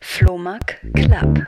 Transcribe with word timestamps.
Flohmark 0.00 0.80
Club. 0.94 1.46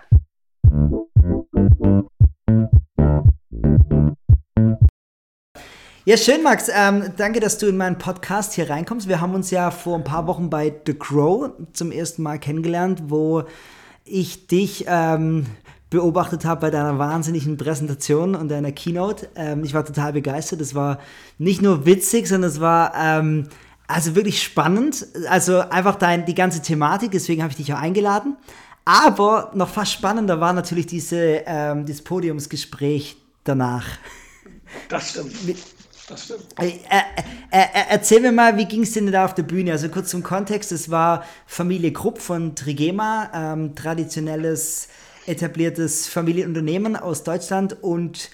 Ja, 6.04 6.16
schön, 6.16 6.42
Max. 6.42 6.70
Ähm, 6.74 7.12
danke, 7.16 7.40
dass 7.40 7.58
du 7.58 7.66
in 7.66 7.76
meinen 7.76 7.98
Podcast 7.98 8.54
hier 8.54 8.70
reinkommst. 8.70 9.08
Wir 9.08 9.20
haben 9.20 9.34
uns 9.34 9.50
ja 9.50 9.70
vor 9.70 9.96
ein 9.96 10.04
paar 10.04 10.26
Wochen 10.26 10.48
bei 10.48 10.74
The 10.86 10.94
Crow 10.94 11.50
zum 11.72 11.92
ersten 11.92 12.22
Mal 12.22 12.38
kennengelernt, 12.38 13.02
wo 13.08 13.44
ich 14.04 14.46
dich 14.46 14.86
ähm, 14.88 15.46
beobachtet 15.90 16.44
habe 16.44 16.62
bei 16.62 16.70
deiner 16.70 16.98
wahnsinnigen 16.98 17.56
Präsentation 17.56 18.34
und 18.34 18.48
deiner 18.48 18.72
Keynote. 18.72 19.28
Ähm, 19.34 19.62
ich 19.64 19.74
war 19.74 19.84
total 19.84 20.12
begeistert. 20.12 20.60
Es 20.60 20.74
war 20.74 20.98
nicht 21.38 21.62
nur 21.62 21.84
witzig, 21.84 22.28
sondern 22.28 22.50
es 22.50 22.60
war 22.60 22.92
ähm, 22.96 23.48
also 23.90 24.14
wirklich 24.14 24.42
spannend. 24.42 25.06
Also 25.28 25.60
einfach 25.60 25.96
dein, 25.96 26.24
die 26.24 26.34
ganze 26.34 26.62
Thematik, 26.62 27.10
deswegen 27.10 27.42
habe 27.42 27.50
ich 27.50 27.56
dich 27.56 27.72
auch 27.72 27.78
eingeladen. 27.78 28.36
Aber 28.84 29.50
noch 29.54 29.68
fast 29.68 29.92
spannender 29.92 30.40
war 30.40 30.52
natürlich 30.52 30.86
diese, 30.86 31.42
ähm, 31.46 31.84
dieses 31.86 32.02
Podiumsgespräch 32.02 33.16
danach. 33.44 33.86
Das 34.88 35.10
stimmt. 35.10 35.34
Das 36.08 36.24
stimmt. 36.24 36.46
Äh, 36.58 36.68
äh, 36.68 36.72
äh, 37.50 37.66
erzähl 37.90 38.20
mir 38.20 38.32
mal, 38.32 38.56
wie 38.56 38.64
ging 38.64 38.82
es 38.82 38.92
denn 38.92 39.10
da 39.12 39.24
auf 39.24 39.34
der 39.34 39.42
Bühne? 39.42 39.72
Also 39.72 39.88
kurz 39.88 40.10
zum 40.10 40.22
Kontext, 40.22 40.72
es 40.72 40.90
war 40.90 41.24
Familie 41.46 41.92
Krupp 41.92 42.20
von 42.20 42.56
Trigema, 42.56 43.30
ähm, 43.34 43.74
traditionelles, 43.74 44.88
etabliertes 45.26 46.08
Familienunternehmen 46.08 46.96
aus 46.96 47.22
Deutschland 47.22 47.82
und 47.82 48.30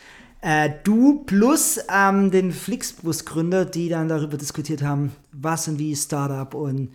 äh, 0.47 0.71
du 0.85 1.25
plus 1.25 1.81
ähm, 1.93 2.31
den 2.31 2.53
Flixbus-Gründer, 2.53 3.65
die 3.65 3.89
dann 3.89 4.09
darüber 4.09 4.37
diskutiert 4.37 4.81
haben, 4.81 5.11
was 5.33 5.67
und 5.67 5.81
wie 5.81 5.97
Startup 5.97 6.55
und 6.55 6.95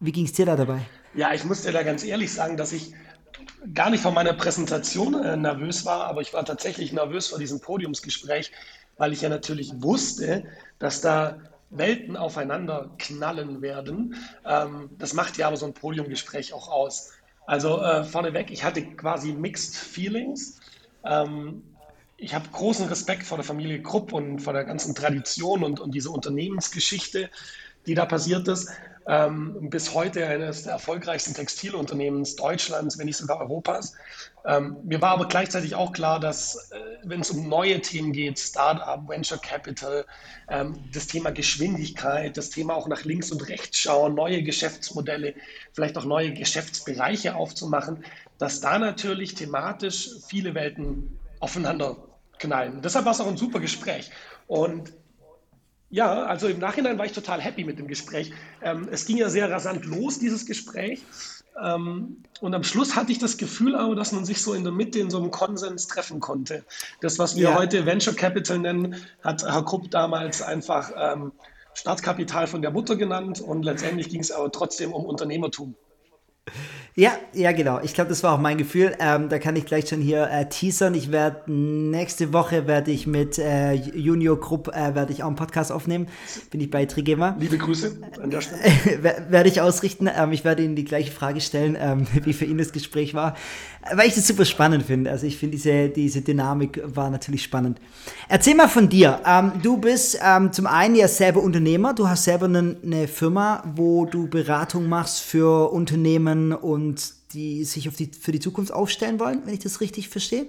wie 0.00 0.10
ging 0.10 0.24
es 0.24 0.32
dir 0.32 0.46
da 0.46 0.56
dabei? 0.56 0.80
Ja, 1.14 1.32
ich 1.32 1.44
muss 1.44 1.62
dir 1.62 1.70
da 1.70 1.84
ganz 1.84 2.02
ehrlich 2.02 2.32
sagen, 2.32 2.56
dass 2.56 2.72
ich 2.72 2.92
gar 3.72 3.90
nicht 3.90 4.02
von 4.02 4.14
meiner 4.14 4.32
Präsentation 4.32 5.14
äh, 5.14 5.36
nervös 5.36 5.84
war, 5.84 6.06
aber 6.06 6.22
ich 6.22 6.34
war 6.34 6.44
tatsächlich 6.44 6.92
nervös 6.92 7.28
vor 7.28 7.38
diesem 7.38 7.60
Podiumsgespräch, 7.60 8.50
weil 8.96 9.12
ich 9.12 9.20
ja 9.20 9.28
natürlich 9.28 9.72
wusste, 9.80 10.42
dass 10.80 11.00
da 11.00 11.38
Welten 11.70 12.16
aufeinander 12.16 12.90
knallen 12.98 13.62
werden. 13.62 14.16
Ähm, 14.44 14.90
das 14.98 15.14
macht 15.14 15.38
ja 15.38 15.46
aber 15.46 15.56
so 15.56 15.66
ein 15.66 15.74
Podiumgespräch 15.74 16.52
auch 16.52 16.66
aus. 16.68 17.12
Also 17.46 17.80
äh, 17.80 18.02
vorneweg, 18.02 18.50
ich 18.50 18.64
hatte 18.64 18.82
quasi 18.82 19.32
Mixed 19.34 19.76
Feelings. 19.76 20.58
Ähm, 21.04 21.62
ich 22.18 22.34
habe 22.34 22.48
großen 22.50 22.86
Respekt 22.88 23.22
vor 23.22 23.38
der 23.38 23.44
Familie 23.44 23.82
Krupp 23.82 24.12
und 24.12 24.40
vor 24.40 24.52
der 24.52 24.64
ganzen 24.64 24.94
Tradition 24.94 25.62
und, 25.62 25.80
und 25.80 25.94
diese 25.94 26.10
Unternehmensgeschichte, 26.10 27.30
die 27.86 27.94
da 27.94 28.04
passiert 28.04 28.46
ist 28.48 28.68
ähm, 29.08 29.70
bis 29.70 29.94
heute 29.94 30.26
eines 30.26 30.64
der 30.64 30.72
erfolgreichsten 30.72 31.32
Textilunternehmens 31.32 32.36
Deutschlands, 32.36 32.98
wenn 32.98 33.06
nicht 33.06 33.16
sogar 33.16 33.40
Europas. 33.40 33.94
Ähm, 34.44 34.76
mir 34.84 35.00
war 35.00 35.12
aber 35.12 35.28
gleichzeitig 35.28 35.74
auch 35.74 35.92
klar, 35.92 36.20
dass 36.20 36.70
äh, 36.72 36.78
wenn 37.04 37.20
es 37.20 37.30
um 37.30 37.48
neue 37.48 37.80
Themen 37.80 38.12
geht, 38.12 38.38
Startup, 38.38 39.08
Venture 39.08 39.38
Capital, 39.38 40.04
ähm, 40.50 40.78
das 40.92 41.06
Thema 41.06 41.30
Geschwindigkeit, 41.30 42.36
das 42.36 42.50
Thema 42.50 42.74
auch 42.74 42.86
nach 42.86 43.04
links 43.04 43.32
und 43.32 43.48
rechts 43.48 43.78
schauen, 43.78 44.14
neue 44.14 44.42
Geschäftsmodelle, 44.42 45.34
vielleicht 45.72 45.96
auch 45.96 46.04
neue 46.04 46.34
Geschäftsbereiche 46.34 47.34
aufzumachen, 47.34 48.04
dass 48.36 48.60
da 48.60 48.78
natürlich 48.78 49.34
thematisch 49.34 50.10
viele 50.28 50.54
Welten 50.54 51.18
aufeinander 51.40 52.07
knallen. 52.38 52.80
Deshalb 52.82 53.04
war 53.04 53.12
es 53.12 53.20
auch 53.20 53.26
ein 53.26 53.36
super 53.36 53.60
Gespräch. 53.60 54.10
Und 54.46 54.92
ja, 55.90 56.24
also 56.24 56.48
im 56.48 56.58
Nachhinein 56.58 56.98
war 56.98 57.06
ich 57.06 57.12
total 57.12 57.40
happy 57.40 57.64
mit 57.64 57.78
dem 57.78 57.88
Gespräch. 57.88 58.32
Ähm, 58.62 58.88
es 58.90 59.06
ging 59.06 59.16
ja 59.16 59.30
sehr 59.30 59.50
rasant 59.50 59.86
los, 59.86 60.18
dieses 60.18 60.44
Gespräch. 60.44 61.02
Ähm, 61.62 62.22
und 62.40 62.54
am 62.54 62.62
Schluss 62.62 62.94
hatte 62.94 63.10
ich 63.10 63.18
das 63.18 63.36
Gefühl 63.36 63.74
aber, 63.74 63.94
dass 63.94 64.12
man 64.12 64.24
sich 64.24 64.42
so 64.42 64.52
in 64.54 64.64
der 64.64 64.72
Mitte 64.72 64.98
in 64.98 65.10
so 65.10 65.18
einem 65.18 65.30
Konsens 65.30 65.86
treffen 65.86 66.20
konnte. 66.20 66.64
Das, 67.00 67.18
was 67.18 67.36
wir 67.36 67.50
ja. 67.50 67.54
heute 67.58 67.86
Venture 67.86 68.14
Capital 68.14 68.58
nennen, 68.58 68.96
hat 69.22 69.42
Herr 69.42 69.64
Krupp 69.64 69.90
damals 69.90 70.42
einfach 70.42 70.92
ähm, 70.96 71.32
Startkapital 71.74 72.46
von 72.46 72.60
der 72.60 72.70
Mutter 72.70 72.96
genannt 72.96 73.40
und 73.40 73.62
letztendlich 73.62 74.08
ging 74.08 74.20
es 74.20 74.30
aber 74.30 74.52
trotzdem 74.52 74.92
um 74.92 75.04
Unternehmertum. 75.04 75.74
Ja, 76.98 77.12
ja, 77.32 77.52
genau. 77.52 77.78
Ich 77.84 77.94
glaube, 77.94 78.08
das 78.08 78.24
war 78.24 78.34
auch 78.34 78.40
mein 78.40 78.58
Gefühl. 78.58 78.92
Ähm, 78.98 79.28
da 79.28 79.38
kann 79.38 79.54
ich 79.54 79.66
gleich 79.66 79.88
schon 79.88 80.00
hier 80.00 80.28
äh, 80.32 80.48
teasern. 80.48 80.94
Ich 80.94 81.12
werde 81.12 81.42
nächste 81.46 82.32
Woche 82.32 82.66
werde 82.66 82.90
ich 82.90 83.06
mit 83.06 83.38
äh, 83.38 83.74
Junior 83.74 84.36
Group 84.40 84.66
äh, 84.74 84.96
werde 84.96 85.12
ich 85.12 85.22
auch 85.22 85.28
einen 85.28 85.36
Podcast 85.36 85.70
aufnehmen. 85.70 86.08
Bin 86.50 86.60
ich 86.60 86.72
bei 86.72 86.86
Trigema. 86.86 87.36
Liebe 87.38 87.56
Grüße 87.56 87.98
an 88.20 88.30
der 88.30 88.40
Stelle. 88.40 88.62
werde 89.28 89.48
ich 89.48 89.60
ausrichten. 89.60 90.10
Ähm, 90.12 90.32
ich 90.32 90.44
werde 90.44 90.64
Ihnen 90.64 90.74
die 90.74 90.84
gleiche 90.84 91.12
Frage 91.12 91.40
stellen, 91.40 91.76
ähm, 91.80 92.08
wie 92.24 92.32
für 92.32 92.46
ihn 92.46 92.58
das 92.58 92.72
Gespräch 92.72 93.14
war, 93.14 93.36
weil 93.94 94.08
ich 94.08 94.16
das 94.16 94.26
super 94.26 94.44
spannend 94.44 94.82
finde. 94.82 95.12
Also 95.12 95.24
ich 95.24 95.36
finde 95.36 95.56
diese 95.56 95.90
diese 95.90 96.22
Dynamik 96.22 96.82
war 96.84 97.10
natürlich 97.10 97.44
spannend. 97.44 97.80
Erzähl 98.28 98.56
mal 98.56 98.66
von 98.66 98.88
dir. 98.88 99.20
Ähm, 99.24 99.52
du 99.62 99.76
bist 99.76 100.18
ähm, 100.20 100.52
zum 100.52 100.66
einen 100.66 100.96
ja 100.96 101.06
selber 101.06 101.44
Unternehmer. 101.44 101.94
Du 101.94 102.08
hast 102.08 102.24
selber 102.24 102.46
eine, 102.46 102.76
eine 102.82 103.06
Firma, 103.06 103.62
wo 103.76 104.04
du 104.04 104.26
Beratung 104.26 104.88
machst 104.88 105.20
für 105.20 105.70
Unternehmen 105.72 106.52
und 106.52 106.87
und 106.88 107.12
die 107.34 107.64
sich 107.64 107.88
auf 107.88 107.96
die, 107.96 108.06
für 108.06 108.32
die 108.32 108.40
Zukunft 108.40 108.72
aufstellen 108.72 109.20
wollen, 109.20 109.42
wenn 109.44 109.52
ich 109.52 109.60
das 109.60 109.80
richtig 109.80 110.08
verstehe. 110.08 110.46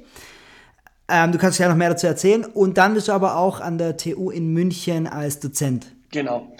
Ähm, 1.09 1.31
du 1.31 1.37
kannst 1.37 1.59
ja 1.59 1.67
noch 1.67 1.75
mehr 1.75 1.89
dazu 1.89 2.07
erzählen. 2.07 2.45
Und 2.45 2.77
dann 2.77 2.93
bist 2.93 3.07
du 3.07 3.11
aber 3.11 3.35
auch 3.35 3.59
an 3.59 3.77
der 3.77 3.97
TU 3.97 4.29
in 4.29 4.53
München 4.53 5.07
als 5.07 5.39
Dozent. 5.39 5.87
Genau. 6.11 6.55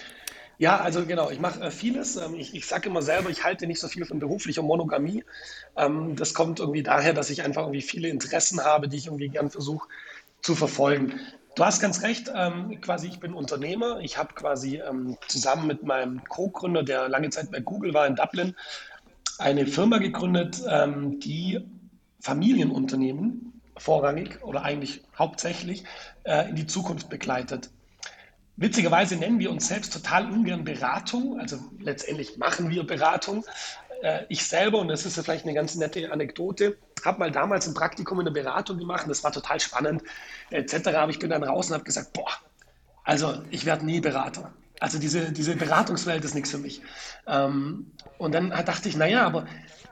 Ja, 0.57 0.81
also 0.81 1.05
genau, 1.05 1.29
ich 1.29 1.39
mache 1.39 1.61
äh, 1.61 1.71
vieles. 1.71 2.17
Ähm, 2.17 2.35
ich, 2.35 2.53
ich 2.53 2.65
sage 2.65 2.89
immer 2.89 3.01
selber, 3.01 3.29
ich 3.29 3.45
halte 3.45 3.65
nicht 3.65 3.79
so 3.79 3.87
viel 3.87 4.05
von 4.05 4.19
beruflicher 4.19 4.61
Monogamie. 4.61 5.23
Ähm, 5.77 6.17
das 6.17 6.33
kommt 6.33 6.59
irgendwie 6.59 6.83
daher, 6.83 7.13
dass 7.13 7.29
ich 7.29 7.43
einfach 7.43 7.61
irgendwie 7.61 7.81
viele 7.81 8.09
Interessen 8.09 8.65
habe, 8.65 8.89
die 8.89 8.97
ich 8.97 9.05
irgendwie 9.05 9.29
gern 9.29 9.49
versuche 9.49 9.87
zu 10.41 10.55
verfolgen. 10.55 11.19
Du 11.55 11.65
hast 11.65 11.81
ganz 11.81 12.03
recht, 12.03 12.31
ähm, 12.33 12.79
quasi 12.81 13.07
ich 13.07 13.19
bin 13.19 13.33
Unternehmer. 13.33 13.99
Ich 14.01 14.17
habe 14.17 14.33
quasi 14.33 14.77
ähm, 14.77 15.17
zusammen 15.27 15.67
mit 15.67 15.83
meinem 15.83 16.23
Co-Gründer, 16.25 16.83
der 16.83 17.09
lange 17.09 17.29
Zeit 17.29 17.51
bei 17.51 17.59
Google 17.59 17.93
war 17.93 18.07
in 18.07 18.15
Dublin, 18.15 18.55
eine 19.39 19.65
Firma 19.65 19.97
gegründet, 19.97 20.61
ähm, 20.67 21.19
die 21.19 21.59
Familienunternehmen 22.19 23.61
vorrangig 23.77 24.43
oder 24.43 24.63
eigentlich 24.63 25.03
hauptsächlich 25.17 25.83
äh, 26.23 26.49
in 26.49 26.55
die 26.55 26.67
Zukunft 26.67 27.09
begleitet. 27.09 27.69
Witzigerweise 28.57 29.15
nennen 29.15 29.39
wir 29.39 29.51
uns 29.51 29.69
selbst 29.69 29.93
total 29.93 30.29
ungern 30.29 30.65
Beratung, 30.65 31.39
also 31.39 31.57
letztendlich 31.79 32.37
machen 32.37 32.69
wir 32.69 32.85
Beratung. 32.85 33.45
Äh, 34.01 34.25
ich 34.27 34.45
selber, 34.45 34.79
und 34.79 34.89
das 34.89 35.05
ist 35.05 35.15
ja 35.15 35.23
vielleicht 35.23 35.45
eine 35.45 35.53
ganz 35.53 35.75
nette 35.75 36.11
Anekdote, 36.11 36.77
habe 37.05 37.19
mal 37.19 37.31
damals 37.31 37.67
ein 37.67 37.73
Praktikum 37.73 38.19
in 38.19 38.25
der 38.25 38.33
Beratung 38.33 38.77
gemacht, 38.77 39.05
das 39.07 39.23
war 39.23 39.31
total 39.31 39.61
spannend, 39.61 40.03
etc. 40.49 40.87
Aber 40.89 41.09
ich 41.09 41.19
bin 41.19 41.29
dann 41.29 41.43
raus 41.43 41.67
und 41.67 41.75
habe 41.75 41.85
gesagt, 41.85 42.11
boah, 42.11 42.31
also 43.05 43.41
ich 43.49 43.65
werde 43.65 43.85
nie 43.85 44.01
Berater. 44.01 44.53
Also 44.79 44.99
diese, 44.99 45.31
diese 45.31 45.55
Beratungswelt 45.55 46.23
ist 46.23 46.35
nichts 46.35 46.51
für 46.51 46.57
mich. 46.57 46.81
Ähm, 47.27 47.91
und 48.17 48.33
dann 48.33 48.49
dachte 48.49 48.89
ich, 48.89 48.95
naja, 48.95 49.25
aber 49.25 49.45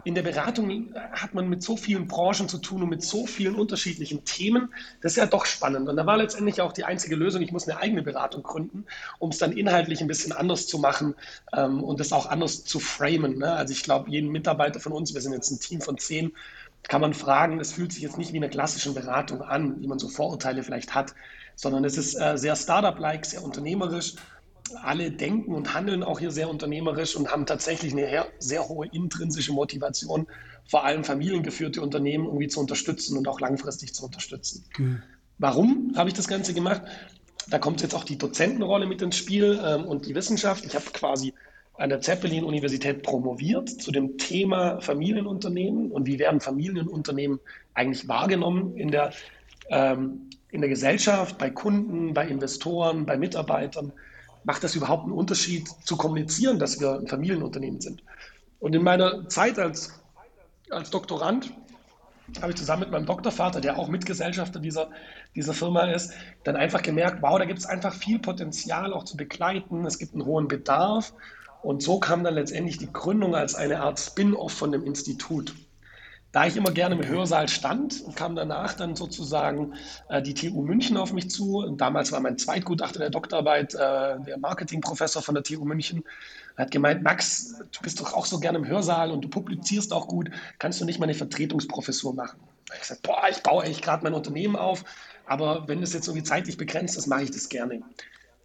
in 0.03 0.15
der 0.15 0.21
Beratung 0.21 0.95
hat 1.11 1.33
man 1.33 1.49
mit 1.49 1.61
so 1.61 1.75
vielen 1.75 2.07
Branchen 2.07 2.47
zu 2.47 2.59
tun 2.59 2.81
und 2.81 2.89
mit 2.89 3.03
so 3.03 3.27
vielen 3.27 3.55
unterschiedlichen 3.55 4.23
Themen. 4.23 4.73
Das 5.01 5.13
ist 5.13 5.17
ja 5.17 5.25
doch 5.25 5.45
spannend. 5.45 5.89
Und 5.89 5.97
da 5.97 6.05
war 6.05 6.15
letztendlich 6.15 6.61
auch 6.61 6.71
die 6.71 6.85
einzige 6.85 7.17
Lösung, 7.17 7.41
ich 7.41 7.51
muss 7.51 7.67
eine 7.67 7.77
eigene 7.79 8.03
Beratung 8.03 8.41
gründen, 8.41 8.85
um 9.19 9.31
es 9.31 9.37
dann 9.37 9.51
inhaltlich 9.51 9.99
ein 9.99 10.07
bisschen 10.07 10.31
anders 10.31 10.67
zu 10.67 10.79
machen 10.79 11.13
ähm, 11.51 11.83
und 11.83 11.99
das 11.99 12.13
auch 12.13 12.27
anders 12.27 12.63
zu 12.63 12.79
framen. 12.79 13.39
Ne? 13.39 13.51
Also 13.51 13.73
ich 13.73 13.83
glaube, 13.83 14.09
jeden 14.09 14.31
Mitarbeiter 14.31 14.79
von 14.79 14.93
uns, 14.93 15.13
wir 15.13 15.19
sind 15.19 15.33
jetzt 15.33 15.51
ein 15.51 15.59
Team 15.59 15.81
von 15.81 15.97
zehn, 15.97 16.31
kann 16.83 17.01
man 17.01 17.13
fragen, 17.13 17.59
es 17.59 17.73
fühlt 17.73 17.91
sich 17.91 18.01
jetzt 18.01 18.17
nicht 18.17 18.31
wie 18.31 18.37
eine 18.37 18.49
klassische 18.49 18.93
Beratung 18.93 19.41
an, 19.41 19.81
wie 19.81 19.87
man 19.87 19.99
so 19.99 20.07
Vorurteile 20.07 20.63
vielleicht 20.63 20.95
hat, 20.95 21.13
sondern 21.55 21.83
es 21.83 21.97
ist 21.97 22.15
äh, 22.15 22.37
sehr 22.37 22.55
Startup-like, 22.55 23.25
sehr 23.25 23.43
unternehmerisch 23.43 24.13
alle 24.75 25.11
denken 25.11 25.53
und 25.53 25.73
handeln 25.73 26.03
auch 26.03 26.19
hier 26.19 26.31
sehr 26.31 26.49
unternehmerisch 26.49 27.15
und 27.15 27.31
haben 27.31 27.45
tatsächlich 27.45 27.93
eine 27.93 28.25
sehr 28.39 28.67
hohe 28.67 28.87
intrinsische 28.87 29.53
Motivation, 29.53 30.27
vor 30.65 30.83
allem 30.83 31.03
familiengeführte 31.03 31.81
Unternehmen 31.81 32.25
irgendwie 32.25 32.47
zu 32.47 32.59
unterstützen 32.59 33.17
und 33.17 33.27
auch 33.27 33.39
langfristig 33.39 33.93
zu 33.93 34.05
unterstützen. 34.05 34.65
Mhm. 34.77 35.01
Warum 35.37 35.93
habe 35.95 36.09
ich 36.09 36.15
das 36.15 36.27
Ganze 36.27 36.53
gemacht? 36.53 36.81
Da 37.49 37.59
kommt 37.59 37.81
jetzt 37.81 37.95
auch 37.95 38.03
die 38.03 38.17
Dozentenrolle 38.17 38.85
mit 38.87 39.01
ins 39.01 39.15
Spiel 39.15 39.59
ähm, 39.63 39.85
und 39.85 40.05
die 40.05 40.15
Wissenschaft. 40.15 40.65
Ich 40.65 40.75
habe 40.75 40.85
quasi 40.91 41.33
an 41.77 41.89
der 41.89 42.01
Zeppelin-Universität 42.01 43.03
promoviert 43.03 43.69
zu 43.69 43.91
dem 43.91 44.17
Thema 44.17 44.81
Familienunternehmen 44.81 45.91
und 45.91 46.07
wie 46.07 46.19
werden 46.19 46.41
Familienunternehmen 46.41 47.39
eigentlich 47.75 48.07
wahrgenommen 48.07 48.75
in 48.75 48.89
der, 48.89 49.13
ähm, 49.69 50.29
in 50.49 50.61
der 50.61 50.69
Gesellschaft, 50.69 51.37
bei 51.37 51.51
Kunden, 51.51 52.13
bei 52.13 52.27
Investoren, 52.27 53.05
bei 53.05 53.15
Mitarbeitern 53.15 53.93
macht 54.43 54.63
das 54.63 54.75
überhaupt 54.75 55.03
einen 55.03 55.13
Unterschied 55.13 55.67
zu 55.83 55.97
kommunizieren, 55.97 56.59
dass 56.59 56.79
wir 56.79 56.93
ein 56.99 57.07
Familienunternehmen 57.07 57.81
sind? 57.81 58.03
Und 58.59 58.75
in 58.75 58.83
meiner 58.83 59.27
Zeit 59.29 59.59
als, 59.59 59.99
als 60.69 60.89
Doktorand 60.89 61.53
habe 62.41 62.51
ich 62.51 62.57
zusammen 62.57 62.81
mit 62.81 62.91
meinem 62.91 63.05
Doktorvater, 63.05 63.61
der 63.61 63.77
auch 63.79 63.87
Mitgesellschafter 63.87 64.59
dieser, 64.59 64.89
dieser 65.35 65.53
Firma 65.53 65.83
ist, 65.91 66.13
dann 66.43 66.55
einfach 66.57 66.81
gemerkt, 66.81 67.21
wow, 67.21 67.37
da 67.39 67.45
gibt 67.45 67.59
es 67.59 67.65
einfach 67.65 67.93
viel 67.93 68.19
Potenzial 68.19 68.93
auch 68.93 69.03
zu 69.05 69.15
begleiten. 69.15 69.85
Es 69.85 69.97
gibt 69.97 70.13
einen 70.13 70.25
hohen 70.25 70.47
Bedarf 70.47 71.13
Und 71.61 71.83
so 71.83 71.99
kam 71.99 72.23
dann 72.23 72.35
letztendlich 72.35 72.77
die 72.77 72.91
Gründung 72.91 73.35
als 73.35 73.55
eine 73.55 73.81
Art 73.81 73.99
Spin-off 73.99 74.53
von 74.53 74.71
dem 74.71 74.83
Institut. 74.83 75.55
Da 76.37 76.45
ich 76.45 76.55
immer 76.55 76.69
gerne 76.69 76.93
im 76.93 77.03
Hörsaal 77.03 77.49
stand, 77.49 78.03
kam 78.15 78.35
danach 78.35 78.75
dann 78.75 78.95
sozusagen 78.95 79.73
äh, 80.07 80.21
die 80.21 80.35
TU 80.35 80.61
München 80.61 80.95
auf 80.95 81.11
mich 81.11 81.31
zu. 81.31 81.57
Und 81.57 81.81
damals 81.81 82.11
war 82.11 82.19
mein 82.19 82.37
Zweitgutachter 82.37 82.99
der 82.99 83.09
Doktorarbeit 83.09 83.73
äh, 83.73 84.19
der 84.19 84.37
Marketingprofessor 84.39 85.23
von 85.23 85.33
der 85.33 85.43
TU 85.43 85.65
München. 85.65 86.03
Er 86.55 86.65
hat 86.65 86.71
gemeint, 86.71 87.01
Max, 87.01 87.55
du 87.57 87.81
bist 87.81 87.99
doch 87.99 88.13
auch 88.13 88.27
so 88.27 88.39
gerne 88.39 88.59
im 88.59 88.67
Hörsaal 88.67 89.09
und 89.09 89.21
du 89.21 89.29
publizierst 89.29 89.91
auch 89.91 90.07
gut. 90.07 90.29
Kannst 90.59 90.79
du 90.79 90.85
nicht 90.85 90.99
mal 90.99 91.05
eine 91.05 91.15
Vertretungsprofessur 91.15 92.13
machen? 92.13 92.39
Ich 92.71 92.81
gesagt, 92.81 93.01
boah, 93.01 93.23
ich 93.31 93.41
baue 93.41 93.63
eigentlich 93.63 93.81
gerade 93.81 94.03
mein 94.03 94.13
Unternehmen 94.13 94.57
auf, 94.57 94.85
aber 95.25 95.67
wenn 95.67 95.81
es 95.81 95.91
jetzt 95.93 96.07
irgendwie 96.07 96.23
zeitlich 96.23 96.55
begrenzt 96.55 96.99
ist, 96.99 97.07
mache 97.07 97.23
ich 97.23 97.31
das 97.31 97.49
gerne. 97.49 97.81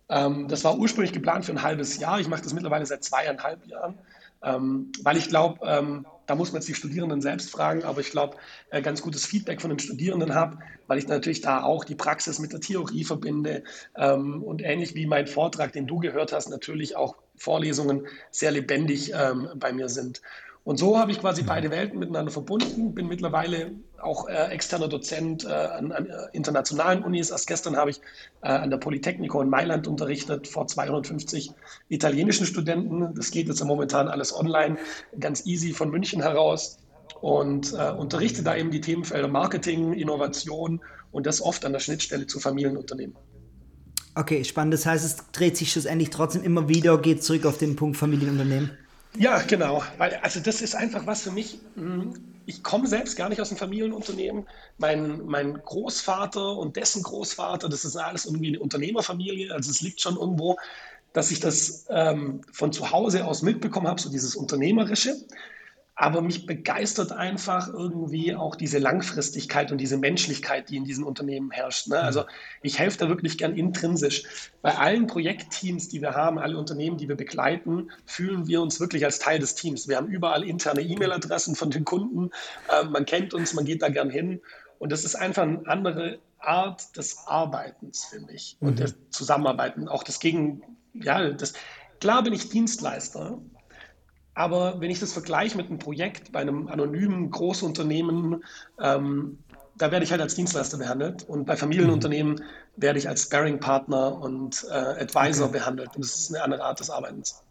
Ähm, 0.09 0.49
das 0.49 0.65
war 0.65 0.79
ursprünglich 0.79 1.13
geplant 1.13 1.45
für 1.45 1.53
ein 1.53 1.63
halbes 1.63 1.99
Jahr. 1.99 2.19
Ich 2.21 2.29
mache 2.29 2.41
das 2.41 2.55
mittlerweile 2.55 2.87
seit 2.87 3.05
zweieinhalb 3.05 3.67
Jahren, 3.67 3.99
ähm, 4.43 4.93
weil 5.03 5.19
ich 5.19 5.29
glaube, 5.29 5.59
ähm, 5.67 6.07
da 6.27 6.35
muss 6.35 6.53
man 6.53 6.61
jetzt 6.61 6.69
die 6.69 6.75
Studierenden 6.75 7.21
selbst 7.21 7.51
fragen, 7.51 7.85
aber 7.85 8.01
ich 8.01 8.11
glaube, 8.11 8.37
äh, 8.71 8.83
ganz 8.83 9.03
gutes 9.03 9.27
Feedback 9.27 9.61
von 9.61 9.71
den 9.71 9.79
Studierenden 9.79 10.35
habe, 10.35 10.59
weil 10.87 10.99
ich 10.99 11.09
natürlich 11.09 11.41
da 11.41 11.63
auch 11.63 11.85
die 11.85 11.95
Praxis 11.95 12.39
mit 12.39 12.53
der 12.53 12.61
Theorie 12.61 13.05
verbinde 13.05 13.65
ähm, 13.97 14.43
und 14.43 14.63
ähnlich 14.63 14.95
wie 14.95 15.07
mein 15.07 15.27
Vortrag, 15.27 15.73
den 15.73 15.87
du 15.87 15.99
gehört 15.99 16.33
hast, 16.33 16.49
natürlich 16.49 16.97
auch 16.97 17.17
Vorlesungen 17.37 18.07
sehr 18.31 18.53
lebendig 18.53 19.13
ähm, 19.15 19.49
bei 19.57 19.73
mir 19.73 19.89
sind. 19.89 20.23
Und 20.65 20.79
so 20.79 20.97
habe 20.97 21.11
ich 21.11 21.21
quasi 21.21 21.43
beide 21.43 21.71
Welten 21.71 21.99
miteinander 21.99 22.31
verbunden, 22.31 22.95
bin 22.95 23.09
mittlerweile 23.09 23.73
auch 24.01 24.29
äh, 24.29 24.49
externer 24.53 24.87
Dozent 24.87 25.45
äh, 25.45 25.49
an, 25.49 25.91
an, 25.91 26.07
äh, 26.07 26.17
internationalen 26.33 27.03
Unis. 27.03 27.31
Erst 27.31 27.49
gestern 27.49 27.77
habe 27.77 27.91
ich 27.91 28.01
äh, 28.43 28.49
an 28.49 28.71
der 28.71 28.77
Politecnico 28.77 29.41
in 29.41 29.49
Mailand 29.49 29.89
unterrichtet, 29.89 30.47
vor 30.47 30.69
250 30.69 31.51
italienischen 31.89 32.47
Studenten. 32.47 33.13
Das 33.15 33.33
geht 33.33 33.49
jetzt 33.49 33.65
momentan 33.65 34.07
alles 34.07 34.35
online, 34.35 34.77
ganz 35.19 35.47
easy 35.47 35.73
von 35.73 35.91
München 35.91 36.23
heraus. 36.23 36.79
Und 37.21 37.73
äh, 37.73 37.91
unterrichte 37.91 38.45
da 38.45 38.57
eben 38.57 38.71
die 38.71 38.81
Themenfelder 38.81 39.29
Marketing, 39.29 39.93
Innovation 39.93 40.81
und 41.11 41.27
das 41.27 41.43
oft 41.43 41.65
an 41.65 41.73
der 41.73 41.81
Schnittstelle 41.81 42.27
zu 42.27 42.39
Familienunternehmen. 42.39 43.17
Okay, 44.15 44.45
spannend. 44.45 44.75
Das 44.75 44.87
heißt, 44.87 45.05
es 45.05 45.17
dreht 45.33 45.57
sich 45.57 45.73
schlussendlich 45.73 46.11
trotzdem 46.11 46.45
immer 46.45 46.69
wieder, 46.69 46.99
geht 46.99 47.25
zurück 47.25 47.47
auf 47.47 47.59
den 47.59 47.77
Punkt 47.77 47.97
Familienunternehmen. 47.97 48.71
Ja, 49.17 49.43
genau. 49.43 49.83
Weil, 49.99 50.15
also 50.17 50.41
das 50.41 50.63
ist 50.63 50.75
einfach 50.75 51.07
was 51.07 51.23
für 51.23 51.31
mich. 51.31 51.59
Hm, 51.75 52.15
ich 52.47 52.63
komme 52.63 52.89
selbst 52.89 53.17
gar 53.17 53.29
nicht 53.29 53.41
aus 53.41 53.51
einem 53.51 53.59
Familienunternehmen. 53.59 54.49
Mein, 54.79 55.25
mein 55.27 55.55
Großvater 55.55 56.57
und 56.57 56.77
dessen 56.77 57.03
Großvater, 57.03 57.69
das 57.69 57.85
ist 57.85 57.97
alles 57.97 58.25
irgendwie 58.25 58.49
eine 58.49 58.61
Unternehmerfamilie. 58.61 59.53
Also 59.53 59.71
es 59.71 59.81
liegt 59.81 60.01
schon 60.01 60.17
irgendwo, 60.17 60.57
dass 61.13 61.31
ich 61.31 61.41
das 61.41 61.87
ähm, 61.91 62.41
von 62.51 62.73
zu 62.73 62.91
Hause 62.91 63.27
aus 63.27 63.43
mitbekommen 63.43 63.87
habe, 63.87 64.01
so 64.01 64.11
dieses 64.11 64.35
Unternehmerische. 64.35 65.17
Aber 66.03 66.21
mich 66.21 66.47
begeistert 66.47 67.13
einfach 67.13 67.73
irgendwie 67.73 68.35
auch 68.35 68.57
diese 68.57 68.81
Langfristigkeit 68.81 69.71
und 69.71 69.79
diese 69.79 69.97
Menschlichkeit, 69.97 70.69
die 70.69 70.77
in 70.77 70.85
diesen 70.85 71.05
Unternehmen 71.05 71.53
herrscht. 71.53 71.87
Ne? 71.87 72.01
Also 72.01 72.25
ich 72.61 72.81
helfe 72.81 72.99
da 72.99 73.09
wirklich 73.09 73.39
gern 73.39 73.57
intrinsisch. 73.57 74.25
Bei 74.63 74.77
allen 74.77 75.07
Projektteams, 75.07 75.91
die 75.91 76.03
wir 76.03 76.15
haben, 76.15 76.41
alle 76.41 76.59
Unternehmen, 76.59 76.97
die 76.97 77.09
wir 77.09 77.15
begleiten, 77.15 77.93
fühlen 78.05 78.49
wir 78.49 78.63
uns 78.63 78.81
wirklich 78.81 79.05
als 79.05 79.21
Teil 79.21 79.39
des 79.39 79.55
Teams. 79.55 79.87
Wir 79.87 79.97
haben 79.97 80.09
überall 80.09 80.43
interne 80.43 80.81
E-Mail-Adressen 80.81 81.55
von 81.55 81.71
den 81.71 81.85
Kunden. 81.85 82.31
Ähm, 82.69 82.91
man 82.91 83.05
kennt 83.05 83.33
uns, 83.33 83.55
man 83.55 83.65
geht 83.65 83.81
da 83.81 83.89
gern 83.89 84.11
hin. 84.11 84.41
Und 84.81 84.91
das 84.91 85.05
ist 85.05 85.15
einfach 85.15 85.45
eine 85.45 85.65
andere 85.67 86.19
Art 86.41 86.97
des 86.97 87.29
Arbeitens, 87.29 88.07
finde 88.07 88.33
ich. 88.33 88.57
Und 88.59 88.73
mhm. 88.73 88.77
des 88.77 88.97
Zusammenarbeiten. 89.11 89.87
Auch 89.87 90.03
das 90.03 90.19
Gegen, 90.19 90.63
ja, 90.95 91.31
das, 91.31 91.53
klar 92.01 92.25
bin 92.25 92.33
ich 92.33 92.49
Dienstleister, 92.49 93.41
aber 94.35 94.81
wenn 94.81 94.91
ich 94.91 95.01
das 95.01 95.13
vergleiche 95.13 95.57
mit 95.57 95.69
einem 95.69 95.79
Projekt 95.79 96.33
bei 96.33 96.41
einem 96.41 96.69
anonymen 96.69 97.31
Großunternehmen, 97.31 98.43
ähm, 98.81 99.39
da 99.77 99.91
werde 99.91 100.05
ich 100.05 100.11
halt 100.11 100.21
als 100.21 100.35
Dienstleister 100.35 100.79
behandelt. 100.79 101.29
Und 101.29 101.45
bei 101.45 101.57
Familienunternehmen 101.57 102.43
werde 102.77 102.99
ich 102.99 103.09
als 103.09 103.25
Sparing-Partner 103.25 104.21
und 104.21 104.67
äh, 104.71 104.75
Advisor 104.75 105.49
okay. 105.49 105.59
behandelt. 105.59 105.97
Und 105.97 106.05
das 106.05 106.17
ist 106.17 106.35
eine 106.35 106.45
andere 106.45 106.65
Art 106.65 106.81
des 106.81 106.91
Arbeitens. 106.91 107.43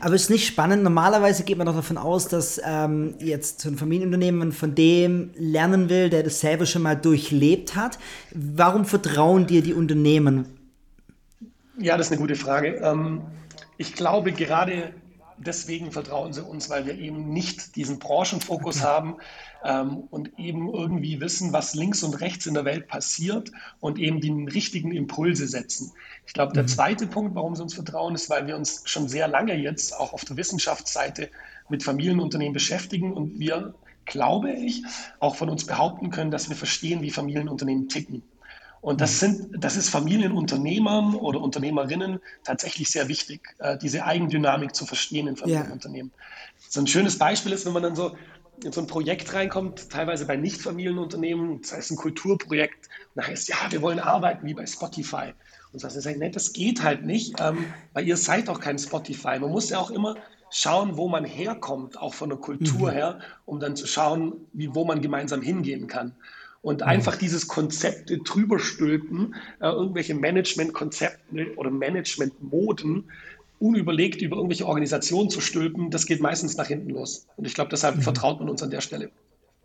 Aber 0.00 0.14
es 0.14 0.24
ist 0.24 0.30
nicht 0.30 0.46
spannend. 0.46 0.82
Normalerweise 0.82 1.44
geht 1.44 1.56
man 1.56 1.66
doch 1.66 1.74
davon 1.74 1.96
aus, 1.96 2.28
dass 2.28 2.60
ähm, 2.64 3.14
jetzt 3.18 3.60
so 3.60 3.70
ein 3.70 3.76
Familienunternehmen 3.76 4.52
von 4.52 4.74
dem 4.74 5.30
lernen 5.36 5.88
will, 5.88 6.10
der 6.10 6.22
das 6.22 6.40
selber 6.40 6.66
schon 6.66 6.82
mal 6.82 6.96
durchlebt 6.96 7.74
hat. 7.74 7.98
Warum 8.32 8.84
vertrauen 8.84 9.46
dir 9.46 9.62
die 9.62 9.72
Unternehmen? 9.72 10.46
Ja, 11.78 11.96
das 11.96 12.06
ist 12.06 12.12
eine 12.12 12.20
gute 12.20 12.36
Frage. 12.36 12.76
Ähm, 12.82 13.22
ich 13.78 13.94
glaube, 13.94 14.32
gerade 14.32 14.92
deswegen 15.38 15.92
vertrauen 15.92 16.32
sie 16.32 16.42
uns, 16.42 16.70
weil 16.70 16.86
wir 16.86 16.98
eben 16.98 17.30
nicht 17.30 17.76
diesen 17.76 17.98
Branchenfokus 17.98 18.82
haben 18.82 19.16
ähm, 19.64 20.04
und 20.10 20.38
eben 20.38 20.72
irgendwie 20.72 21.20
wissen, 21.20 21.52
was 21.52 21.74
links 21.74 22.02
und 22.02 22.20
rechts 22.20 22.46
in 22.46 22.54
der 22.54 22.64
Welt 22.64 22.88
passiert 22.88 23.50
und 23.80 23.98
eben 23.98 24.20
die 24.20 24.30
richtigen 24.30 24.92
Impulse 24.92 25.46
setzen. 25.46 25.92
Ich 26.26 26.32
glaube, 26.32 26.52
der 26.52 26.64
mhm. 26.64 26.68
zweite 26.68 27.06
Punkt, 27.06 27.34
warum 27.34 27.54
sie 27.54 27.62
uns 27.62 27.74
vertrauen, 27.74 28.14
ist, 28.14 28.30
weil 28.30 28.46
wir 28.46 28.56
uns 28.56 28.82
schon 28.84 29.08
sehr 29.08 29.28
lange 29.28 29.54
jetzt 29.54 29.98
auch 29.98 30.12
auf 30.12 30.24
der 30.24 30.36
Wissenschaftsseite 30.36 31.30
mit 31.68 31.82
Familienunternehmen 31.82 32.54
beschäftigen 32.54 33.12
und 33.12 33.38
wir, 33.38 33.74
glaube 34.04 34.52
ich, 34.52 34.82
auch 35.20 35.36
von 35.36 35.48
uns 35.48 35.66
behaupten 35.66 36.10
können, 36.10 36.30
dass 36.30 36.48
wir 36.48 36.56
verstehen, 36.56 37.02
wie 37.02 37.10
Familienunternehmen 37.10 37.88
ticken. 37.88 38.22
Und 38.84 39.00
das, 39.00 39.18
sind, 39.18 39.64
das 39.64 39.76
ist 39.76 39.88
Familienunternehmern 39.88 41.14
oder 41.14 41.40
Unternehmerinnen 41.40 42.20
tatsächlich 42.44 42.90
sehr 42.90 43.08
wichtig, 43.08 43.40
äh, 43.58 43.78
diese 43.78 44.04
Eigendynamik 44.04 44.74
zu 44.74 44.84
verstehen 44.84 45.26
in 45.26 45.36
Familienunternehmen. 45.36 46.12
Ja. 46.14 46.64
So 46.68 46.80
ein 46.80 46.86
schönes 46.86 47.16
Beispiel 47.16 47.52
ist, 47.52 47.64
wenn 47.64 47.72
man 47.72 47.82
dann 47.82 47.96
so 47.96 48.14
in 48.62 48.72
so 48.72 48.82
ein 48.82 48.86
Projekt 48.86 49.32
reinkommt, 49.32 49.88
teilweise 49.88 50.26
bei 50.26 50.36
Nicht-Familienunternehmen, 50.36 51.62
das 51.62 51.72
heißt 51.72 51.92
ein 51.92 51.96
Kulturprojekt, 51.96 52.90
und 53.14 53.22
da 53.22 53.26
heißt 53.26 53.48
ja, 53.48 53.56
wir 53.70 53.80
wollen 53.80 54.00
arbeiten 54.00 54.46
wie 54.46 54.52
bei 54.52 54.66
Spotify. 54.66 55.32
Und 55.72 55.80
so 55.80 55.88
sagen, 55.88 56.18
nee, 56.18 56.28
das 56.28 56.52
geht 56.52 56.82
halt 56.82 57.06
nicht, 57.06 57.36
ähm, 57.40 57.64
weil 57.94 58.06
ihr 58.06 58.18
seid 58.18 58.50
auch 58.50 58.60
kein 58.60 58.78
Spotify. 58.78 59.38
Man 59.38 59.50
muss 59.50 59.70
ja 59.70 59.78
auch 59.78 59.92
immer 59.92 60.16
schauen, 60.50 60.98
wo 60.98 61.08
man 61.08 61.24
herkommt, 61.24 61.98
auch 61.98 62.12
von 62.12 62.28
der 62.28 62.38
Kultur 62.38 62.90
mhm. 62.90 62.94
her, 62.94 63.18
um 63.46 63.60
dann 63.60 63.76
zu 63.76 63.86
schauen, 63.86 64.46
wie, 64.52 64.74
wo 64.74 64.84
man 64.84 65.00
gemeinsam 65.00 65.40
hingehen 65.40 65.86
kann 65.86 66.14
und 66.64 66.80
mhm. 66.80 66.86
einfach 66.86 67.16
dieses 67.16 67.46
Konzept 67.46 68.10
drüber 68.24 68.58
stülpen, 68.58 69.34
äh, 69.60 69.66
irgendwelche 69.66 70.14
Management-Konzepte 70.14 71.54
oder 71.56 71.70
Management-Moden 71.70 73.04
unüberlegt 73.58 74.22
über 74.22 74.36
irgendwelche 74.36 74.66
Organisationen 74.66 75.28
zu 75.28 75.40
stülpen, 75.40 75.90
das 75.90 76.06
geht 76.06 76.20
meistens 76.20 76.56
nach 76.56 76.66
hinten 76.66 76.90
los. 76.90 77.26
Und 77.36 77.46
ich 77.46 77.54
glaube, 77.54 77.68
deshalb 77.70 77.96
mhm. 77.96 78.02
vertraut 78.02 78.40
man 78.40 78.48
uns 78.48 78.62
an 78.62 78.70
der 78.70 78.80
Stelle. 78.80 79.10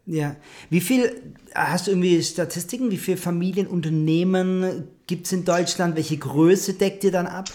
Ja. 0.06 0.36
Wie 0.70 0.82
viel, 0.82 1.34
hast 1.56 1.88
du 1.88 1.92
irgendwie 1.92 2.22
Statistiken, 2.22 2.92
wie 2.92 2.98
viele 2.98 3.18
Familienunternehmen 3.18 4.90
gibt 5.08 5.26
es 5.26 5.32
in 5.32 5.46
Deutschland? 5.46 5.96
Welche 5.96 6.18
Größe 6.18 6.74
deckt 6.74 7.04
ihr 7.06 7.12
dann 7.12 7.28
ab? 7.28 7.50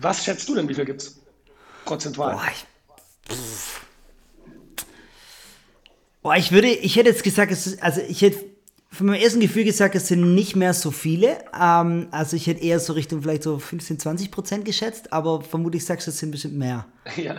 Was 0.00 0.24
schätzt 0.24 0.48
du 0.48 0.54
denn, 0.54 0.68
wie 0.68 0.74
viel 0.74 0.84
gibt 0.84 1.02
es? 1.02 1.20
Prozentual. 1.84 2.34
Boah, 2.34 2.46
ich, 2.52 3.36
Boah, 6.22 6.36
ich 6.36 6.52
würde, 6.52 6.68
ich 6.68 6.96
hätte 6.96 7.08
jetzt 7.08 7.24
gesagt, 7.24 7.50
es 7.50 7.66
ist, 7.66 7.82
also 7.82 8.00
ich 8.02 8.22
hätte 8.22 8.57
von 8.90 9.06
meinem 9.06 9.20
ersten 9.20 9.40
Gefühl 9.40 9.64
gesagt, 9.64 9.94
es 9.94 10.08
sind 10.08 10.34
nicht 10.34 10.56
mehr 10.56 10.72
so 10.72 10.90
viele. 10.90 11.38
Ähm, 11.58 12.08
also 12.10 12.36
ich 12.36 12.46
hätte 12.46 12.62
eher 12.62 12.80
so 12.80 12.94
Richtung 12.94 13.22
vielleicht 13.22 13.42
so 13.42 13.58
15, 13.58 13.98
20 13.98 14.30
Prozent 14.30 14.64
geschätzt, 14.64 15.12
aber 15.12 15.42
vermutlich 15.42 15.84
sagst 15.84 16.06
du, 16.06 16.10
es 16.10 16.18
sind 16.18 16.30
bestimmt 16.30 16.56
mehr. 16.56 16.86
Ja, 17.16 17.36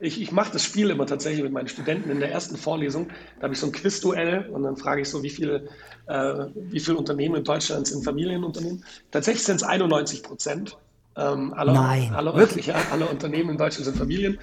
ich, 0.00 0.20
ich 0.20 0.32
mache 0.32 0.52
das 0.52 0.64
Spiel 0.64 0.90
immer 0.90 1.06
tatsächlich 1.06 1.44
mit 1.44 1.52
meinen 1.52 1.68
Studenten 1.68 2.10
in 2.10 2.18
der 2.18 2.32
ersten 2.32 2.56
Vorlesung. 2.56 3.08
Da 3.36 3.44
habe 3.44 3.54
ich 3.54 3.60
so 3.60 3.66
ein 3.66 3.72
Quizduell 3.72 4.48
und 4.50 4.64
dann 4.64 4.76
frage 4.76 5.02
ich 5.02 5.08
so, 5.08 5.22
wie 5.22 5.30
viele, 5.30 5.68
äh, 6.06 6.46
wie 6.54 6.80
viele 6.80 6.98
Unternehmen 6.98 7.36
in 7.36 7.44
Deutschland 7.44 7.86
sind 7.86 8.04
Familienunternehmen. 8.04 8.84
Tatsächlich 9.12 9.44
sind 9.44 9.56
es 9.56 9.62
91 9.62 10.22
Prozent. 10.24 10.76
Ähm, 11.16 11.52
aller, 11.54 11.72
Nein, 11.72 12.12
aller, 12.14 12.34
wirklich? 12.34 12.66
Ja, 12.66 12.76
aller 12.90 13.10
Unternehmen 13.10 13.50
in 13.50 13.58
Deutschland 13.58 13.84
sind 13.84 13.96
Familien. 13.96 14.38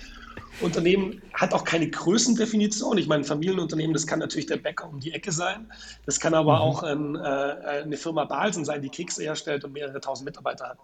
Unternehmen 0.62 1.22
hat 1.34 1.54
auch 1.54 1.64
keine 1.64 1.90
Größendefinition. 1.90 2.98
Ich 2.98 3.08
meine, 3.08 3.22
ein 3.22 3.26
Familienunternehmen, 3.26 3.94
das 3.94 4.08
kann 4.08 4.20
natürlich 4.20 4.48
der 4.48 4.58
Bäcker 4.58 4.88
um 4.88 5.00
die 5.00 5.12
Ecke 5.12 5.32
sein. 5.32 5.72
Das 6.06 6.20
kann 6.20 6.34
aber 6.34 6.56
mhm. 6.56 6.62
auch 6.62 6.84
ein, 6.84 7.16
äh, 7.16 7.20
eine 7.20 7.98
Firma 7.98 8.26
Balsen 8.26 8.66
sein, 8.66 8.82
die 8.82 8.90
Kekse 8.90 9.24
herstellt 9.24 9.64
und 9.64 9.74
mehrere 9.74 10.00
tausend 10.02 10.26
Mitarbeiter 10.26 10.70
hat. 10.70 10.80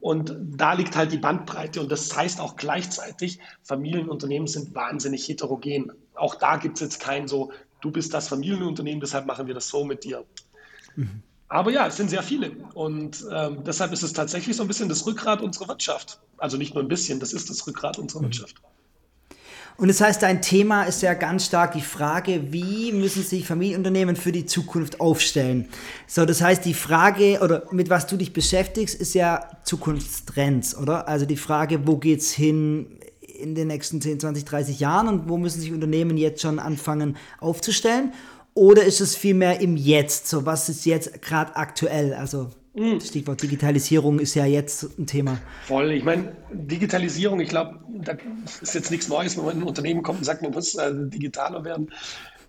Und 0.00 0.36
da 0.38 0.74
liegt 0.74 0.96
halt 0.96 1.12
die 1.12 1.18
Bandbreite. 1.18 1.80
Und 1.80 1.90
das 1.90 2.14
heißt 2.14 2.38
auch 2.40 2.56
gleichzeitig, 2.56 3.38
Familienunternehmen 3.62 4.46
sind 4.46 4.74
wahnsinnig 4.74 5.26
heterogen. 5.26 5.92
Auch 6.14 6.34
da 6.34 6.56
gibt 6.56 6.76
es 6.76 6.82
jetzt 6.82 7.00
kein 7.00 7.26
so, 7.26 7.52
du 7.80 7.90
bist 7.90 8.12
das 8.12 8.28
Familienunternehmen, 8.28 9.00
deshalb 9.00 9.26
machen 9.26 9.46
wir 9.46 9.54
das 9.54 9.68
so 9.68 9.84
mit 9.84 10.04
dir. 10.04 10.24
Mhm. 10.96 11.22
Aber 11.48 11.70
ja, 11.70 11.86
es 11.86 11.96
sind 11.96 12.10
sehr 12.10 12.22
viele. 12.22 12.52
Und 12.74 13.24
ähm, 13.32 13.64
deshalb 13.64 13.92
ist 13.92 14.02
es 14.02 14.12
tatsächlich 14.12 14.56
so 14.56 14.62
ein 14.62 14.68
bisschen 14.68 14.88
das 14.88 15.06
Rückgrat 15.06 15.40
unserer 15.40 15.68
Wirtschaft. 15.68 16.20
Also 16.38 16.56
nicht 16.56 16.74
nur 16.74 16.82
ein 16.82 16.88
bisschen, 16.88 17.20
das 17.20 17.32
ist 17.32 17.50
das 17.50 17.66
Rückgrat 17.66 17.98
unserer 17.98 18.20
mhm. 18.20 18.26
Wirtschaft. 18.26 18.56
Und 19.76 19.88
das 19.88 20.00
heißt, 20.00 20.22
dein 20.22 20.40
Thema 20.40 20.84
ist 20.84 21.02
ja 21.02 21.14
ganz 21.14 21.46
stark 21.46 21.72
die 21.72 21.80
Frage, 21.80 22.52
wie 22.52 22.92
müssen 22.92 23.24
sich 23.24 23.44
Familienunternehmen 23.44 24.14
für 24.14 24.30
die 24.30 24.46
Zukunft 24.46 25.00
aufstellen? 25.00 25.68
So, 26.06 26.24
das 26.24 26.40
heißt, 26.40 26.64
die 26.64 26.74
Frage 26.74 27.40
oder 27.42 27.64
mit 27.72 27.90
was 27.90 28.06
du 28.06 28.16
dich 28.16 28.32
beschäftigst, 28.32 28.94
ist 28.94 29.14
ja 29.14 29.48
Zukunftstrends, 29.64 30.76
oder? 30.76 31.08
Also 31.08 31.26
die 31.26 31.36
Frage, 31.36 31.88
wo 31.88 31.96
geht's 31.96 32.30
hin 32.30 33.00
in 33.20 33.56
den 33.56 33.66
nächsten 33.66 34.00
10, 34.00 34.20
20, 34.20 34.44
30 34.44 34.78
Jahren 34.78 35.08
und 35.08 35.28
wo 35.28 35.38
müssen 35.38 35.60
sich 35.60 35.72
Unternehmen 35.72 36.16
jetzt 36.16 36.40
schon 36.40 36.60
anfangen 36.60 37.16
aufzustellen? 37.40 38.12
Oder 38.54 38.84
ist 38.84 39.00
es 39.00 39.16
vielmehr 39.16 39.60
im 39.60 39.76
Jetzt? 39.76 40.28
So, 40.28 40.46
was 40.46 40.68
ist 40.68 40.86
jetzt 40.86 41.20
gerade 41.22 41.56
aktuell? 41.56 42.14
Also 42.14 42.50
Mhm. 42.74 43.00
Stichwort 43.00 43.40
Digitalisierung 43.40 44.18
ist 44.18 44.34
ja 44.34 44.46
jetzt 44.46 44.98
ein 44.98 45.06
Thema. 45.06 45.38
Voll. 45.66 45.92
Ich 45.92 46.02
meine, 46.02 46.34
Digitalisierung, 46.52 47.38
ich 47.38 47.48
glaube, 47.48 47.78
das 47.88 48.18
ist 48.60 48.74
jetzt 48.74 48.90
nichts 48.90 49.08
Neues, 49.08 49.36
wenn 49.36 49.44
man 49.44 49.56
in 49.56 49.62
ein 49.62 49.68
Unternehmen 49.68 50.02
kommt 50.02 50.18
und 50.18 50.24
sagt, 50.24 50.42
man 50.42 50.50
muss 50.50 50.74
äh, 50.74 50.92
digitaler 50.92 51.64
werden. 51.64 51.92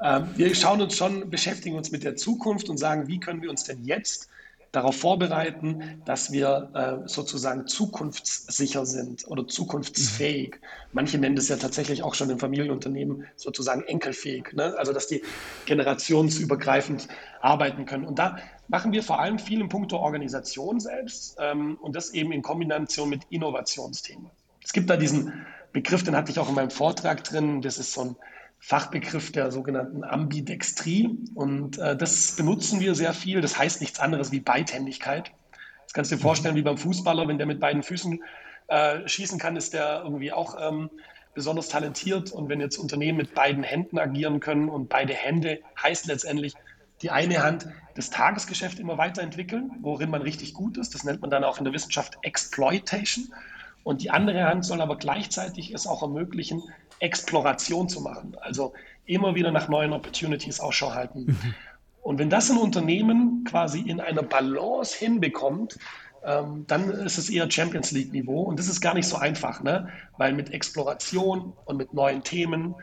Ähm, 0.02 0.28
wir 0.36 0.54
schauen 0.56 0.82
uns 0.82 0.98
schon, 0.98 1.30
beschäftigen 1.30 1.76
uns 1.76 1.92
mit 1.92 2.04
der 2.04 2.16
Zukunft 2.16 2.70
und 2.70 2.78
sagen, 2.78 3.08
wie 3.08 3.20
können 3.20 3.42
wir 3.44 3.52
uns 3.52 3.66
denn 3.66 3.84
jetzt 3.84 4.28
darauf 4.76 4.98
vorbereiten, 4.98 6.02
dass 6.06 6.32
wir 6.32 6.70
äh, 6.74 7.08
sozusagen 7.08 7.68
zukunftssicher 7.68 8.86
sind 8.86 9.28
oder 9.28 9.48
zukunftsfähig. 9.48 10.60
Manche 10.92 11.18
nennen 11.18 11.36
das 11.36 11.48
ja 11.48 11.56
tatsächlich 11.58 12.04
auch 12.04 12.14
schon 12.14 12.30
im 12.30 12.40
Familienunternehmen 12.40 13.26
sozusagen 13.36 13.84
enkelfähig, 13.84 14.54
ne? 14.54 14.76
also 14.78 14.94
dass 14.94 15.08
die 15.08 15.22
generationsübergreifend 15.66 17.08
arbeiten 17.42 17.86
können. 17.86 18.06
Und 18.06 18.20
da 18.20 18.38
machen 18.68 18.92
wir 18.92 19.04
vor 19.04 19.20
allem 19.20 19.40
viel 19.40 19.62
im 19.62 19.70
Punkto 19.70 19.98
Organisation 19.98 20.80
selbst 20.80 21.38
ähm, 21.40 21.78
und 21.82 21.96
das 21.96 22.14
eben 22.14 22.32
in 22.32 22.42
Kombination 22.42 23.10
mit 23.10 23.22
Innovationsthemen. 23.30 24.30
Es 24.64 24.74
gibt 24.74 24.90
da 24.90 24.98
diesen 24.98 25.46
Begriff, 25.72 26.04
den 26.04 26.16
hatte 26.16 26.32
ich 26.32 26.40
auch 26.40 26.50
in 26.50 26.56
meinem 26.56 26.72
Vortrag 26.72 27.24
drin, 27.24 27.62
das 27.62 27.78
ist 27.78 27.94
so 27.94 28.02
ein 28.02 28.16
Fachbegriff 28.66 29.32
der 29.32 29.52
sogenannten 29.52 30.04
Ambidextrie. 30.04 31.20
Und 31.36 31.78
äh, 31.78 31.96
das 31.96 32.36
benutzen 32.36 32.80
wir 32.80 32.96
sehr 32.96 33.14
viel. 33.14 33.40
Das 33.40 33.60
heißt 33.60 33.80
nichts 33.80 34.00
anderes 34.00 34.32
wie 34.32 34.40
Beidhändigkeit. 34.40 35.32
Das 35.84 35.94
kannst 35.94 36.12
du 36.12 36.16
dir 36.16 36.22
vorstellen, 36.24 36.56
wie 36.56 36.64
beim 36.64 36.78
Fußballer, 36.78 37.28
wenn 37.28 37.38
der 37.38 37.46
mit 37.46 37.60
beiden 37.60 37.84
Füßen 37.84 38.24
äh, 38.70 39.08
schießen 39.08 39.38
kann, 39.38 39.56
ist 39.56 39.74
der 39.74 40.02
irgendwie 40.04 40.34
auch 40.34 40.58
ähm, 40.60 40.90
besonders 41.36 41.70
talentiert. 41.70 42.32
Und 42.32 42.50
wenn 42.50 42.60
jetzt 42.60 42.78
Unternehmen 42.78 43.20
mit 43.20 43.36
beiden 43.36 43.62
Händen 43.62 44.00
agieren 44.00 44.40
können 44.40 44.68
und 44.68 44.90
beide 44.90 45.14
Hände 45.14 45.60
heißt 45.84 46.08
letztendlich, 46.08 46.56
die 47.04 47.12
eine 47.12 47.44
Hand 47.44 47.68
das 47.94 48.10
Tagesgeschäft 48.10 48.80
immer 48.80 48.98
weiterentwickeln, 48.98 49.74
worin 49.82 50.10
man 50.10 50.24
richtig 50.24 50.56
gut 50.56 50.80
ist. 50.80 50.96
Das 50.96 51.04
nennt 51.04 51.22
man 51.22 51.30
dann 51.30 51.44
auch 51.44 51.60
in 51.60 51.66
der 51.66 51.74
Wissenschaft 51.74 52.18
Exploitation. 52.24 53.32
Und 53.86 54.02
die 54.02 54.10
andere 54.10 54.46
Hand 54.46 54.66
soll 54.66 54.82
aber 54.82 54.98
gleichzeitig 54.98 55.72
es 55.72 55.86
auch 55.86 56.02
ermöglichen, 56.02 56.64
Exploration 57.02 57.88
zu 57.88 58.02
machen. 58.02 58.36
Also 58.42 58.74
immer 59.06 59.36
wieder 59.36 59.52
nach 59.52 59.70
neuen 59.70 59.94
Opportunities 59.94 60.60
Ausschau 60.60 60.96
halten. 60.96 61.26
Mhm. 61.28 61.54
Und 62.02 62.18
wenn 62.18 62.32
das 62.32 62.50
ein 62.50 62.58
Unternehmen 62.58 63.44
quasi 63.48 63.82
in 63.82 64.00
einer 64.00 64.24
Balance 64.24 64.98
hinbekommt, 64.98 65.78
ähm, 66.24 66.66
dann 66.66 66.90
ist 66.90 67.20
es 67.20 67.30
eher 67.30 67.50
Champions 67.52 67.92
League-Niveau. 67.92 68.42
Und 68.42 68.58
das 68.58 68.68
ist 68.70 68.82
gar 68.82 68.96
nicht 68.96 69.08
so 69.08 69.18
einfach, 69.18 69.62
ne? 69.62 69.88
weil 70.18 70.34
mit 70.34 70.52
Exploration 70.52 71.54
und 71.66 71.78
mit 71.78 71.94
neuen 71.94 72.24
Themen 72.24 72.74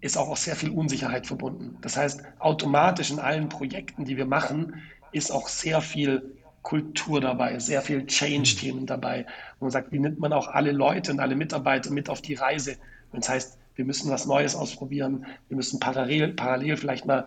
ist 0.00 0.16
auch, 0.16 0.28
auch 0.28 0.36
sehr 0.36 0.54
viel 0.54 0.70
Unsicherheit 0.70 1.26
verbunden. 1.26 1.78
Das 1.80 1.96
heißt, 1.96 2.22
automatisch 2.38 3.10
in 3.10 3.18
allen 3.18 3.48
Projekten, 3.48 4.04
die 4.04 4.16
wir 4.16 4.26
machen, 4.26 4.80
ist 5.10 5.32
auch 5.32 5.48
sehr 5.48 5.80
viel 5.80 6.37
Kultur 6.68 7.22
dabei, 7.22 7.58
sehr 7.58 7.80
viel 7.80 8.04
Change-Themen 8.04 8.84
dabei. 8.84 9.20
Und 9.20 9.62
man 9.62 9.70
sagt, 9.70 9.90
wie 9.90 9.98
nimmt 9.98 10.18
man 10.18 10.34
auch 10.34 10.48
alle 10.48 10.70
Leute 10.70 11.10
und 11.10 11.18
alle 11.18 11.34
Mitarbeiter 11.34 11.90
mit 11.90 12.10
auf 12.10 12.20
die 12.20 12.34
Reise? 12.34 12.76
Wenn 13.10 13.20
es 13.20 13.28
heißt, 13.30 13.56
wir 13.76 13.86
müssen 13.86 14.10
was 14.10 14.26
Neues 14.26 14.54
ausprobieren, 14.54 15.24
wir 15.48 15.56
müssen 15.56 15.80
parallel, 15.80 16.34
parallel 16.34 16.76
vielleicht 16.76 17.06
mal 17.06 17.26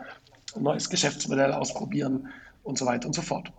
ein 0.56 0.62
neues 0.62 0.92
Geschäftsmodell 0.92 1.54
ausprobieren 1.54 2.28
und 2.62 2.78
so 2.78 2.86
weiter 2.86 3.08
und 3.08 3.14
so 3.14 3.24
fort. 3.24 3.52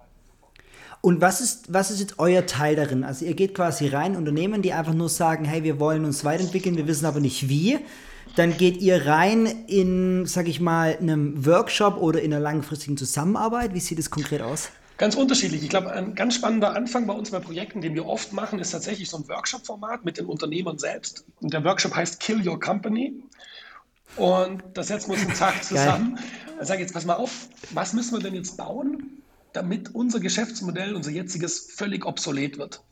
Und 1.00 1.20
was 1.20 1.40
ist, 1.40 1.72
was 1.74 1.90
ist 1.90 1.98
jetzt 1.98 2.20
euer 2.20 2.46
Teil 2.46 2.76
darin? 2.76 3.02
Also 3.02 3.24
ihr 3.24 3.34
geht 3.34 3.52
quasi 3.52 3.88
rein, 3.88 4.14
Unternehmen, 4.14 4.62
die 4.62 4.72
einfach 4.72 4.94
nur 4.94 5.08
sagen, 5.08 5.44
hey, 5.44 5.64
wir 5.64 5.80
wollen 5.80 6.04
uns 6.04 6.24
weiterentwickeln, 6.24 6.76
wir 6.76 6.86
wissen 6.86 7.06
aber 7.06 7.18
nicht 7.18 7.48
wie. 7.48 7.80
Dann 8.36 8.56
geht 8.56 8.76
ihr 8.80 9.04
rein 9.06 9.46
in, 9.66 10.26
sag 10.26 10.46
ich 10.46 10.60
mal, 10.60 10.96
einem 10.96 11.44
Workshop 11.44 11.96
oder 11.96 12.22
in 12.22 12.32
einer 12.32 12.40
langfristigen 12.40 12.96
Zusammenarbeit. 12.96 13.74
Wie 13.74 13.80
sieht 13.80 13.98
es 13.98 14.10
konkret 14.10 14.42
aus? 14.42 14.70
Ganz 15.02 15.16
unterschiedlich. 15.16 15.64
Ich 15.64 15.68
glaube, 15.68 15.90
ein 15.90 16.14
ganz 16.14 16.36
spannender 16.36 16.76
Anfang 16.76 17.08
bei 17.08 17.12
uns 17.12 17.32
bei 17.32 17.40
Projekten, 17.40 17.80
den 17.80 17.96
wir 17.96 18.06
oft 18.06 18.32
machen, 18.32 18.60
ist 18.60 18.70
tatsächlich 18.70 19.10
so 19.10 19.16
ein 19.16 19.26
Workshop-Format 19.26 20.04
mit 20.04 20.16
den 20.16 20.26
Unternehmern 20.26 20.78
selbst. 20.78 21.24
Und 21.40 21.52
der 21.52 21.64
Workshop 21.64 21.96
heißt 21.96 22.20
Kill 22.20 22.48
Your 22.48 22.60
Company. 22.60 23.20
Und 24.14 24.62
das 24.74 24.86
setzen 24.86 25.10
wir 25.10 25.14
uns 25.14 25.26
einen 25.26 25.34
Tag 25.34 25.64
zusammen. 25.64 26.20
Dann 26.56 26.64
sage 26.64 26.78
ich 26.78 26.82
jetzt, 26.82 26.92
pass 26.92 27.04
mal 27.04 27.16
auf, 27.16 27.48
was 27.70 27.94
müssen 27.94 28.12
wir 28.12 28.20
denn 28.20 28.36
jetzt 28.36 28.56
bauen, 28.56 29.24
damit 29.52 29.92
unser 29.92 30.20
Geschäftsmodell, 30.20 30.94
unser 30.94 31.10
jetziges, 31.10 31.72
völlig 31.74 32.06
obsolet 32.06 32.56
wird? 32.56 32.84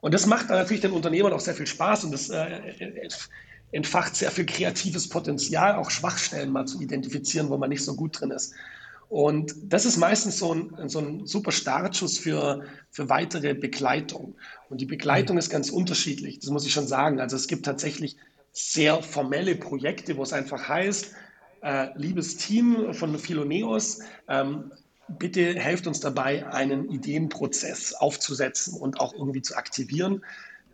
Und 0.00 0.14
das 0.14 0.24
macht 0.24 0.48
natürlich 0.48 0.80
den 0.80 0.92
Unternehmern 0.92 1.34
auch 1.34 1.40
sehr 1.40 1.54
viel 1.54 1.66
Spaß 1.66 2.04
und 2.04 2.12
das 2.12 2.30
äh, 2.30 2.62
entfacht 3.72 4.16
sehr 4.16 4.30
viel 4.30 4.46
kreatives 4.46 5.06
Potenzial, 5.06 5.74
auch 5.74 5.90
Schwachstellen 5.90 6.50
mal 6.50 6.64
zu 6.64 6.80
identifizieren, 6.80 7.50
wo 7.50 7.58
man 7.58 7.68
nicht 7.68 7.84
so 7.84 7.94
gut 7.94 8.18
drin 8.18 8.30
ist. 8.30 8.54
Und 9.12 9.54
das 9.64 9.84
ist 9.84 9.98
meistens 9.98 10.38
so 10.38 10.54
ein, 10.54 10.88
so 10.88 10.98
ein 10.98 11.26
super 11.26 11.52
Startschuss 11.52 12.16
für, 12.16 12.64
für 12.90 13.10
weitere 13.10 13.52
Begleitung. 13.52 14.36
Und 14.70 14.80
die 14.80 14.86
Begleitung 14.86 15.36
ist 15.36 15.50
ganz 15.50 15.68
unterschiedlich, 15.68 16.38
das 16.38 16.48
muss 16.48 16.64
ich 16.64 16.72
schon 16.72 16.86
sagen. 16.86 17.20
Also 17.20 17.36
es 17.36 17.46
gibt 17.46 17.66
tatsächlich 17.66 18.16
sehr 18.52 19.02
formelle 19.02 19.54
Projekte, 19.54 20.16
wo 20.16 20.22
es 20.22 20.32
einfach 20.32 20.66
heißt, 20.66 21.12
äh, 21.60 21.88
liebes 21.94 22.38
Team 22.38 22.94
von 22.94 23.18
Philoneos, 23.18 24.00
ähm, 24.28 24.72
bitte 25.18 25.56
helft 25.56 25.86
uns 25.86 26.00
dabei, 26.00 26.46
einen 26.46 26.90
Ideenprozess 26.90 27.92
aufzusetzen 27.92 28.80
und 28.80 28.98
auch 28.98 29.12
irgendwie 29.12 29.42
zu 29.42 29.56
aktivieren. 29.56 30.24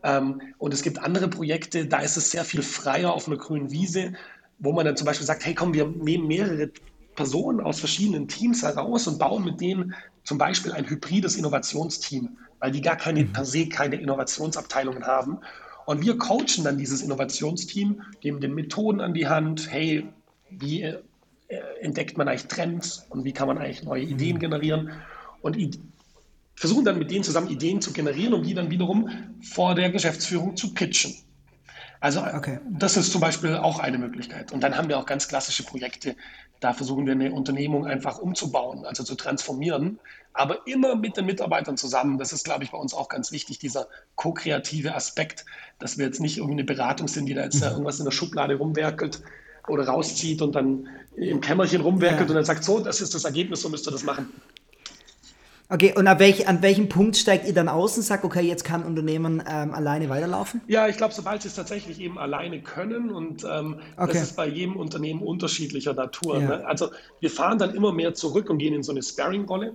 Ähm, 0.04 0.40
und 0.58 0.72
es 0.72 0.82
gibt 0.82 1.00
andere 1.00 1.26
Projekte, 1.26 1.86
da 1.86 2.02
ist 2.02 2.16
es 2.16 2.30
sehr 2.30 2.44
viel 2.44 2.62
freier 2.62 3.14
auf 3.14 3.26
einer 3.26 3.36
grünen 3.36 3.72
Wiese, 3.72 4.12
wo 4.60 4.70
man 4.70 4.84
dann 4.86 4.96
zum 4.96 5.06
Beispiel 5.06 5.26
sagt, 5.26 5.44
hey 5.44 5.56
komm, 5.56 5.74
wir 5.74 5.88
nehmen 5.88 6.28
mehrere 6.28 6.70
Personen 7.18 7.60
aus 7.60 7.80
verschiedenen 7.80 8.28
Teams 8.28 8.62
heraus 8.62 9.08
und 9.08 9.18
bauen 9.18 9.44
mit 9.44 9.60
denen 9.60 9.92
zum 10.22 10.38
Beispiel 10.38 10.70
ein 10.70 10.88
hybrides 10.88 11.34
Innovationsteam, 11.34 12.38
weil 12.60 12.70
die 12.70 12.80
gar 12.80 12.94
keine 12.94 13.24
mhm. 13.24 13.32
per 13.32 13.44
se 13.44 13.68
keine 13.68 13.96
Innovationsabteilungen 13.96 15.04
haben. 15.04 15.38
Und 15.84 16.00
wir 16.04 16.16
coachen 16.16 16.62
dann 16.62 16.78
dieses 16.78 17.02
Innovationsteam, 17.02 18.02
geben 18.20 18.40
den 18.40 18.54
Methoden 18.54 19.00
an 19.00 19.14
die 19.14 19.26
Hand, 19.26 19.68
hey, 19.68 20.06
wie 20.48 20.82
äh, 20.82 20.98
entdeckt 21.80 22.16
man 22.16 22.28
eigentlich 22.28 22.46
Trends 22.46 23.04
und 23.08 23.24
wie 23.24 23.32
kann 23.32 23.48
man 23.48 23.58
eigentlich 23.58 23.82
neue 23.82 24.04
mhm. 24.04 24.12
Ideen 24.12 24.38
generieren 24.38 24.92
und 25.42 25.56
versuchen 26.54 26.84
dann 26.84 27.00
mit 27.00 27.10
denen 27.10 27.24
zusammen 27.24 27.48
Ideen 27.48 27.80
zu 27.80 27.92
generieren, 27.92 28.32
um 28.32 28.44
die 28.44 28.54
dann 28.54 28.70
wiederum 28.70 29.10
vor 29.42 29.74
der 29.74 29.90
Geschäftsführung 29.90 30.56
zu 30.56 30.72
pitchen. 30.72 31.16
Also 32.00 32.22
okay. 32.22 32.60
das 32.70 32.96
ist 32.96 33.10
zum 33.12 33.20
Beispiel 33.20 33.56
auch 33.56 33.80
eine 33.80 33.98
Möglichkeit. 33.98 34.52
Und 34.52 34.62
dann 34.62 34.76
haben 34.76 34.88
wir 34.88 34.98
auch 34.98 35.06
ganz 35.06 35.28
klassische 35.28 35.64
Projekte. 35.64 36.14
Da 36.60 36.72
versuchen 36.72 37.06
wir 37.06 37.12
eine 37.12 37.32
Unternehmung 37.32 37.86
einfach 37.86 38.18
umzubauen, 38.18 38.84
also 38.84 39.04
zu 39.04 39.14
transformieren, 39.14 39.98
aber 40.32 40.66
immer 40.66 40.96
mit 40.96 41.16
den 41.16 41.26
Mitarbeitern 41.26 41.76
zusammen. 41.76 42.18
Das 42.18 42.32
ist, 42.32 42.44
glaube 42.44 42.64
ich, 42.64 42.70
bei 42.70 42.78
uns 42.78 42.94
auch 42.94 43.08
ganz 43.08 43.32
wichtig, 43.32 43.58
dieser 43.58 43.88
ko-kreative 44.16 44.94
Aspekt, 44.94 45.44
dass 45.78 45.98
wir 45.98 46.06
jetzt 46.06 46.20
nicht 46.20 46.38
irgendeine 46.38 46.64
Beratung 46.64 47.08
sind, 47.08 47.26
die 47.26 47.34
da 47.34 47.44
jetzt 47.44 47.62
mhm. 47.62 47.70
irgendwas 47.70 47.98
in 47.98 48.04
der 48.04 48.12
Schublade 48.12 48.56
rumwerkelt 48.56 49.22
oder 49.68 49.86
rauszieht 49.86 50.42
und 50.42 50.54
dann 50.54 50.88
im 51.16 51.40
Kämmerchen 51.40 51.80
rumwerkelt 51.80 52.22
ja. 52.22 52.28
und 52.28 52.34
dann 52.34 52.44
sagt, 52.44 52.64
so, 52.64 52.80
das 52.80 53.00
ist 53.00 53.14
das 53.14 53.24
Ergebnis, 53.24 53.60
so 53.62 53.68
müsst 53.68 53.86
ihr 53.86 53.92
das 53.92 54.04
machen. 54.04 54.32
Okay, 55.70 55.92
und 55.94 56.06
an, 56.06 56.18
welch, 56.18 56.48
an 56.48 56.62
welchem 56.62 56.88
Punkt 56.88 57.16
steigt 57.16 57.46
ihr 57.46 57.52
dann 57.52 57.68
aus 57.68 57.94
und 57.98 58.02
sagt, 58.02 58.24
okay, 58.24 58.40
jetzt 58.40 58.64
kann 58.64 58.82
ein 58.82 58.86
Unternehmen 58.86 59.42
ähm, 59.46 59.74
alleine 59.74 60.08
weiterlaufen? 60.08 60.62
Ja, 60.66 60.88
ich 60.88 60.96
glaube, 60.96 61.12
sobald 61.12 61.42
sie 61.42 61.48
es 61.48 61.54
tatsächlich 61.54 62.00
eben 62.00 62.18
alleine 62.18 62.62
können 62.62 63.10
und 63.10 63.44
ähm, 63.44 63.76
okay. 63.98 64.12
das 64.14 64.22
ist 64.22 64.36
bei 64.36 64.46
jedem 64.46 64.76
Unternehmen 64.76 65.20
unterschiedlicher 65.20 65.92
Natur. 65.92 66.40
Ja. 66.40 66.48
Ne? 66.48 66.66
Also 66.66 66.90
wir 67.20 67.30
fahren 67.30 67.58
dann 67.58 67.74
immer 67.74 67.92
mehr 67.92 68.14
zurück 68.14 68.48
und 68.48 68.58
gehen 68.58 68.72
in 68.72 68.82
so 68.82 68.92
eine 68.92 69.02
Sparing-Rolle. 69.02 69.74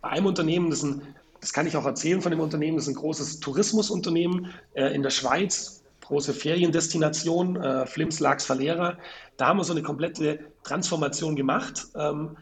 Bei 0.00 0.08
einem 0.10 0.26
Unternehmen, 0.26 0.70
das, 0.70 0.82
ein, 0.82 1.02
das 1.42 1.52
kann 1.52 1.66
ich 1.66 1.76
auch 1.76 1.84
erzählen 1.84 2.22
von 2.22 2.30
dem 2.30 2.40
Unternehmen, 2.40 2.78
das 2.78 2.86
ist 2.86 2.94
ein 2.94 3.00
großes 3.00 3.40
Tourismusunternehmen 3.40 4.54
äh, 4.72 4.94
in 4.94 5.02
der 5.02 5.10
Schweiz, 5.10 5.82
große 6.06 6.32
Feriendestination, 6.32 7.56
äh, 7.56 7.84
Flims, 7.84 8.18
Lax, 8.18 8.48
Valera. 8.48 8.96
Da 9.36 9.48
haben 9.48 9.58
wir 9.58 9.64
so 9.64 9.74
eine 9.74 9.82
komplette 9.82 10.38
Transformation 10.62 11.36
gemacht. 11.36 11.86
Ähm, 11.96 12.38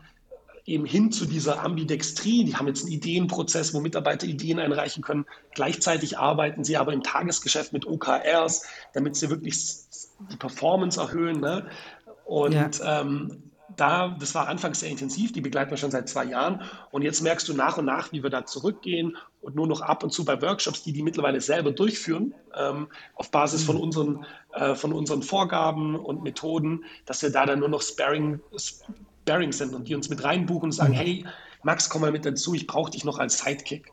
eben 0.65 0.85
hin 0.85 1.11
zu 1.11 1.27
dieser 1.27 1.63
Ambidextrie. 1.63 2.45
Die 2.45 2.57
haben 2.57 2.69
jetzt 2.69 2.85
einen 2.85 2.93
Ideenprozess, 2.93 3.75
wo 3.75 3.81
Mitarbeiter 3.81 4.27
Ideen 4.27 4.59
einreichen 4.59 5.03
können. 5.03 5.27
Gleichzeitig 5.55 6.19
arbeiten 6.19 6.65
sie 6.65 6.77
aber 6.77 6.93
im 6.93 7.03
Tagesgeschäft 7.03 7.73
mit 7.73 7.87
OKRs, 7.87 8.67
damit 8.93 9.17
sie 9.17 9.31
wirklich 9.31 9.59
die 10.31 10.37
Performance 10.37 11.01
erhöhen. 11.01 11.41
Ne? 11.41 11.67
Und 12.25 12.53
ja. 12.55 13.01
ähm, 13.01 13.43
da, 13.77 14.17
das 14.21 14.35
war 14.35 14.49
anfangs 14.49 14.81
sehr 14.81 14.91
intensiv, 14.91 15.33
die 15.33 15.41
begleiten 15.41 15.71
wir 15.71 15.79
schon 15.79 15.91
seit 15.91 16.09
zwei 16.09 16.25
Jahren. 16.25 16.63
Und 16.91 17.03
jetzt 17.03 17.23
merkst 17.23 17.49
du 17.49 17.55
nach 17.55 17.79
und 17.79 17.87
nach, 17.87 18.13
wie 18.13 18.23
wir 18.23 18.31
da 18.31 18.45
zurückgehen 18.45 19.17
und 19.41 19.57
nur 19.57 19.67
noch 19.67 19.81
ab 19.81 20.05
und 20.05 20.11
zu 20.11 20.25
bei 20.25 20.41
Workshops, 20.43 20.83
die 20.83 20.93
die 20.93 21.03
mittlerweile 21.03 21.41
selber 21.41 21.73
durchführen, 21.73 22.35
ähm, 22.55 22.89
auf 23.15 23.31
Basis 23.31 23.65
von 23.65 23.77
unseren, 23.77 24.27
äh, 24.53 24.75
von 24.75 24.93
unseren 24.93 25.23
Vorgaben 25.23 25.97
und 25.97 26.23
Methoden, 26.23 26.85
dass 27.07 27.23
wir 27.23 27.31
da 27.31 27.47
dann 27.47 27.61
nur 27.61 27.69
noch 27.69 27.83
Sparring, 27.83 28.41
Sparring 29.23 29.53
sind 29.53 29.75
und 29.75 29.89
die 29.89 29.95
uns 29.95 30.09
mit 30.09 30.23
reinbuchen 30.23 30.65
und 30.65 30.73
sagen, 30.73 30.93
hey, 30.93 31.25
Max, 31.63 31.89
komm 31.89 32.03
mal 32.03 32.13
mit 32.13 32.27
dazu, 32.27 32.55
ich 32.55 32.67
brauche 32.67 32.91
dich 32.91 33.05
noch 33.05 33.19
als 33.19 33.39
Sidekick. 33.39 33.93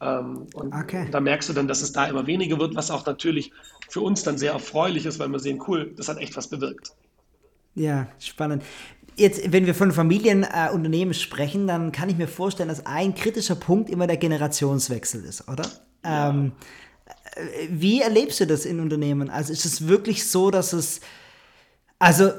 Ähm, 0.00 0.46
und 0.54 0.74
okay. 0.74 1.08
da 1.10 1.20
merkst 1.20 1.48
du 1.48 1.52
dann, 1.54 1.68
dass 1.68 1.80
es 1.80 1.92
da 1.92 2.06
immer 2.06 2.26
weniger 2.26 2.58
wird, 2.58 2.74
was 2.74 2.90
auch 2.90 3.06
natürlich 3.06 3.52
für 3.88 4.00
uns 4.00 4.22
dann 4.22 4.36
sehr 4.36 4.52
erfreulich 4.52 5.06
ist, 5.06 5.18
weil 5.18 5.28
wir 5.28 5.38
sehen, 5.38 5.62
cool, 5.66 5.92
das 5.96 6.08
hat 6.08 6.18
echt 6.18 6.36
was 6.36 6.48
bewirkt. 6.48 6.92
Ja, 7.74 8.08
spannend. 8.18 8.62
Jetzt, 9.16 9.50
wenn 9.50 9.64
wir 9.64 9.74
von 9.74 9.92
Familienunternehmen 9.92 11.12
äh, 11.12 11.18
sprechen, 11.18 11.66
dann 11.66 11.92
kann 11.92 12.10
ich 12.10 12.16
mir 12.18 12.28
vorstellen, 12.28 12.68
dass 12.68 12.84
ein 12.84 13.14
kritischer 13.14 13.54
Punkt 13.54 13.88
immer 13.88 14.06
der 14.06 14.18
Generationswechsel 14.18 15.24
ist, 15.24 15.48
oder? 15.48 15.66
Ja. 16.04 16.28
Ähm, 16.30 16.52
äh, 17.34 17.68
wie 17.70 18.02
erlebst 18.02 18.40
du 18.40 18.46
das 18.46 18.66
in 18.66 18.80
Unternehmen? 18.80 19.30
Also 19.30 19.54
ist 19.54 19.64
es 19.64 19.88
wirklich 19.88 20.28
so, 20.28 20.50
dass 20.50 20.74
es, 20.74 21.00
also, 21.98 22.32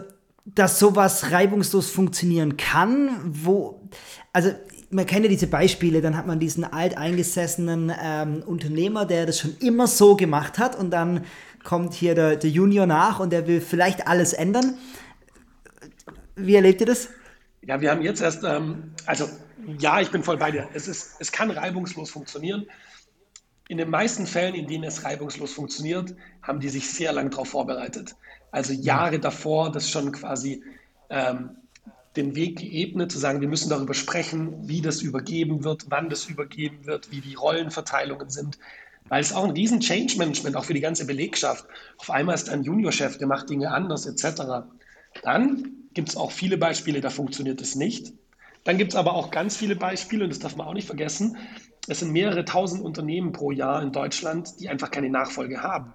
dass 0.56 0.80
sowas 0.80 1.32
reibungslos 1.32 1.90
funktionieren 1.90 2.58
kann, 2.58 3.20
wo, 3.24 3.90
also 4.32 4.52
man 4.90 5.06
kennt 5.06 5.26
ja 5.26 5.30
diese 5.30 5.48
Beispiele, 5.48 6.02
dann 6.02 6.16
hat 6.16 6.26
man 6.26 6.40
diesen 6.40 6.64
alteingesessenen 6.64 7.92
ähm, 8.02 8.44
Unternehmer, 8.46 9.06
der 9.06 9.26
das 9.26 9.40
schon 9.40 9.58
immer 9.60 9.88
so 9.88 10.16
gemacht 10.16 10.58
hat 10.58 10.78
und 10.78 10.92
dann 10.92 11.26
kommt 11.64 11.94
hier 11.94 12.16
der, 12.16 12.38
der 12.38 12.50
Junior 12.50 12.86
nach 12.86 13.20
und 13.20 13.32
der 13.32 13.46
will 13.48 13.60
vielleicht 13.60 14.08
alles 14.08 14.32
ändern. 14.32 14.78
Wie 16.38 16.56
erlebt 16.56 16.80
ihr 16.80 16.88
das? 16.88 17.10
Ja, 17.62 17.82
wir 17.82 17.92
haben 17.92 18.02
jetzt 18.02 18.22
erst, 18.22 18.44
ähm, 18.46 18.94
also 19.06 19.28
ja, 19.80 20.00
ich 20.00 20.10
bin 20.12 20.24
voll 20.24 20.38
bei 20.38 20.52
dir. 20.52 20.70
Es, 20.74 20.88
ist, 20.88 21.16
es 21.20 21.32
kann 21.32 21.52
reibungslos 21.52 22.10
funktionieren. 22.10 22.68
In 23.70 23.78
den 23.78 23.90
meisten 23.90 24.26
Fällen, 24.26 24.56
in 24.56 24.68
denen 24.68 24.86
es 24.86 25.04
reibungslos 25.04 25.54
funktioniert, 25.54 26.16
haben 26.42 26.60
die 26.60 26.70
sich 26.70 26.90
sehr 26.90 27.12
lange 27.12 27.30
darauf 27.30 27.50
vorbereitet. 27.50 28.16
Also 28.52 28.74
Jahre 28.74 29.20
davor, 29.20 29.72
das 29.72 29.90
schon 29.90 30.12
quasi 30.14 30.64
ähm, 31.10 31.50
den 32.16 32.36
Weg 32.36 32.60
geebnet, 32.60 33.12
zu 33.12 33.20
sagen, 33.20 33.42
wir 33.42 33.48
müssen 33.48 33.70
darüber 33.70 33.94
sprechen, 33.94 34.68
wie 34.68 34.82
das 34.82 35.02
übergeben 35.02 35.64
wird, 35.64 35.86
wann 35.90 36.10
das 36.10 36.26
übergeben 36.26 36.86
wird, 36.86 37.12
wie 37.12 37.22
die 37.22 37.36
Rollenverteilungen 37.36 38.30
sind. 38.30 38.58
Weil 39.10 39.22
es 39.22 39.34
auch 39.34 39.44
ein 39.44 39.52
riesen 39.52 39.80
Change 39.80 40.18
Management, 40.18 40.56
auch 40.56 40.66
für 40.66 40.74
die 40.74 40.82
ganze 40.82 41.06
Belegschaft. 41.06 41.66
Auf 41.98 42.10
einmal 42.10 42.36
ist 42.36 42.50
ein 42.50 42.64
Juniorchef, 42.64 43.18
der 43.18 43.28
macht 43.28 43.50
Dinge 43.50 43.72
anders, 43.72 44.06
etc. 44.06 44.42
Dann 45.24 45.74
gibt 45.94 46.10
es 46.10 46.16
auch 46.16 46.32
viele 46.32 46.58
Beispiele, 46.58 47.02
da 47.02 47.10
funktioniert 47.10 47.62
es 47.62 47.76
nicht. 47.76 48.14
Dann 48.64 48.78
gibt 48.78 48.92
es 48.92 48.98
aber 48.98 49.14
auch 49.14 49.32
ganz 49.32 49.56
viele 49.56 49.76
Beispiele, 49.76 50.26
und 50.26 50.30
das 50.30 50.40
darf 50.40 50.58
man 50.58 50.68
auch 50.68 50.74
nicht 50.74 50.88
vergessen, 50.88 51.38
es 51.88 52.00
sind 52.00 52.12
mehrere 52.12 52.46
tausend 52.46 52.84
Unternehmen 52.84 53.32
pro 53.32 53.52
Jahr 53.52 53.82
in 53.82 53.92
Deutschland, 53.92 54.60
die 54.60 54.70
einfach 54.70 54.92
keine 54.92 55.10
Nachfolge 55.10 55.64
haben. 55.64 55.94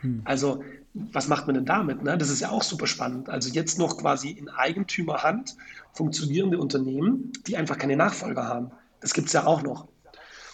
Hm. 0.00 0.22
Also 0.24 0.62
was 0.92 1.28
macht 1.28 1.46
man 1.46 1.54
denn 1.54 1.64
damit? 1.64 2.02
Ne? 2.02 2.18
Das 2.18 2.30
ist 2.30 2.40
ja 2.40 2.50
auch 2.50 2.62
super 2.62 2.86
spannend. 2.86 3.28
Also 3.28 3.50
jetzt 3.50 3.78
noch 3.78 3.96
quasi 3.98 4.30
in 4.30 4.48
Eigentümerhand 4.48 5.56
funktionierende 5.92 6.58
Unternehmen, 6.58 7.32
die 7.46 7.56
einfach 7.56 7.78
keine 7.78 7.96
Nachfolger 7.96 8.44
haben. 8.44 8.72
Das 9.00 9.14
gibt 9.14 9.28
es 9.28 9.32
ja 9.32 9.46
auch 9.46 9.62
noch. 9.62 9.86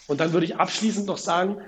Und 0.07 0.21
dann 0.21 0.33
würde 0.33 0.47
ich 0.47 0.57
abschließend 0.57 1.07
noch 1.07 1.19
sagen, 1.19 1.59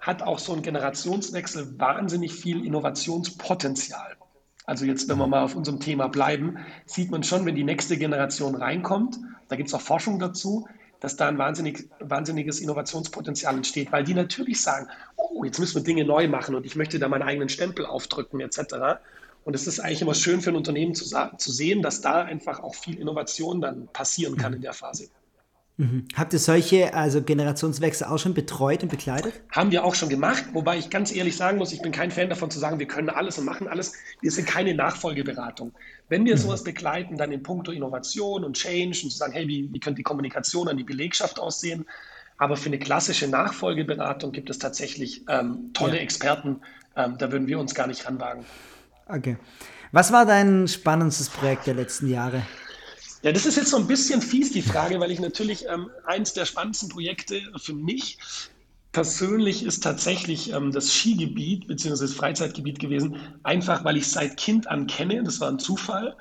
hat 0.00 0.22
auch 0.22 0.38
so 0.38 0.54
ein 0.54 0.62
Generationswechsel 0.62 1.78
wahnsinnig 1.78 2.32
viel 2.32 2.64
Innovationspotenzial. 2.64 4.16
Also 4.64 4.84
jetzt, 4.84 5.08
wenn 5.08 5.18
wir 5.18 5.26
mal 5.26 5.42
auf 5.42 5.54
unserem 5.54 5.80
Thema 5.80 6.08
bleiben, 6.08 6.58
sieht 6.86 7.10
man 7.10 7.22
schon, 7.22 7.44
wenn 7.46 7.54
die 7.54 7.64
nächste 7.64 7.96
Generation 7.98 8.54
reinkommt, 8.54 9.18
da 9.48 9.56
gibt 9.56 9.68
es 9.68 9.74
auch 9.74 9.80
Forschung 9.80 10.18
dazu, 10.18 10.68
dass 11.00 11.16
da 11.16 11.28
ein 11.28 11.38
wahnsinnig, 11.38 11.88
wahnsinniges 12.00 12.60
Innovationspotenzial 12.60 13.54
entsteht, 13.54 13.92
weil 13.92 14.04
die 14.04 14.14
natürlich 14.14 14.60
sagen, 14.60 14.88
oh, 15.16 15.44
jetzt 15.44 15.58
müssen 15.58 15.76
wir 15.76 15.82
Dinge 15.82 16.04
neu 16.04 16.28
machen 16.28 16.54
und 16.54 16.66
ich 16.66 16.76
möchte 16.76 16.98
da 16.98 17.08
meinen 17.08 17.22
eigenen 17.22 17.48
Stempel 17.48 17.86
aufdrücken 17.86 18.40
etc. 18.40 19.00
Und 19.44 19.54
es 19.54 19.66
ist 19.66 19.80
eigentlich 19.80 20.02
immer 20.02 20.14
schön 20.14 20.40
für 20.40 20.50
ein 20.50 20.56
Unternehmen 20.56 20.94
zu, 20.94 21.04
zu 21.04 21.52
sehen, 21.52 21.82
dass 21.82 22.00
da 22.00 22.22
einfach 22.22 22.60
auch 22.60 22.74
viel 22.74 22.98
Innovation 22.98 23.60
dann 23.60 23.88
passieren 23.88 24.36
kann 24.36 24.52
in 24.52 24.62
der 24.62 24.72
Phase. 24.72 25.08
Mhm. 25.78 26.08
Habt 26.16 26.32
ihr 26.32 26.40
solche, 26.40 26.92
also 26.92 27.22
Generationswechsel 27.22 28.08
auch 28.08 28.18
schon 28.18 28.34
betreut 28.34 28.82
und 28.82 28.88
begleitet? 28.88 29.40
Haben 29.52 29.70
wir 29.70 29.84
auch 29.84 29.94
schon 29.94 30.08
gemacht, 30.08 30.44
wobei 30.52 30.76
ich 30.76 30.90
ganz 30.90 31.14
ehrlich 31.14 31.36
sagen 31.36 31.56
muss, 31.56 31.72
ich 31.72 31.80
bin 31.80 31.92
kein 31.92 32.10
Fan 32.10 32.28
davon 32.28 32.50
zu 32.50 32.58
sagen, 32.58 32.80
wir 32.80 32.88
können 32.88 33.08
alles 33.08 33.38
und 33.38 33.44
machen 33.44 33.68
alles. 33.68 33.94
Wir 34.20 34.32
sind 34.32 34.48
keine 34.48 34.74
Nachfolgeberatung. 34.74 35.72
Wenn 36.08 36.24
wir 36.24 36.34
mhm. 36.34 36.40
sowas 36.40 36.64
begleiten, 36.64 37.16
dann 37.16 37.30
in 37.30 37.44
puncto 37.44 37.70
Innovation 37.70 38.44
und 38.44 38.56
Change 38.56 39.00
und 39.04 39.10
zu 39.10 39.16
sagen, 39.16 39.32
hey, 39.32 39.46
wie, 39.46 39.72
wie 39.72 39.78
könnte 39.78 39.98
die 39.98 40.02
Kommunikation 40.02 40.66
an 40.66 40.76
die 40.76 40.84
Belegschaft 40.84 41.38
aussehen? 41.38 41.86
Aber 42.38 42.56
für 42.56 42.66
eine 42.66 42.80
klassische 42.80 43.28
Nachfolgeberatung 43.28 44.32
gibt 44.32 44.50
es 44.50 44.58
tatsächlich 44.58 45.24
ähm, 45.28 45.70
tolle 45.74 45.96
ja. 45.96 46.02
Experten. 46.02 46.60
Ähm, 46.96 47.16
da 47.18 47.30
würden 47.30 47.46
wir 47.46 47.60
uns 47.60 47.74
gar 47.76 47.86
nicht 47.86 48.04
ranwagen. 48.04 48.44
Okay. 49.06 49.36
Was 49.92 50.12
war 50.12 50.26
dein 50.26 50.66
spannendstes 50.66 51.30
Projekt 51.30 51.68
der 51.68 51.74
letzten 51.74 52.08
Jahre? 52.08 52.42
Ja, 53.22 53.32
das 53.32 53.46
ist 53.46 53.56
jetzt 53.56 53.70
so 53.70 53.76
ein 53.76 53.86
bisschen 53.86 54.22
fies, 54.22 54.52
die 54.52 54.62
Frage, 54.62 55.00
weil 55.00 55.10
ich 55.10 55.18
natürlich 55.18 55.66
ähm, 55.68 55.90
eins 56.04 56.34
der 56.34 56.44
spannendsten 56.44 56.88
Projekte 56.88 57.40
für 57.56 57.74
mich 57.74 58.18
persönlich 58.92 59.64
ist 59.64 59.82
tatsächlich 59.82 60.52
ähm, 60.52 60.72
das 60.72 60.92
Skigebiet 60.92 61.66
bzw. 61.66 62.00
das 62.00 62.14
Freizeitgebiet 62.14 62.78
gewesen, 62.78 63.16
einfach 63.42 63.84
weil 63.84 63.96
ich 63.96 64.04
es 64.04 64.12
seit 64.12 64.36
Kind 64.36 64.66
an 64.66 64.86
kenne, 64.86 65.22
das 65.22 65.40
war 65.40 65.48
ein 65.48 65.58
Zufall. 65.58 66.16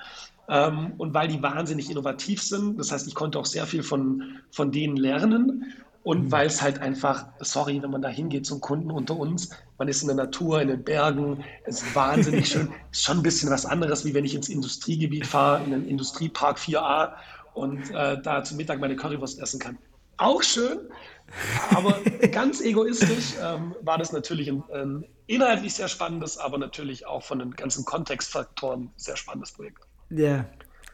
Ähm, 0.50 0.94
und 0.98 1.14
weil 1.14 1.28
die 1.28 1.42
wahnsinnig 1.42 1.90
innovativ 1.90 2.42
sind. 2.42 2.80
Das 2.80 2.92
heißt, 2.92 3.06
ich 3.08 3.16
konnte 3.16 3.38
auch 3.38 3.46
sehr 3.46 3.66
viel 3.68 3.84
von, 3.84 4.40
von 4.50 4.72
denen 4.72 4.96
lernen. 4.96 5.74
Und 6.08 6.28
mhm. 6.28 6.32
weil 6.32 6.48
es 6.48 6.62
halt 6.62 6.80
einfach, 6.80 7.26
sorry, 7.42 7.84
wenn 7.84 7.92
man 7.92 8.02
da 8.02 8.08
hingeht 8.08 8.46
zum 8.46 8.62
Kunden 8.62 8.92
unter 8.92 9.18
uns, 9.18 9.50
man 9.78 9.90
ist 9.90 10.04
in 10.04 10.08
der 10.08 10.16
Natur, 10.16 10.62
in 10.62 10.70
den 10.70 10.82
Bergen, 10.82 11.44
es 11.66 11.82
ist 11.82 11.96
wahnsinnig 11.96 12.48
schön. 12.50 12.72
Ist 12.94 13.04
schon 13.04 13.18
ein 13.18 13.24
bisschen 13.24 13.50
was 13.50 13.66
anderes, 13.66 14.06
wie 14.06 14.14
wenn 14.14 14.24
ich 14.24 14.34
ins 14.34 14.48
Industriegebiet 14.48 15.28
fahre, 15.28 15.62
in 15.66 15.72
den 15.72 15.86
Industriepark 15.86 16.60
4a 16.60 17.12
und 17.56 17.94
äh, 17.94 18.22
da 18.22 18.42
zum 18.42 18.56
Mittag 18.56 18.80
meine 18.80 18.96
Currywurst 18.96 19.42
essen 19.42 19.60
kann. 19.60 19.78
Auch 20.16 20.42
schön, 20.44 20.80
aber 21.72 22.00
ganz 22.32 22.62
egoistisch 22.62 23.34
ähm, 23.44 23.76
war 23.82 23.98
das 23.98 24.14
natürlich 24.14 24.48
ein, 24.48 24.64
ein 24.72 25.04
inhaltlich 25.26 25.74
sehr 25.74 25.90
spannendes, 25.90 26.38
aber 26.38 26.58
natürlich 26.58 27.06
auch 27.06 27.24
von 27.24 27.40
den 27.40 27.52
ganzen 27.52 27.84
Kontextfaktoren 27.84 28.92
sehr 28.96 29.18
spannendes 29.18 29.52
Projekt. 29.52 29.84
Ja, 30.12 30.46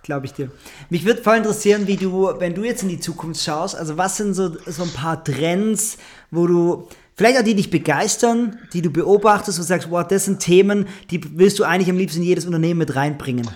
Glaube 0.04 0.26
ich 0.26 0.34
dir. 0.34 0.52
Mich 0.90 1.06
würde 1.06 1.22
voll 1.22 1.38
interessieren, 1.38 1.88
wie 1.88 1.96
du, 1.96 2.30
wenn 2.38 2.54
du 2.54 2.66
jetzt 2.66 2.84
in 2.84 2.90
die 2.90 3.00
Zukunft 3.00 3.42
schaust, 3.42 3.76
also 3.76 3.98
was 3.98 4.18
sind 4.18 4.34
so, 4.34 4.58
so 4.66 4.84
ein 4.84 4.92
paar 4.92 5.24
Trends, 5.24 5.98
wo 6.30 6.46
du, 6.46 6.90
vielleicht 7.16 7.40
auch 7.40 7.44
die 7.44 7.56
dich 7.56 7.70
begeistern, 7.70 8.60
die 8.74 8.82
du 8.82 8.90
beobachtest 8.90 9.60
und 9.60 9.66
sagst, 9.66 9.90
wow, 9.90 10.06
das 10.06 10.26
sind 10.26 10.40
Themen, 10.40 10.88
die 11.10 11.22
willst 11.38 11.58
du 11.58 11.64
eigentlich 11.64 11.90
am 11.90 11.98
liebsten 11.98 12.20
in 12.20 12.28
jedes 12.28 12.46
Unternehmen 12.46 12.80
mit 12.80 12.96
reinbringen? 12.96 13.50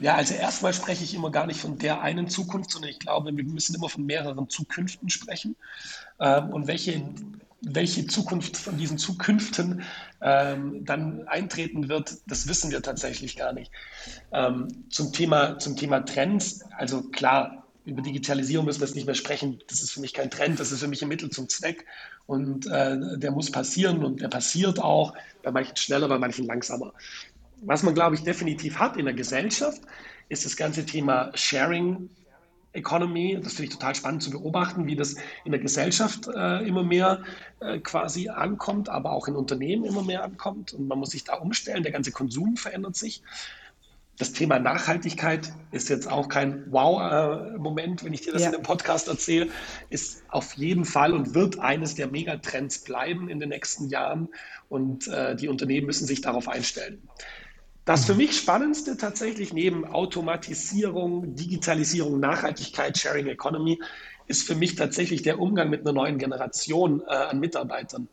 Ja, 0.00 0.14
also 0.14 0.34
erstmal 0.34 0.72
spreche 0.72 1.04
ich 1.04 1.14
immer 1.14 1.30
gar 1.30 1.46
nicht 1.46 1.60
von 1.60 1.78
der 1.78 2.00
einen 2.00 2.28
Zukunft, 2.28 2.70
sondern 2.70 2.90
ich 2.90 2.98
glaube, 2.98 3.34
wir 3.34 3.44
müssen 3.44 3.74
immer 3.74 3.88
von 3.88 4.04
mehreren 4.04 4.48
Zukünften 4.48 5.10
sprechen. 5.10 5.56
Ähm, 6.20 6.50
und 6.50 6.66
welche 6.66 7.02
welche 7.62 8.06
Zukunft 8.06 8.56
von 8.56 8.76
diesen 8.76 8.98
Zukünften 8.98 9.82
ähm, 10.20 10.84
dann 10.84 11.26
eintreten 11.26 11.88
wird, 11.88 12.18
das 12.26 12.48
wissen 12.48 12.70
wir 12.70 12.82
tatsächlich 12.82 13.36
gar 13.36 13.52
nicht. 13.52 13.72
Ähm, 14.32 14.68
zum, 14.90 15.12
Thema, 15.12 15.58
zum 15.58 15.76
Thema 15.76 16.00
Trends, 16.00 16.60
also 16.76 17.02
klar, 17.02 17.66
über 17.84 18.02
Digitalisierung 18.02 18.66
müssen 18.66 18.80
wir 18.80 18.86
jetzt 18.86 18.96
nicht 18.96 19.06
mehr 19.06 19.14
sprechen. 19.14 19.60
Das 19.68 19.80
ist 19.80 19.92
für 19.92 20.00
mich 20.00 20.12
kein 20.12 20.30
Trend, 20.30 20.58
das 20.58 20.72
ist 20.72 20.80
für 20.80 20.88
mich 20.88 21.02
ein 21.02 21.08
Mittel 21.08 21.30
zum 21.30 21.48
Zweck. 21.48 21.86
Und 22.26 22.66
äh, 22.66 23.18
der 23.18 23.30
muss 23.30 23.52
passieren 23.52 24.04
und 24.04 24.20
der 24.20 24.28
passiert 24.28 24.80
auch, 24.80 25.14
bei 25.42 25.52
manchen 25.52 25.76
schneller, 25.76 26.08
bei 26.08 26.18
manchen 26.18 26.46
langsamer. 26.46 26.92
Was 27.62 27.84
man, 27.84 27.94
glaube 27.94 28.16
ich, 28.16 28.22
definitiv 28.22 28.78
hat 28.78 28.96
in 28.96 29.04
der 29.04 29.14
Gesellschaft, 29.14 29.80
ist 30.28 30.44
das 30.44 30.56
ganze 30.56 30.84
Thema 30.84 31.30
Sharing 31.34 32.10
Economy. 32.76 33.38
Das 33.42 33.54
finde 33.54 33.64
ich 33.64 33.70
total 33.70 33.94
spannend 33.94 34.22
zu 34.22 34.30
beobachten, 34.30 34.86
wie 34.86 34.96
das 34.96 35.16
in 35.44 35.52
der 35.52 35.60
Gesellschaft 35.60 36.28
äh, 36.28 36.66
immer 36.66 36.82
mehr 36.82 37.22
äh, 37.60 37.78
quasi 37.78 38.28
ankommt, 38.28 38.88
aber 38.88 39.12
auch 39.12 39.28
in 39.28 39.36
Unternehmen 39.36 39.84
immer 39.84 40.02
mehr 40.02 40.22
ankommt. 40.22 40.72
Und 40.72 40.88
man 40.88 40.98
muss 40.98 41.10
sich 41.10 41.24
da 41.24 41.34
umstellen. 41.34 41.82
Der 41.82 41.92
ganze 41.92 42.12
Konsum 42.12 42.56
verändert 42.56 42.96
sich. 42.96 43.22
Das 44.18 44.32
Thema 44.32 44.58
Nachhaltigkeit 44.58 45.52
ist 45.72 45.90
jetzt 45.90 46.10
auch 46.10 46.30
kein 46.30 46.64
Wow-Moment, 46.72 48.02
wenn 48.02 48.14
ich 48.14 48.22
dir 48.22 48.32
das 48.32 48.42
ja. 48.42 48.48
in 48.48 48.54
dem 48.54 48.62
Podcast 48.62 49.08
erzähle, 49.08 49.48
ist 49.90 50.24
auf 50.28 50.54
jeden 50.54 50.86
Fall 50.86 51.12
und 51.12 51.34
wird 51.34 51.58
eines 51.58 51.96
der 51.96 52.06
Megatrends 52.06 52.78
bleiben 52.78 53.28
in 53.28 53.40
den 53.40 53.50
nächsten 53.50 53.90
Jahren. 53.90 54.28
Und 54.70 55.06
äh, 55.08 55.36
die 55.36 55.48
Unternehmen 55.48 55.86
müssen 55.86 56.06
sich 56.06 56.22
darauf 56.22 56.48
einstellen. 56.48 57.02
Das 57.86 58.04
für 58.04 58.16
mich 58.16 58.36
Spannendste 58.36 58.96
tatsächlich 58.96 59.52
neben 59.52 59.84
Automatisierung, 59.84 61.36
Digitalisierung, 61.36 62.18
Nachhaltigkeit, 62.18 62.98
Sharing 62.98 63.28
Economy 63.28 63.80
ist 64.26 64.44
für 64.44 64.56
mich 64.56 64.74
tatsächlich 64.74 65.22
der 65.22 65.38
Umgang 65.38 65.70
mit 65.70 65.82
einer 65.82 65.92
neuen 65.92 66.18
Generation 66.18 67.00
äh, 67.06 67.14
an 67.14 67.38
Mitarbeitern. 67.38 68.08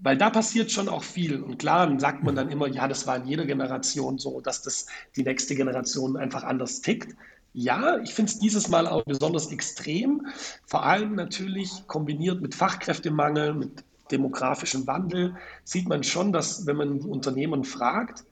Weil 0.00 0.18
da 0.18 0.28
passiert 0.28 0.70
schon 0.70 0.90
auch 0.90 1.02
viel. 1.02 1.42
Und 1.42 1.58
klar, 1.58 1.98
sagt 1.98 2.24
man 2.24 2.36
dann 2.36 2.50
immer, 2.50 2.68
ja, 2.68 2.86
das 2.88 3.06
war 3.06 3.16
in 3.16 3.24
jeder 3.24 3.46
Generation 3.46 4.18
so, 4.18 4.42
dass 4.42 4.60
das 4.60 4.84
die 5.16 5.22
nächste 5.22 5.54
Generation 5.54 6.18
einfach 6.18 6.44
anders 6.44 6.82
tickt. 6.82 7.16
Ja, 7.54 7.96
ich 8.00 8.12
finde 8.12 8.32
es 8.32 8.38
dieses 8.38 8.68
Mal 8.68 8.86
auch 8.86 9.02
besonders 9.04 9.50
extrem, 9.50 10.26
vor 10.66 10.84
allem 10.84 11.14
natürlich 11.14 11.86
kombiniert 11.86 12.42
mit 12.42 12.54
Fachkräftemangel, 12.54 13.54
mit 13.54 13.82
demografischem 14.10 14.86
Wandel, 14.86 15.36
sieht 15.64 15.88
man 15.88 16.02
schon, 16.02 16.34
dass 16.34 16.66
wenn 16.66 16.76
man 16.76 17.00
Unternehmen 17.00 17.64
fragt, 17.64 18.24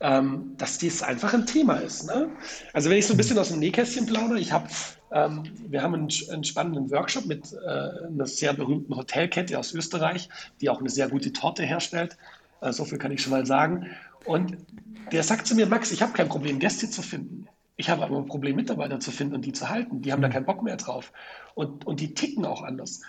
ähm, 0.00 0.54
dass 0.56 0.78
dies 0.78 1.02
einfach 1.02 1.34
ein 1.34 1.46
Thema 1.46 1.74
ist. 1.74 2.06
Ne? 2.06 2.28
Also 2.72 2.90
wenn 2.90 2.98
ich 2.98 3.06
so 3.06 3.14
ein 3.14 3.16
bisschen 3.16 3.38
aus 3.38 3.50
dem 3.50 3.60
Nähkästchen 3.60 4.06
plaudere, 4.06 4.38
ich 4.40 4.52
habe, 4.52 4.68
ähm, 5.12 5.44
wir 5.68 5.82
haben 5.82 5.94
einen, 5.94 6.08
einen, 6.30 6.44
spannenden 6.44 6.90
Workshop 6.90 7.26
mit 7.26 7.52
äh, 7.52 8.06
einer 8.06 8.26
sehr 8.26 8.52
berühmten 8.52 8.96
Hotelkette 8.96 9.58
aus 9.58 9.72
Österreich, 9.72 10.28
die 10.60 10.68
auch 10.68 10.80
eine 10.80 10.90
sehr 10.90 11.08
gute 11.08 11.32
Torte 11.32 11.62
herstellt. 11.62 12.16
Äh, 12.60 12.72
so 12.72 12.84
viel 12.84 12.98
kann 12.98 13.12
ich 13.12 13.22
schon 13.22 13.30
mal 13.30 13.46
sagen. 13.46 13.86
Und 14.24 14.56
der 15.12 15.22
sagt 15.22 15.46
zu 15.46 15.54
mir, 15.54 15.66
Max, 15.66 15.92
ich 15.92 16.02
habe 16.02 16.12
kein 16.12 16.28
Problem, 16.28 16.58
Gäste 16.58 16.90
zu 16.90 17.02
finden. 17.02 17.46
Ich 17.76 17.90
habe 17.90 18.04
aber 18.04 18.16
ein 18.16 18.26
Problem, 18.26 18.56
Mitarbeiter 18.56 19.00
zu 19.00 19.10
finden 19.10 19.34
und 19.34 19.44
die 19.44 19.52
zu 19.52 19.68
halten. 19.68 20.02
Die 20.02 20.12
haben 20.12 20.22
da 20.22 20.28
mhm. 20.28 20.32
keinen 20.32 20.46
Bock 20.46 20.62
mehr 20.62 20.76
drauf. 20.76 21.12
Und, 21.54 21.86
und 21.86 22.00
die 22.00 22.14
ticken 22.14 22.44
auch 22.44 22.62
anders. 22.62 23.00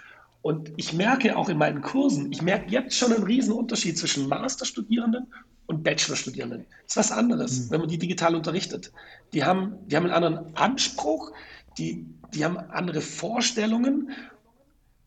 Und 0.45 0.73
ich 0.77 0.93
merke 0.93 1.35
auch 1.35 1.49
in 1.49 1.57
meinen 1.57 1.81
Kursen, 1.81 2.31
ich 2.31 2.43
merke 2.43 2.69
jetzt 2.69 2.95
schon 2.95 3.11
einen 3.11 3.23
riesen 3.23 3.51
Unterschied 3.51 3.97
zwischen 3.97 4.29
Masterstudierenden 4.29 5.25
und 5.65 5.83
Bachelorstudierenden. 5.83 6.67
Das 6.83 6.91
ist 6.91 6.97
was 6.97 7.11
anderes, 7.11 7.61
mhm. 7.61 7.71
wenn 7.71 7.79
man 7.79 7.89
die 7.89 7.97
digital 7.97 8.35
unterrichtet. 8.35 8.91
Die 9.33 9.43
haben, 9.43 9.73
die 9.87 9.95
haben 9.95 10.03
einen 10.03 10.13
anderen 10.13 10.55
Anspruch, 10.55 11.31
die, 11.79 12.05
die 12.35 12.45
haben 12.45 12.57
andere 12.57 13.01
Vorstellungen 13.01 14.11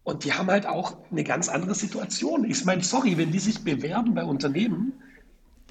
und 0.02 0.24
die 0.24 0.32
haben 0.32 0.48
halt 0.48 0.66
auch 0.66 0.96
eine 1.12 1.22
ganz 1.22 1.48
andere 1.48 1.76
Situation. 1.76 2.42
Ich 2.42 2.64
meine, 2.64 2.82
sorry, 2.82 3.16
wenn 3.16 3.30
die 3.30 3.38
sich 3.38 3.62
bewerben 3.62 4.16
bei 4.16 4.24
Unternehmen, 4.24 4.92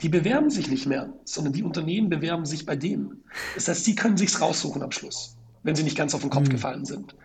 die 0.02 0.08
bewerben 0.08 0.50
sich 0.50 0.70
nicht 0.70 0.86
mehr, 0.86 1.12
sondern 1.26 1.52
die 1.52 1.64
Unternehmen 1.64 2.08
bewerben 2.08 2.46
sich 2.46 2.66
bei 2.66 2.78
denen. 2.78 3.22
Das 3.56 3.68
heißt, 3.68 3.84
sie 3.84 3.96
können 3.96 4.16
sich's 4.16 4.40
raussuchen 4.40 4.82
am 4.82 4.92
Schluss, 4.94 5.36
wenn 5.64 5.76
sie 5.76 5.84
nicht 5.84 5.98
ganz 5.98 6.16
auf 6.16 6.22
den 6.22 6.30
Kopf 6.30 6.48
mhm. 6.48 6.52
gefallen 6.52 6.86
sind. 6.86 7.16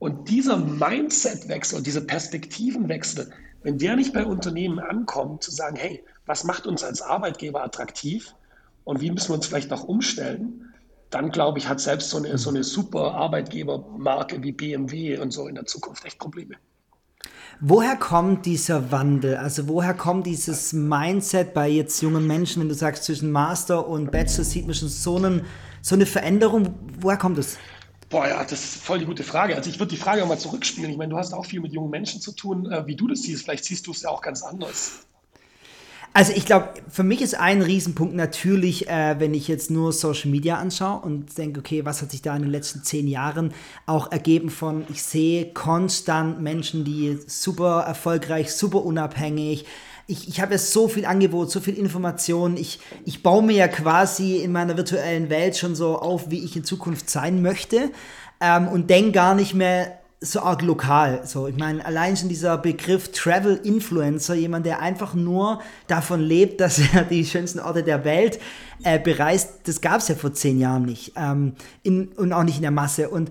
Und 0.00 0.30
dieser 0.30 0.56
Mindset-Wechsel, 0.56 1.82
dieser 1.82 2.00
Perspektivenwechsel, 2.00 3.30
wenn 3.62 3.76
der 3.76 3.96
nicht 3.96 4.14
bei 4.14 4.24
Unternehmen 4.24 4.78
ankommt, 4.78 5.42
zu 5.42 5.50
sagen, 5.50 5.76
hey, 5.76 6.02
was 6.24 6.42
macht 6.44 6.66
uns 6.66 6.82
als 6.82 7.02
Arbeitgeber 7.02 7.62
attraktiv 7.62 8.34
und 8.84 9.02
wie 9.02 9.10
müssen 9.10 9.28
wir 9.28 9.34
uns 9.34 9.46
vielleicht 9.46 9.70
noch 9.70 9.84
umstellen, 9.84 10.72
dann 11.10 11.30
glaube 11.30 11.58
ich, 11.58 11.68
hat 11.68 11.80
selbst 11.80 12.08
so 12.08 12.16
eine, 12.16 12.38
so 12.38 12.48
eine 12.48 12.64
super 12.64 13.12
Arbeitgebermarke 13.12 14.42
wie 14.42 14.52
BMW 14.52 15.18
und 15.18 15.32
so 15.32 15.46
in 15.48 15.54
der 15.54 15.66
Zukunft 15.66 16.02
echt 16.06 16.18
Probleme. 16.18 16.54
Woher 17.60 17.96
kommt 17.96 18.46
dieser 18.46 18.90
Wandel? 18.90 19.36
Also 19.36 19.68
woher 19.68 19.92
kommt 19.92 20.24
dieses 20.24 20.72
Mindset 20.72 21.52
bei 21.52 21.68
jetzt 21.68 22.00
jungen 22.00 22.26
Menschen, 22.26 22.62
wenn 22.62 22.70
du 22.70 22.74
sagst, 22.74 23.04
zwischen 23.04 23.30
Master 23.30 23.86
und 23.86 24.10
Bachelor 24.10 24.44
sieht 24.44 24.64
man 24.64 24.74
schon 24.74 24.88
so, 24.88 25.16
einen, 25.16 25.44
so 25.82 25.94
eine 25.94 26.06
Veränderung? 26.06 26.74
Woher 27.00 27.18
kommt 27.18 27.36
es? 27.36 27.58
Boah, 28.10 28.26
ja, 28.26 28.42
das 28.42 28.64
ist 28.64 28.82
voll 28.82 28.98
die 28.98 29.04
gute 29.04 29.22
Frage. 29.22 29.54
Also 29.54 29.70
ich 29.70 29.78
würde 29.78 29.94
die 29.94 30.00
Frage 30.00 30.26
mal 30.26 30.36
zurückspielen. 30.36 30.90
Ich 30.90 30.96
meine, 30.96 31.10
du 31.10 31.16
hast 31.16 31.32
auch 31.32 31.46
viel 31.46 31.60
mit 31.60 31.72
jungen 31.72 31.90
Menschen 31.90 32.20
zu 32.20 32.32
tun, 32.32 32.70
äh, 32.70 32.84
wie 32.86 32.96
du 32.96 33.06
das 33.06 33.22
siehst. 33.22 33.44
Vielleicht 33.44 33.64
siehst 33.64 33.86
du 33.86 33.92
es 33.92 34.02
ja 34.02 34.10
auch 34.10 34.20
ganz 34.20 34.42
anders. 34.42 35.06
Also 36.12 36.32
ich 36.34 36.44
glaube, 36.44 36.70
für 36.88 37.04
mich 37.04 37.22
ist 37.22 37.36
ein 37.36 37.62
Riesenpunkt 37.62 38.16
natürlich, 38.16 38.88
äh, 38.88 39.20
wenn 39.20 39.32
ich 39.32 39.46
jetzt 39.46 39.70
nur 39.70 39.92
Social 39.92 40.28
Media 40.28 40.56
anschaue 40.56 41.02
und 41.02 41.38
denke, 41.38 41.60
okay, 41.60 41.84
was 41.84 42.02
hat 42.02 42.10
sich 42.10 42.20
da 42.20 42.34
in 42.34 42.42
den 42.42 42.50
letzten 42.50 42.82
zehn 42.82 43.06
Jahren 43.06 43.54
auch 43.86 44.10
ergeben 44.10 44.50
von, 44.50 44.84
ich 44.88 45.04
sehe 45.04 45.52
konstant 45.52 46.40
Menschen, 46.40 46.84
die 46.84 47.20
super 47.28 47.84
erfolgreich, 47.86 48.52
super 48.52 48.84
unabhängig, 48.84 49.66
ich, 50.10 50.28
ich 50.28 50.40
habe 50.40 50.52
ja 50.52 50.58
so 50.58 50.88
viel 50.88 51.06
Angebot, 51.06 51.50
so 51.50 51.60
viel 51.60 51.78
Information. 51.78 52.56
Ich, 52.56 52.80
ich 53.04 53.22
baue 53.22 53.42
mir 53.42 53.56
ja 53.56 53.68
quasi 53.68 54.38
in 54.38 54.50
meiner 54.50 54.76
virtuellen 54.76 55.30
Welt 55.30 55.56
schon 55.56 55.74
so 55.76 55.98
auf, 55.98 56.30
wie 56.30 56.44
ich 56.44 56.56
in 56.56 56.64
Zukunft 56.64 57.08
sein 57.08 57.42
möchte 57.42 57.90
ähm, 58.40 58.68
und 58.68 58.90
denke 58.90 59.12
gar 59.12 59.34
nicht 59.34 59.54
mehr 59.54 59.98
so 60.20 60.40
arg 60.40 60.62
lokal. 60.62 61.22
So, 61.24 61.46
ich 61.46 61.56
meine, 61.56 61.84
allein 61.86 62.16
schon 62.16 62.28
dieser 62.28 62.58
Begriff 62.58 63.12
Travel 63.12 63.58
Influencer, 63.62 64.34
jemand, 64.34 64.66
der 64.66 64.80
einfach 64.80 65.14
nur 65.14 65.60
davon 65.86 66.20
lebt, 66.20 66.60
dass 66.60 66.80
er 66.92 67.04
die 67.10 67.24
schönsten 67.24 67.60
Orte 67.60 67.82
der 67.82 68.04
Welt 68.04 68.40
äh, 68.82 68.98
bereist, 68.98 69.60
das 69.64 69.80
gab 69.80 70.00
es 70.00 70.08
ja 70.08 70.16
vor 70.16 70.34
zehn 70.34 70.58
Jahren 70.58 70.84
nicht. 70.84 71.12
Ähm, 71.16 71.54
in, 71.82 72.08
und 72.08 72.32
auch 72.32 72.42
nicht 72.42 72.56
in 72.56 72.62
der 72.62 72.70
Masse. 72.70 73.08
Und 73.08 73.30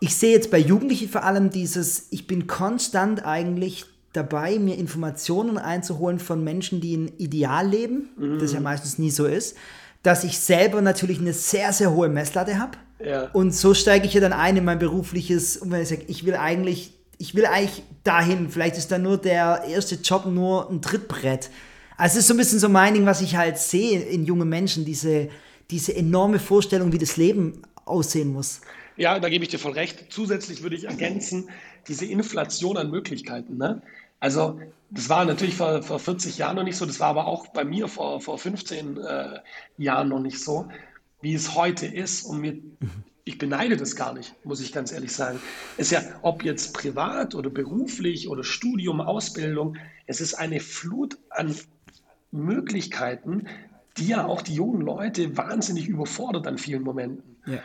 ich 0.00 0.14
sehe 0.14 0.32
jetzt 0.32 0.50
bei 0.50 0.58
Jugendlichen 0.58 1.08
vor 1.08 1.24
allem 1.24 1.50
dieses, 1.50 2.08
ich 2.10 2.26
bin 2.26 2.46
konstant 2.46 3.24
eigentlich 3.24 3.86
dabei, 4.12 4.58
mir 4.58 4.76
Informationen 4.76 5.58
einzuholen 5.58 6.18
von 6.18 6.42
Menschen, 6.42 6.80
die 6.80 6.96
ein 6.96 7.12
Ideal 7.18 7.68
leben, 7.68 8.10
mhm. 8.16 8.38
das 8.38 8.52
ja 8.52 8.60
meistens 8.60 8.98
nie 8.98 9.10
so 9.10 9.26
ist, 9.26 9.56
dass 10.02 10.24
ich 10.24 10.38
selber 10.38 10.80
natürlich 10.80 11.18
eine 11.18 11.32
sehr, 11.32 11.72
sehr 11.72 11.92
hohe 11.92 12.08
Messlatte 12.08 12.58
habe. 12.58 12.78
Ja. 13.04 13.30
Und 13.32 13.54
so 13.54 13.74
steige 13.74 14.06
ich 14.06 14.14
ja 14.14 14.20
dann 14.20 14.32
ein 14.32 14.56
in 14.56 14.64
mein 14.64 14.78
berufliches, 14.78 15.56
und 15.56 15.70
wenn 15.70 15.82
ich 15.82 15.88
sage, 15.88 16.04
ich 16.08 16.24
will 16.26 16.34
eigentlich, 16.34 16.92
ich 17.18 17.34
will 17.34 17.46
eigentlich 17.46 17.82
dahin, 18.02 18.48
vielleicht 18.50 18.76
ist 18.76 18.90
dann 18.90 19.02
nur 19.02 19.18
der 19.18 19.64
erste 19.68 19.96
Job 19.96 20.26
nur 20.26 20.70
ein 20.70 20.82
Trittbrett. 20.82 21.50
Also 21.96 22.14
es 22.14 22.20
ist 22.20 22.28
so 22.28 22.34
ein 22.34 22.38
bisschen 22.38 22.58
so 22.58 22.68
mein 22.68 22.94
Ding, 22.94 23.06
was 23.06 23.20
ich 23.20 23.36
halt 23.36 23.58
sehe 23.58 24.00
in 24.00 24.24
jungen 24.24 24.48
Menschen, 24.48 24.84
diese, 24.84 25.28
diese 25.70 25.94
enorme 25.94 26.38
Vorstellung, 26.38 26.92
wie 26.92 26.98
das 26.98 27.16
Leben 27.16 27.62
aussehen 27.84 28.32
muss. 28.32 28.62
Ja, 29.00 29.18
da 29.18 29.30
gebe 29.30 29.42
ich 29.42 29.48
dir 29.48 29.58
voll 29.58 29.72
recht. 29.72 30.12
Zusätzlich 30.12 30.62
würde 30.62 30.76
ich 30.76 30.84
ergänzen, 30.84 31.48
diese 31.88 32.04
Inflation 32.04 32.76
an 32.76 32.90
Möglichkeiten. 32.90 33.56
Ne? 33.56 33.80
Also 34.20 34.60
das 34.90 35.08
war 35.08 35.24
natürlich 35.24 35.54
vor, 35.54 35.82
vor 35.82 35.98
40 35.98 36.36
Jahren 36.36 36.56
noch 36.56 36.64
nicht 36.64 36.76
so, 36.76 36.84
das 36.84 37.00
war 37.00 37.08
aber 37.08 37.26
auch 37.26 37.46
bei 37.46 37.64
mir 37.64 37.88
vor, 37.88 38.20
vor 38.20 38.36
15 38.36 38.98
äh, 38.98 39.38
Jahren 39.78 40.10
noch 40.10 40.20
nicht 40.20 40.38
so, 40.38 40.68
wie 41.22 41.32
es 41.32 41.54
heute 41.54 41.86
ist. 41.86 42.26
Und 42.26 42.42
mir, 42.42 42.58
ich 43.24 43.38
beneide 43.38 43.78
das 43.78 43.96
gar 43.96 44.12
nicht, 44.12 44.34
muss 44.44 44.60
ich 44.60 44.70
ganz 44.70 44.92
ehrlich 44.92 45.12
sagen. 45.12 45.40
Es 45.78 45.86
ist 45.86 45.92
ja, 45.92 46.02
ob 46.20 46.44
jetzt 46.44 46.74
privat 46.74 47.34
oder 47.34 47.48
beruflich 47.48 48.28
oder 48.28 48.44
Studium, 48.44 49.00
Ausbildung, 49.00 49.78
es 50.04 50.20
ist 50.20 50.34
eine 50.34 50.60
Flut 50.60 51.16
an 51.30 51.54
Möglichkeiten, 52.32 53.46
die 53.96 54.08
ja 54.08 54.26
auch 54.26 54.42
die 54.42 54.56
jungen 54.56 54.82
Leute 54.82 55.38
wahnsinnig 55.38 55.88
überfordert 55.88 56.46
an 56.46 56.58
vielen 56.58 56.82
Momenten. 56.82 57.36
Ja. 57.46 57.60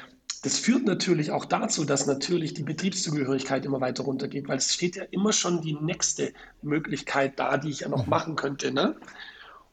Das 0.45 0.60
führt 0.60 0.86
natürlich 0.86 1.31
auch 1.31 1.45
dazu, 1.45 1.86
dass 1.86 2.05
natürlich 2.05 2.53
die 2.53 2.62
Betriebszugehörigkeit 2.62 3.65
immer 3.65 3.81
weiter 3.81 4.03
runtergeht, 4.03 4.47
weil 4.47 4.60
es 4.60 4.71
steht 4.71 4.95
ja 4.95 5.03
immer 5.10 5.34
schon 5.34 5.62
die 5.62 5.73
nächste 5.73 6.34
Möglichkeit 6.62 7.39
da, 7.39 7.58
die 7.58 7.71
ich 7.71 7.79
ja 7.79 7.89
noch 7.89 8.05
mhm. 8.05 8.12
machen 8.12 8.36
könnte. 8.36 8.71
Ne? 8.71 8.95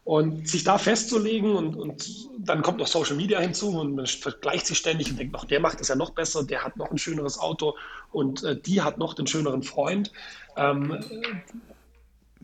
Und 0.04 0.48
sich 0.48 0.64
da 0.64 0.78
festzulegen 0.78 1.54
und, 1.54 1.76
und 1.76 2.30
dann 2.38 2.62
kommt 2.62 2.78
noch 2.78 2.86
Social 2.86 3.16
Media 3.16 3.38
hinzu 3.38 3.68
und 3.78 3.96
man 3.96 4.06
vergleicht 4.06 4.66
sich 4.66 4.78
ständig 4.78 5.10
und 5.10 5.18
denkt 5.18 5.34
noch, 5.34 5.44
der 5.44 5.60
macht 5.60 5.78
es 5.82 5.88
ja 5.88 5.94
noch 5.94 6.12
besser, 6.12 6.42
der 6.42 6.64
hat 6.64 6.78
noch 6.78 6.90
ein 6.90 6.96
schöneres 6.96 7.38
Auto 7.38 7.76
und 8.10 8.42
äh, 8.42 8.58
die 8.58 8.80
hat 8.80 8.96
noch 8.96 9.12
den 9.12 9.26
schöneren 9.26 9.62
Freund. 9.62 10.10
Ähm, 10.56 11.04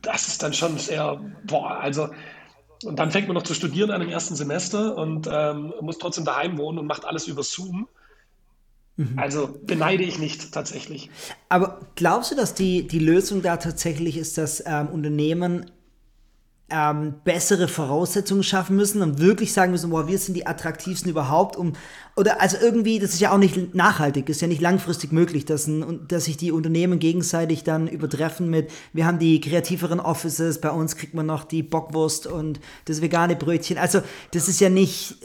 das 0.02 0.28
ist 0.28 0.42
dann 0.42 0.52
schon 0.52 0.76
sehr, 0.76 1.18
boah, 1.46 1.78
also 1.80 2.10
und 2.84 2.98
dann 2.98 3.10
fängt 3.10 3.26
man 3.26 3.34
noch 3.36 3.42
zu 3.42 3.54
studieren 3.54 3.90
an 3.90 4.02
dem 4.02 4.10
ersten 4.10 4.36
Semester 4.36 4.98
und 4.98 5.26
ähm, 5.32 5.72
muss 5.80 5.96
trotzdem 5.96 6.26
daheim 6.26 6.58
wohnen 6.58 6.78
und 6.78 6.86
macht 6.86 7.06
alles 7.06 7.26
über 7.26 7.42
Zoom. 7.42 7.88
Mhm. 8.98 9.16
Also 9.16 9.56
beneide 9.64 10.02
ich 10.02 10.18
nicht 10.18 10.52
tatsächlich. 10.52 11.08
Aber 11.48 11.80
glaubst 11.94 12.32
du, 12.32 12.34
dass 12.34 12.54
die, 12.54 12.86
die 12.86 12.98
Lösung 12.98 13.42
da 13.42 13.56
tatsächlich 13.56 14.18
ist, 14.18 14.36
dass 14.36 14.62
ähm, 14.66 14.88
Unternehmen 14.88 15.70
ähm, 16.70 17.14
bessere 17.24 17.66
Voraussetzungen 17.66 18.42
schaffen 18.42 18.76
müssen 18.76 19.00
und 19.00 19.20
wirklich 19.20 19.54
sagen 19.54 19.72
müssen, 19.72 19.88
boah, 19.88 20.06
wir 20.06 20.18
sind 20.18 20.34
die 20.34 20.46
attraktivsten 20.46 21.10
überhaupt, 21.10 21.56
um 21.56 21.72
oder 22.14 22.42
also 22.42 22.58
irgendwie, 22.60 22.98
das 22.98 23.14
ist 23.14 23.20
ja 23.20 23.32
auch 23.32 23.38
nicht 23.38 23.74
nachhaltig, 23.74 24.28
ist 24.28 24.42
ja 24.42 24.48
nicht 24.48 24.60
langfristig 24.60 25.10
möglich, 25.10 25.46
dass, 25.46 25.66
ein, 25.66 26.06
dass 26.08 26.26
sich 26.26 26.36
die 26.36 26.52
Unternehmen 26.52 26.98
gegenseitig 26.98 27.64
dann 27.64 27.88
übertreffen 27.88 28.50
mit, 28.50 28.70
wir 28.92 29.06
haben 29.06 29.18
die 29.18 29.40
kreativeren 29.40 29.98
Offices, 29.98 30.60
bei 30.60 30.70
uns 30.70 30.96
kriegt 30.96 31.14
man 31.14 31.24
noch 31.24 31.44
die 31.44 31.62
Bockwurst 31.62 32.26
und 32.26 32.60
das 32.84 33.00
vegane 33.00 33.36
Brötchen. 33.36 33.78
Also 33.78 34.02
das 34.32 34.48
ist 34.48 34.60
ja 34.60 34.68
nicht, 34.68 35.16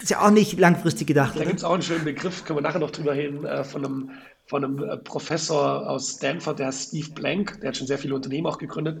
ist 0.00 0.10
ja 0.10 0.24
auch 0.24 0.30
nicht 0.30 0.58
langfristig 0.60 1.08
gedacht. 1.08 1.34
Da 1.36 1.44
gibt 1.44 1.58
es 1.58 1.64
auch 1.64 1.72
einen 1.72 1.82
schönen 1.82 2.04
Begriff, 2.04 2.44
können 2.44 2.58
wir 2.58 2.62
nachher 2.62 2.78
noch 2.78 2.92
drüber 2.92 3.14
reden, 3.14 3.44
äh, 3.44 3.64
von 3.64 3.84
einem 3.84 4.10
von 4.46 4.62
einem 4.62 4.78
äh, 4.82 4.98
Professor 4.98 5.88
aus 5.88 6.16
Stanford, 6.16 6.58
der 6.58 6.66
heißt 6.66 6.88
Steve 6.88 7.10
Blank, 7.14 7.60
der 7.62 7.68
hat 7.68 7.78
schon 7.78 7.86
sehr 7.86 7.96
viele 7.96 8.14
Unternehmen 8.14 8.46
auch 8.46 8.58
gegründet 8.58 9.00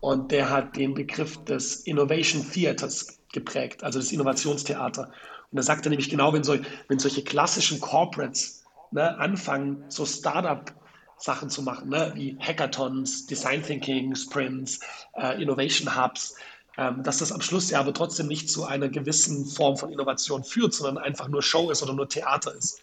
und 0.00 0.30
der 0.30 0.50
hat 0.50 0.76
den 0.76 0.94
Begriff 0.94 1.42
des 1.44 1.80
Innovation 1.86 2.48
Theaters 2.50 3.18
geprägt, 3.32 3.82
also 3.82 3.98
das 3.98 4.12
Innovationstheater. 4.12 5.04
Und 5.50 5.56
da 5.56 5.62
sagt 5.62 5.86
er 5.86 5.90
nämlich 5.90 6.10
genau, 6.10 6.32
wenn, 6.32 6.44
so, 6.44 6.56
wenn 6.88 6.98
solche 6.98 7.22
klassischen 7.22 7.80
Corporates 7.80 8.64
ne, 8.90 9.18
anfangen, 9.18 9.84
so 9.88 10.04
Startup-Sachen 10.04 11.50
zu 11.50 11.62
machen, 11.62 11.88
ne, 11.88 12.12
wie 12.14 12.36
Hackathons, 12.38 13.26
Design 13.26 13.62
Thinking, 13.62 14.14
Sprints, 14.14 14.80
äh, 15.16 15.42
Innovation 15.42 15.96
Hubs, 15.96 16.36
ähm, 16.76 17.02
dass 17.02 17.18
das 17.18 17.32
am 17.32 17.40
Schluss 17.40 17.70
ja 17.70 17.80
aber 17.80 17.92
trotzdem 17.92 18.28
nicht 18.28 18.50
zu 18.50 18.64
einer 18.64 18.88
gewissen 18.88 19.46
Form 19.46 19.76
von 19.76 19.90
Innovation 19.90 20.44
führt, 20.44 20.74
sondern 20.74 21.02
einfach 21.02 21.28
nur 21.28 21.42
Show 21.42 21.70
ist 21.70 21.82
oder 21.82 21.94
nur 21.94 22.08
Theater 22.08 22.54
ist. 22.54 22.80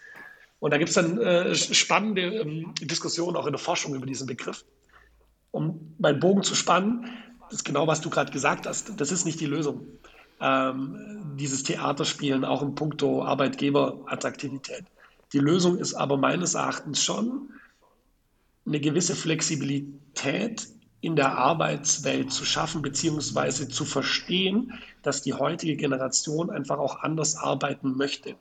Und 0.59 0.71
da 0.71 0.77
gibt 0.77 0.89
es 0.89 0.95
dann 0.95 1.19
äh, 1.19 1.53
spannende 1.55 2.21
ähm, 2.21 2.73
Diskussionen 2.81 3.37
auch 3.37 3.45
in 3.45 3.53
der 3.53 3.59
Forschung 3.59 3.93
über 3.93 4.05
diesen 4.05 4.27
Begriff. 4.27 4.65
Um 5.55 5.95
meinen 5.97 6.19
Bogen 6.19 6.43
zu 6.43 6.53
spannen, 6.53 7.09
das 7.49 7.59
ist 7.59 7.63
genau, 7.63 7.87
was 7.87 8.01
du 8.01 8.09
gerade 8.09 8.31
gesagt 8.31 8.67
hast. 8.67 8.99
Das 8.99 9.11
ist 9.11 9.25
nicht 9.25 9.39
die 9.39 9.45
Lösung. 9.45 9.81
Ähm, 10.41 11.35
dieses 11.37 11.63
Theaterspielen 11.63 12.43
auch 12.43 12.61
in 12.61 12.75
puncto 12.75 13.23
Arbeitgeberattraktivität. 13.23 14.83
Die 15.31 15.39
Lösung 15.39 15.77
ist 15.77 15.93
aber 15.93 16.17
meines 16.17 16.55
Erachtens 16.55 17.01
schon, 17.03 17.49
eine 18.65 18.79
gewisse 18.79 19.15
Flexibilität 19.15 20.67
in 21.01 21.15
der 21.15 21.37
Arbeitswelt 21.37 22.31
zu 22.31 22.45
schaffen, 22.45 22.81
beziehungsweise 22.81 23.69
zu 23.69 23.85
verstehen, 23.85 24.73
dass 25.03 25.21
die 25.21 25.33
heutige 25.33 25.75
Generation 25.75 26.49
einfach 26.49 26.79
auch 26.79 27.01
anders 27.01 27.37
arbeiten 27.37 27.95
möchte. 27.95 28.35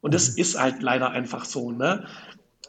Und 0.00 0.12
das 0.12 0.32
mhm. 0.32 0.38
ist 0.38 0.60
halt 0.60 0.82
leider 0.82 1.10
einfach 1.10 1.44
so. 1.44 1.72
Ne? 1.72 2.06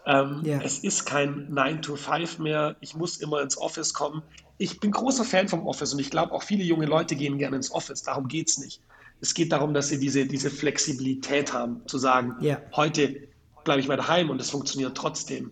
Ähm, 0.05 0.41
yeah. 0.45 0.61
Es 0.63 0.79
ist 0.79 1.05
kein 1.05 1.47
9 1.49 1.81
to 1.81 1.95
5 1.95 2.39
mehr. 2.39 2.75
Ich 2.79 2.95
muss 2.95 3.17
immer 3.17 3.41
ins 3.41 3.57
Office 3.57 3.93
kommen. 3.93 4.21
Ich 4.57 4.79
bin 4.79 4.91
großer 4.91 5.23
Fan 5.23 5.47
vom 5.47 5.65
Office 5.67 5.93
und 5.93 5.99
ich 5.99 6.09
glaube 6.09 6.33
auch 6.33 6.43
viele 6.43 6.63
junge 6.63 6.85
Leute 6.85 7.15
gehen 7.15 7.37
gerne 7.37 7.55
ins 7.55 7.71
Office. 7.71 8.03
Darum 8.03 8.27
geht 8.27 8.49
es 8.49 8.57
nicht. 8.57 8.81
Es 9.21 9.33
geht 9.33 9.51
darum, 9.51 9.73
dass 9.73 9.89
sie 9.89 9.99
diese, 9.99 10.25
diese 10.25 10.49
Flexibilität 10.49 11.53
haben, 11.53 11.81
zu 11.87 11.97
sagen, 11.97 12.35
yeah. 12.41 12.61
heute 12.75 13.27
bleibe 13.63 13.81
ich 13.81 13.87
mal 13.87 13.97
daheim 13.97 14.29
und 14.29 14.39
es 14.39 14.49
funktioniert 14.49 14.95
trotzdem. 14.95 15.51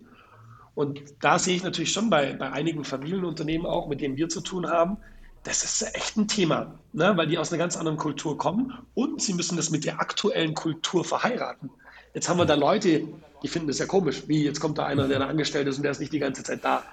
Und 0.74 1.02
da 1.20 1.38
sehe 1.38 1.56
ich 1.56 1.62
natürlich 1.62 1.92
schon 1.92 2.08
bei, 2.08 2.34
bei 2.34 2.52
einigen 2.52 2.84
Familienunternehmen 2.84 3.66
auch, 3.66 3.88
mit 3.88 4.00
denen 4.00 4.16
wir 4.16 4.28
zu 4.28 4.40
tun 4.40 4.68
haben, 4.68 4.96
das 5.42 5.64
ist 5.64 5.94
echt 5.94 6.16
ein 6.16 6.28
Thema, 6.28 6.78
ne? 6.92 7.16
weil 7.16 7.26
die 7.26 7.38
aus 7.38 7.50
einer 7.50 7.58
ganz 7.58 7.76
anderen 7.76 7.98
Kultur 7.98 8.36
kommen 8.36 8.76
und 8.94 9.22
sie 9.22 9.34
müssen 9.34 9.56
das 9.56 9.70
mit 9.70 9.84
der 9.84 10.00
aktuellen 10.00 10.54
Kultur 10.54 11.04
verheiraten. 11.04 11.70
Jetzt 12.14 12.28
haben 12.28 12.38
wir 12.38 12.46
da 12.46 12.54
Leute, 12.54 13.02
die 13.42 13.48
finden 13.48 13.68
das 13.68 13.78
ja 13.78 13.86
komisch, 13.86 14.24
wie 14.26 14.44
jetzt 14.44 14.60
kommt 14.60 14.78
da 14.78 14.86
einer, 14.86 15.08
der 15.08 15.18
da 15.18 15.26
angestellt 15.26 15.68
ist 15.68 15.76
und 15.76 15.82
der 15.82 15.92
ist 15.92 16.00
nicht 16.00 16.12
die 16.12 16.18
ganze 16.18 16.42
Zeit 16.42 16.64
da. 16.64 16.84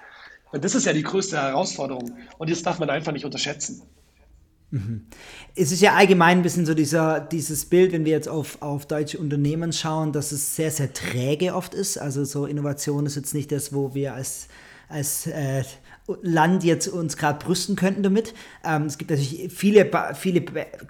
Und 0.52 0.64
das 0.64 0.74
ist 0.74 0.86
ja 0.86 0.92
die 0.92 1.02
größte 1.02 1.36
Herausforderung 1.36 2.16
und 2.38 2.50
das 2.50 2.62
darf 2.62 2.78
man 2.78 2.88
einfach 2.90 3.12
nicht 3.12 3.24
unterschätzen. 3.24 3.82
Mhm. 4.70 5.06
Es 5.54 5.72
ist 5.72 5.80
ja 5.80 5.94
allgemein 5.94 6.38
ein 6.38 6.42
bisschen 6.42 6.66
so 6.66 6.74
dieser, 6.74 7.20
dieses 7.20 7.66
Bild, 7.66 7.92
wenn 7.92 8.04
wir 8.04 8.12
jetzt 8.12 8.28
auf, 8.28 8.60
auf 8.62 8.86
deutsche 8.86 9.18
Unternehmen 9.18 9.72
schauen, 9.72 10.12
dass 10.12 10.32
es 10.32 10.56
sehr, 10.56 10.70
sehr 10.70 10.92
träge 10.92 11.54
oft 11.54 11.74
ist. 11.74 11.98
Also 11.98 12.24
so 12.24 12.46
Innovation 12.46 13.06
ist 13.06 13.16
jetzt 13.16 13.34
nicht 13.34 13.52
das, 13.52 13.72
wo 13.72 13.94
wir 13.94 14.14
als, 14.14 14.48
als 14.88 15.26
äh, 15.26 15.62
Land 16.22 16.62
jetzt 16.62 16.88
uns 16.88 17.16
gerade 17.16 17.44
brüsten 17.44 17.76
könnten 17.76 18.02
damit. 18.02 18.34
Ähm, 18.64 18.82
es 18.82 18.98
gibt 18.98 19.10
natürlich 19.10 19.52
viele, 19.52 19.90
viele 20.14 20.44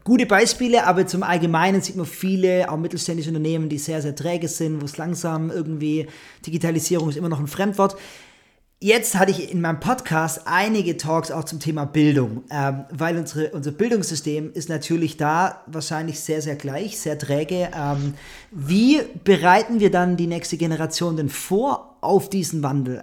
gute 0.05 0.27
Beispiele, 0.27 0.87
aber 0.87 1.07
zum 1.07 1.23
Allgemeinen 1.23 1.81
sieht 1.81 1.97
man 1.97 2.07
viele, 2.07 2.71
auch 2.71 2.77
mittelständische 2.77 3.31
Unternehmen, 3.31 3.69
die 3.69 3.79
sehr, 3.79 4.03
sehr 4.03 4.15
träge 4.15 4.49
sind, 4.49 4.81
wo 4.81 4.85
es 4.85 4.97
langsam 4.97 5.51
irgendwie, 5.51 6.07
Digitalisierung 6.47 7.09
ist 7.09 7.17
immer 7.17 7.29
noch 7.29 7.41
ein 7.41 7.47
Fremdwort. 7.47 7.97
Jetzt 8.79 9.15
hatte 9.15 9.31
ich 9.31 9.51
in 9.51 9.63
meinem 9.63 9.81
Podcast 9.81 10.43
einige 10.45 10.99
Talks 10.99 11.31
auch 11.31 11.45
zum 11.45 11.61
Thema 11.61 11.87
Bildung, 11.87 12.45
ähm, 12.51 12.85
weil 12.91 13.17
unsere, 13.17 13.49
unser 13.53 13.73
Bildungssystem 13.73 14.53
ist 14.53 14.69
natürlich 14.69 15.17
da 15.17 15.63
wahrscheinlich 15.67 16.21
sehr, 16.21 16.43
sehr 16.43 16.57
gleich, 16.57 17.01
sehr 17.01 17.19
träge. 17.19 17.71
Ähm, 17.75 18.13
wie 18.51 19.01
bereiten 19.25 19.81
wir 19.81 19.91
dann 19.91 20.19
die 20.19 20.27
nächste 20.27 20.59
Generation 20.59 21.17
denn 21.17 21.31
vor 21.31 21.97
auf 22.03 22.29
diesen 22.29 22.63
Wandel? 22.63 23.03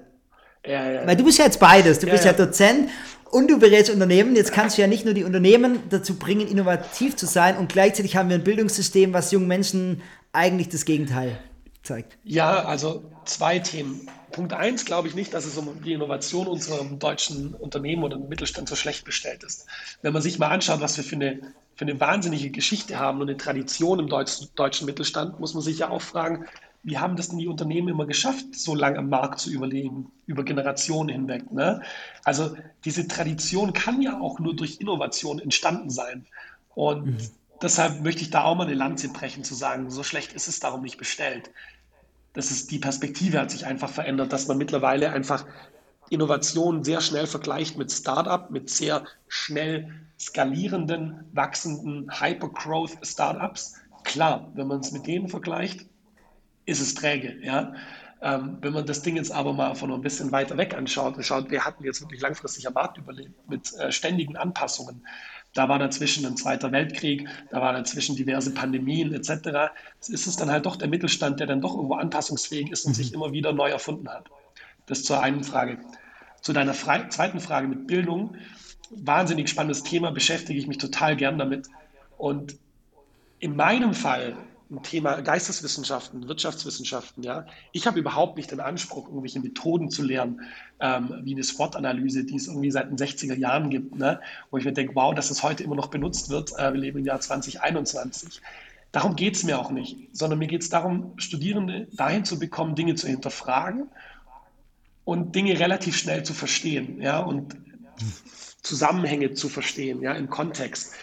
Ja, 0.66 0.92
ja. 0.92 1.08
Weil 1.08 1.16
du 1.16 1.26
bist 1.26 1.40
ja 1.40 1.46
jetzt 1.46 1.60
beides. 1.60 2.00
Du 2.00 2.08
ja, 2.08 2.14
bist 2.14 2.26
ja, 2.26 2.34
Dozent 2.34 2.90
und 3.32 3.50
du 3.50 3.60
berätst 3.60 3.92
Unternehmen. 3.92 4.36
Jetzt 4.36 4.54
kannst 4.54 4.78
du 4.78 4.82
ja 4.82 4.88
nicht 4.88 5.06
nur 5.06 5.14
die 5.14 5.24
Unternehmen 5.24 5.80
dazu 5.90 6.16
bringen, 6.16 6.48
innovativ 6.48 7.16
zu 7.16 7.26
sein 7.26 7.58
und 7.58 7.72
gleichzeitig 7.72 8.16
haben 8.16 8.30
wir 8.30 8.38
ein 8.38 8.44
Bildungssystem, 8.44 9.14
was 9.14 9.32
jungen 9.32 9.48
Menschen 9.48 10.02
eigentlich 10.32 10.70
das 10.70 10.86
Gegenteil 10.86 11.38
zeigt. 11.84 12.18
Ja, 12.24 12.66
also 12.66 13.04
zwei 13.26 13.60
Themen. 13.60 14.08
Punkt 14.32 14.54
eins 14.54 14.86
glaube 14.86 15.08
ich 15.08 15.16
nicht, 15.16 15.34
dass 15.34 15.46
es 15.46 15.58
um 15.58 15.82
die 15.84 15.94
Innovation 15.94 16.48
unserer 16.48 16.84
deutschen 16.86 17.54
Unternehmen 17.54 18.04
oder 18.04 18.18
Mittelstand 18.18 18.68
so 18.68 18.76
schlecht 18.76 19.06
bestellt 19.06 19.44
ist. 19.44 19.68
Wenn 20.02 20.14
man 20.14 20.22
sich 20.22 20.40
mal 20.40 20.48
anschaut, 20.48 20.82
was 20.82 20.98
wir 20.98 21.04
für 21.04 21.16
eine, 21.16 21.40
für 21.76 21.86
eine 21.86 22.00
wahnsinnige 22.00 22.50
Geschichte 22.50 22.98
haben 22.98 23.22
und 23.22 23.30
eine 23.30 23.38
Tradition 23.38 24.00
im 24.00 24.08
deutschen, 24.08 24.48
deutschen 24.56 24.86
Mittelstand, 24.88 25.40
muss 25.40 25.54
man 25.54 25.62
sich 25.62 25.80
ja 25.80 25.90
auch 25.90 26.02
fragen, 26.02 26.46
wie 26.84 26.98
haben 26.98 27.16
das 27.16 27.30
denn 27.30 27.40
die 27.40 27.48
Unternehmen 27.48 27.88
immer 27.88 28.06
geschafft, 28.06 28.56
so 28.56 28.76
lange 28.76 28.98
am 28.98 29.10
Markt 29.10 29.40
zu 29.40 29.52
überleben, 29.52 30.12
über 30.26 30.44
Generationen 30.44 31.10
hinweg? 31.10 31.52
Ne? 31.52 31.82
Also 32.24 32.56
diese 32.86 33.08
Tradition 33.08 33.74
kann 33.74 34.02
ja 34.02 34.20
auch 34.20 34.40
nur 34.40 34.56
durch 34.56 34.80
Innovation 34.82 35.40
entstanden 35.40 35.90
sein. 35.90 36.26
Und 36.76 37.06
mhm. 37.06 37.18
deshalb 37.62 38.02
möchte 38.02 38.22
ich 38.22 38.32
da 38.32 38.44
auch 38.44 38.56
mal 38.56 38.68
eine 38.68 38.76
Lanze 38.76 39.10
brechen, 39.10 39.44
zu 39.44 39.56
sagen, 39.56 39.90
so 39.90 40.04
schlecht 40.04 40.34
ist 40.34 40.48
es 40.48 40.60
darum 40.60 40.82
nicht 40.82 40.98
bestellt 40.98 41.50
das 42.34 42.50
ist 42.50 42.72
die 42.72 42.80
Perspektive 42.80 43.40
hat 43.40 43.52
sich 43.52 43.66
einfach 43.66 43.90
verändert, 43.90 44.34
dass 44.34 44.48
man 44.48 44.58
mittlerweile 44.58 45.12
einfach 45.12 45.46
Innovation 46.10 46.84
sehr 46.84 47.00
schnell 47.00 47.28
vergleicht 47.28 47.78
mit 47.78 47.92
Startup, 47.92 48.50
mit 48.52 48.70
sehr 48.70 49.06
schnell 49.28 49.94
skalierenden, 50.20 51.26
wachsenden 51.32 52.10
Hypergrowth 52.20 52.98
Startups. 53.04 53.76
Klar, 54.04 54.52
wenn 54.56 54.68
man 54.68 54.82
es 54.82 54.92
mit 54.92 55.08
denen 55.08 55.30
vergleicht, 55.30 55.86
ist 56.66 56.82
es 56.82 56.96
träge. 56.96 57.38
Ja? 57.42 57.74
Ähm, 58.22 58.58
wenn 58.62 58.72
man 58.74 58.86
das 58.86 59.02
Ding 59.02 59.18
jetzt 59.18 59.32
aber 59.32 59.52
mal 59.54 59.76
von 59.76 59.92
ein 59.92 60.02
bisschen 60.02 60.32
weiter 60.32 60.58
weg 60.58 60.74
anschaut 60.76 61.18
und 61.18 61.24
schaut, 61.24 61.46
wer 61.50 61.66
hatten 61.66 61.84
jetzt 61.84 62.02
wirklich 62.02 62.22
langfristig 62.22 62.66
am 62.66 62.74
Markt 62.74 62.98
überlebt 62.98 63.50
mit 63.50 63.74
äh, 63.74 63.92
ständigen 63.92 64.38
Anpassungen, 64.38 65.06
da 65.54 65.70
war 65.70 65.78
dazwischen 65.78 66.26
ein 66.26 66.38
Zweiter 66.38 66.72
Weltkrieg, 66.72 67.28
da 67.52 67.62
waren 67.62 67.76
dazwischen 67.76 68.16
diverse 68.16 68.54
Pandemien 68.54 69.14
etc. 69.14 69.72
Es 70.00 70.10
ist 70.10 70.26
es 70.26 70.36
dann 70.36 70.50
halt 70.50 70.66
doch 70.66 70.78
der 70.78 70.88
Mittelstand, 70.88 71.40
der 71.40 71.48
dann 71.48 71.62
doch 71.62 71.76
irgendwo 71.76 71.96
anpassungsfähig 71.96 72.72
ist 72.72 72.86
und 72.86 72.92
mhm. 72.92 72.96
sich 72.96 73.14
immer 73.14 73.32
wieder 73.34 73.54
neu 73.54 73.70
erfunden 73.70 74.10
hat. 74.10 74.30
Das 74.88 75.04
zur 75.04 75.22
einen 75.22 75.44
Frage. 75.44 75.80
Zu 76.42 76.54
deiner 76.54 76.74
Fre 76.74 77.08
zweiten 77.10 77.40
Frage 77.40 77.68
mit 77.68 77.88
Bildung. 77.88 78.36
Wahnsinnig 78.90 79.50
spannendes 79.50 79.84
Thema, 79.84 80.12
beschäftige 80.12 80.58
ich 80.58 80.68
mich 80.68 80.78
total 80.78 81.16
gern 81.16 81.38
damit. 81.38 81.68
Und 82.18 82.58
in 83.40 83.56
meinem 83.56 83.94
Fall 83.94 84.36
ein 84.74 84.84
Thema 84.84 85.22
Geisteswissenschaften, 85.22 86.28
Wirtschaftswissenschaften. 86.28 87.24
Ja, 87.24 87.46
ich 87.72 87.86
habe 87.88 88.00
überhaupt 88.00 88.38
nicht 88.38 88.52
den 88.52 88.60
Anspruch, 88.60 89.08
irgendwelche 89.08 89.40
Methoden 89.40 89.90
zu 89.90 90.04
lernen, 90.04 90.42
ähm, 90.80 91.22
wie 91.24 91.34
eine 91.34 91.44
SWOT-Analyse, 91.44 92.24
die 92.24 92.36
es 92.36 92.48
irgendwie 92.48 92.72
seit 92.72 92.90
den 92.90 92.98
60er 92.98 93.36
Jahren 93.36 93.70
gibt, 93.70 93.96
ne? 93.96 94.20
wo 94.52 94.58
ich 94.58 94.66
mir 94.66 94.74
denke, 94.74 94.96
wow, 94.96 95.14
dass 95.14 95.30
es 95.30 95.44
heute 95.44 95.64
immer 95.64 95.76
noch 95.76 95.88
benutzt 95.88 96.30
wird. 96.30 96.52
Äh, 96.58 96.74
wir 96.74 96.80
leben 96.80 97.00
im 97.00 97.06
Jahr 97.06 97.20
2021. 97.20 98.42
Darum 98.92 99.16
geht 99.16 99.36
es 99.36 99.44
mir 99.44 99.60
auch 99.60 99.72
nicht, 99.72 99.98
sondern 100.12 100.40
mir 100.40 100.48
geht 100.48 100.62
es 100.62 100.70
darum, 100.70 101.14
Studierende 101.18 101.88
dahin 101.94 102.26
zu 102.26 102.38
bekommen, 102.38 102.76
Dinge 102.76 102.96
zu 102.96 103.08
hinterfragen 103.08 103.88
und 105.04 105.36
Dinge 105.36 105.60
relativ 105.60 105.98
schnell 105.98 106.24
zu 106.24 106.34
verstehen, 106.34 107.02
ja, 107.02 107.20
und 107.20 107.56
Zusammenhänge 108.62 109.34
zu 109.34 109.50
verstehen, 109.50 110.02
ja, 110.02 110.14
im 110.14 110.30
Kontext 110.30 110.96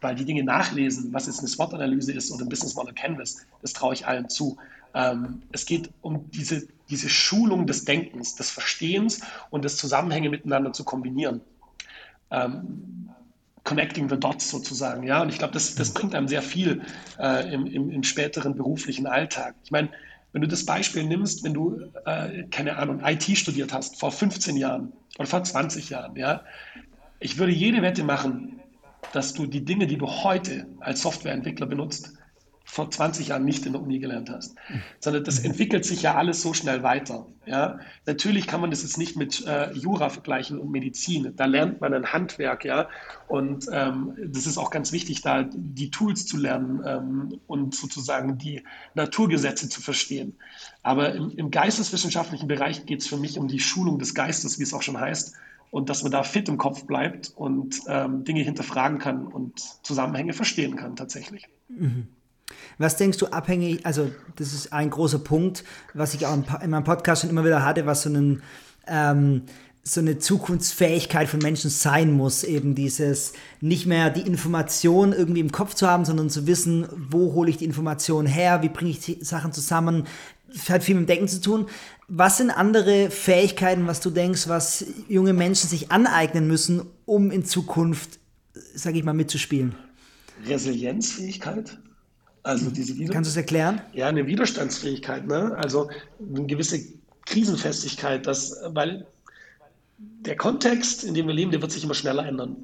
weil 0.00 0.14
die 0.14 0.24
Dinge 0.24 0.44
nachlesen, 0.44 1.12
was 1.12 1.26
jetzt 1.26 1.40
eine 1.40 1.48
SWOT-Analyse 1.48 2.12
ist 2.12 2.30
oder 2.30 2.44
ein 2.44 2.48
Business 2.48 2.74
Model 2.74 2.94
Canvas, 2.94 3.38
das 3.62 3.72
traue 3.72 3.94
ich 3.94 4.06
allen 4.06 4.28
zu. 4.28 4.56
Ähm, 4.94 5.42
es 5.52 5.66
geht 5.66 5.90
um 6.02 6.30
diese, 6.30 6.66
diese 6.88 7.08
Schulung 7.08 7.66
des 7.66 7.84
Denkens, 7.84 8.36
des 8.36 8.50
Verstehens 8.50 9.20
und 9.50 9.64
des 9.64 9.76
Zusammenhänge 9.76 10.30
miteinander 10.30 10.72
zu 10.72 10.84
kombinieren. 10.84 11.40
Ähm, 12.30 13.08
connecting 13.64 14.08
the 14.08 14.18
dots 14.18 14.50
sozusagen, 14.50 15.02
ja. 15.02 15.20
Und 15.20 15.28
ich 15.28 15.38
glaube, 15.38 15.52
das, 15.52 15.74
das 15.74 15.92
bringt 15.92 16.14
einem 16.14 16.26
sehr 16.26 16.42
viel 16.42 16.82
äh, 17.18 17.52
im, 17.52 17.66
im, 17.66 17.90
im, 17.90 18.02
späteren 18.02 18.54
beruflichen 18.54 19.06
Alltag. 19.06 19.54
Ich 19.62 19.70
meine, 19.70 19.90
wenn 20.32 20.40
du 20.40 20.48
das 20.48 20.64
Beispiel 20.64 21.04
nimmst, 21.04 21.44
wenn 21.44 21.52
du, 21.52 21.80
äh, 22.06 22.44
keine 22.44 22.76
Ahnung, 22.76 23.02
IT 23.04 23.24
studiert 23.36 23.72
hast 23.72 23.98
vor 23.98 24.10
15 24.10 24.56
Jahren 24.56 24.92
oder 25.18 25.28
vor 25.28 25.44
20 25.44 25.90
Jahren, 25.90 26.16
ja, 26.16 26.42
ich 27.20 27.38
würde 27.38 27.52
jede 27.52 27.82
Wette 27.82 28.04
machen, 28.04 28.57
dass 29.12 29.32
du 29.32 29.46
die 29.46 29.64
Dinge, 29.64 29.86
die 29.86 29.96
du 29.96 30.06
heute 30.06 30.66
als 30.80 31.02
Softwareentwickler 31.02 31.66
benutzt, 31.66 32.18
vor 32.70 32.90
20 32.90 33.28
Jahren 33.28 33.46
nicht 33.46 33.64
in 33.64 33.72
der 33.72 33.80
Uni 33.80 33.98
gelernt 33.98 34.28
hast, 34.28 34.54
sondern 35.00 35.24
das 35.24 35.38
entwickelt 35.38 35.86
sich 35.86 36.02
ja 36.02 36.16
alles 36.16 36.42
so 36.42 36.52
schnell 36.52 36.82
weiter. 36.82 37.26
Ja? 37.46 37.78
Natürlich 38.04 38.46
kann 38.46 38.60
man 38.60 38.70
das 38.70 38.82
jetzt 38.82 38.98
nicht 38.98 39.16
mit 39.16 39.46
äh, 39.46 39.72
Jura 39.72 40.10
vergleichen 40.10 40.58
und 40.58 40.70
Medizin. 40.70 41.32
Da 41.34 41.46
lernt 41.46 41.80
man 41.80 41.94
ein 41.94 42.12
Handwerk, 42.12 42.66
ja, 42.66 42.88
und 43.26 43.66
ähm, 43.72 44.14
das 44.22 44.46
ist 44.46 44.58
auch 44.58 44.70
ganz 44.70 44.92
wichtig, 44.92 45.22
da 45.22 45.48
die 45.50 45.90
Tools 45.90 46.26
zu 46.26 46.36
lernen 46.36 46.82
ähm, 46.84 47.40
und 47.46 47.74
sozusagen 47.74 48.36
die 48.36 48.62
Naturgesetze 48.94 49.70
zu 49.70 49.80
verstehen. 49.80 50.36
Aber 50.82 51.14
im, 51.14 51.30
im 51.30 51.50
geisteswissenschaftlichen 51.50 52.48
Bereich 52.48 52.84
geht 52.84 53.00
es 53.00 53.06
für 53.06 53.16
mich 53.16 53.38
um 53.38 53.48
die 53.48 53.60
Schulung 53.60 53.98
des 53.98 54.14
Geistes, 54.14 54.58
wie 54.58 54.64
es 54.64 54.74
auch 54.74 54.82
schon 54.82 55.00
heißt, 55.00 55.34
und 55.70 55.88
dass 55.88 56.02
man 56.02 56.12
da 56.12 56.22
fit 56.22 56.48
im 56.48 56.58
Kopf 56.58 56.84
bleibt 56.84 57.32
und 57.36 57.80
ähm, 57.88 58.24
Dinge 58.24 58.42
hinterfragen 58.42 58.98
kann 58.98 59.26
und 59.26 59.60
Zusammenhänge 59.82 60.32
verstehen 60.32 60.76
kann 60.76 60.96
tatsächlich. 60.96 61.48
Mhm. 61.68 62.08
Was 62.78 62.96
denkst 62.96 63.18
du 63.18 63.26
abhängig, 63.26 63.84
also 63.84 64.10
das 64.36 64.54
ist 64.54 64.72
ein 64.72 64.88
großer 64.88 65.18
Punkt, 65.18 65.64
was 65.92 66.14
ich 66.14 66.24
auch 66.24 66.34
in 66.62 66.70
meinem 66.70 66.84
Podcast 66.84 67.22
schon 67.22 67.30
immer 67.30 67.44
wieder 67.44 67.64
hatte, 67.64 67.84
was 67.86 68.02
so 68.02 68.08
einen 68.08 68.42
ähm, 68.86 69.42
so 69.82 70.00
eine 70.00 70.18
Zukunftsfähigkeit 70.18 71.28
von 71.28 71.40
Menschen 71.40 71.70
sein 71.70 72.12
muss, 72.12 72.44
eben 72.44 72.74
dieses 72.74 73.32
nicht 73.60 73.86
mehr 73.86 74.10
die 74.10 74.20
Information 74.20 75.12
irgendwie 75.12 75.40
im 75.40 75.50
Kopf 75.50 75.74
zu 75.74 75.88
haben, 75.88 76.04
sondern 76.04 76.28
zu 76.28 76.46
wissen, 76.46 76.86
wo 76.92 77.32
hole 77.32 77.48
ich 77.48 77.56
die 77.56 77.64
Information 77.64 78.26
her, 78.26 78.62
wie 78.62 78.68
bringe 78.68 78.90
ich 78.90 79.00
die 79.00 79.24
Sachen 79.24 79.52
zusammen, 79.52 80.06
es 80.54 80.68
hat 80.70 80.82
viel 80.82 80.94
mit 80.94 81.04
dem 81.04 81.06
Denken 81.06 81.28
zu 81.28 81.40
tun. 81.40 81.66
Was 82.08 82.38
sind 82.38 82.50
andere 82.50 83.10
Fähigkeiten, 83.10 83.86
was 83.86 84.00
du 84.00 84.08
denkst, 84.08 84.48
was 84.48 84.84
junge 85.08 85.34
Menschen 85.34 85.68
sich 85.68 85.92
aneignen 85.92 86.48
müssen, 86.48 86.82
um 87.04 87.30
in 87.30 87.44
Zukunft, 87.44 88.18
sage 88.74 88.98
ich 88.98 89.04
mal, 89.04 89.12
mitzuspielen? 89.12 89.74
Resilienzfähigkeit. 90.46 91.78
Also 92.42 92.70
diese 92.70 92.96
Wider 92.96 93.12
Kannst 93.12 93.28
du 93.28 93.32
es 93.32 93.36
erklären? 93.36 93.82
Ja, 93.92 94.08
eine 94.08 94.26
Widerstandsfähigkeit, 94.26 95.26
ne? 95.26 95.54
Also 95.58 95.90
eine 96.18 96.46
gewisse 96.46 96.80
Krisenfestigkeit, 97.26 98.26
das, 98.26 98.56
weil 98.68 99.06
der 99.98 100.36
Kontext, 100.36 101.04
in 101.04 101.12
dem 101.12 101.26
wir 101.26 101.34
leben, 101.34 101.50
der 101.50 101.60
wird 101.60 101.72
sich 101.72 101.84
immer 101.84 101.94
schneller 101.94 102.26
ändern. 102.26 102.56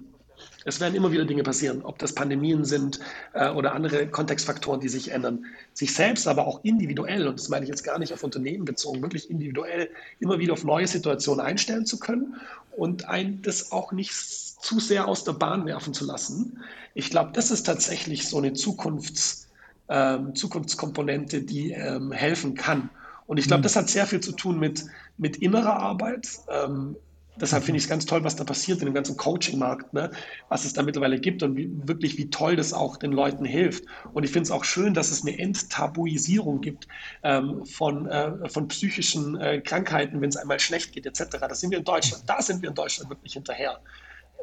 Es 0.64 0.81
werden 0.81 0.94
immer 0.94 1.12
wieder 1.12 1.24
Dinge 1.24 1.42
passieren, 1.42 1.83
ob 1.83 1.98
das 1.98 2.14
Pandemien 2.14 2.64
sind 2.64 3.00
äh, 3.33 3.50
oder 3.50 3.74
andere 3.74 4.07
Kontextfaktoren, 4.09 4.81
die 4.81 4.88
sich 4.88 5.11
ändern. 5.11 5.44
Sich 5.72 5.94
selbst 5.94 6.27
aber 6.27 6.46
auch 6.46 6.64
individuell, 6.64 7.29
und 7.29 7.38
das 7.38 7.48
meine 7.48 7.64
ich 7.64 7.68
jetzt 7.68 7.85
gar 7.85 7.98
nicht 7.98 8.12
auf 8.12 8.24
Unternehmen 8.24 8.64
bezogen, 8.64 9.03
wirklich 9.03 9.31
individuell 9.31 9.90
immer 10.20 10.38
wieder 10.38 10.55
auf 10.55 10.64
neue 10.64 10.87
Situationen 10.87 11.44
einstellen 11.44 11.87
zu 11.87 11.98
können 11.98 12.37
und 12.77 13.09
ein 13.09 13.42
das 13.42 13.72
auch 13.72 13.92
nicht 13.92 14.12
zu 14.12 14.81
sehr 14.81 15.07
aus 15.07 15.24
der 15.24 15.33
Bahn 15.33 15.66
werfen 15.66 15.92
zu 15.92 16.07
lassen. 16.07 16.59
Ich 16.94 17.11
glaube, 17.11 17.33
das 17.35 17.50
ist 17.50 17.64
tatsächlich 17.64 18.29
so 18.29 18.38
eine 18.38 18.55
Zukunfts, 18.55 19.48
ähm, 19.88 20.35
Zukunftskomponente, 20.35 21.42
die 21.42 21.72
ähm, 21.72 22.12
helfen 22.12 22.55
kann. 22.55 22.88
Und 23.27 23.38
ich 23.38 23.46
glaube, 23.46 23.61
mhm. 23.61 23.64
das 23.64 23.77
hat 23.77 23.90
sehr 23.90 24.07
viel 24.07 24.20
zu 24.20 24.33
tun 24.33 24.59
mit, 24.59 24.85
mit 25.18 25.37
innerer 25.37 25.77
Arbeit, 25.77 26.29
ähm, 26.48 26.96
Deshalb 27.40 27.64
finde 27.64 27.79
ich 27.79 27.85
es 27.85 27.90
ganz 27.90 28.07
toll, 28.07 28.23
was 28.23 28.37
da 28.37 28.44
passiert 28.44 28.79
in 28.81 28.87
dem 28.87 28.94
ganzen 28.94 29.16
Coaching-Markt, 29.16 29.92
ne? 29.92 30.11
was 30.49 30.64
es 30.64 30.73
da 30.73 30.83
mittlerweile 30.83 31.18
gibt 31.18 31.42
und 31.42 31.57
wie, 31.57 31.68
wirklich, 31.85 32.16
wie 32.16 32.31
toll 32.31 32.55
das 32.55 32.73
auch 32.73 32.97
den 32.97 33.11
Leuten 33.11 33.44
hilft. 33.44 33.85
Und 34.12 34.23
ich 34.23 34.31
finde 34.31 34.44
es 34.44 34.51
auch 34.53 34.64
schön, 34.64 34.94
dass 34.94 35.11
es 35.11 35.23
eine 35.23 35.37
Enttabuisierung 35.38 36.61
gibt 36.61 36.87
ähm, 37.25 37.64
von, 37.66 38.07
äh, 38.07 38.49
von 38.49 38.68
psychischen 38.68 39.40
äh, 39.40 39.61
Krankheiten, 39.61 40.20
wenn 40.20 40.29
es 40.29 40.37
einmal 40.37 40.61
schlecht 40.61 40.92
geht, 40.92 41.07
etc. 41.07 41.38
Das 41.40 41.61
sind 41.61 41.70
wir 41.70 41.79
in 41.79 41.85
Deutschland, 41.85 42.23
da 42.27 42.40
sind 42.40 42.62
wir 42.62 42.68
in 42.68 42.75
Deutschland 42.75 43.11
wirklich 43.11 43.33
hinterher 43.33 43.81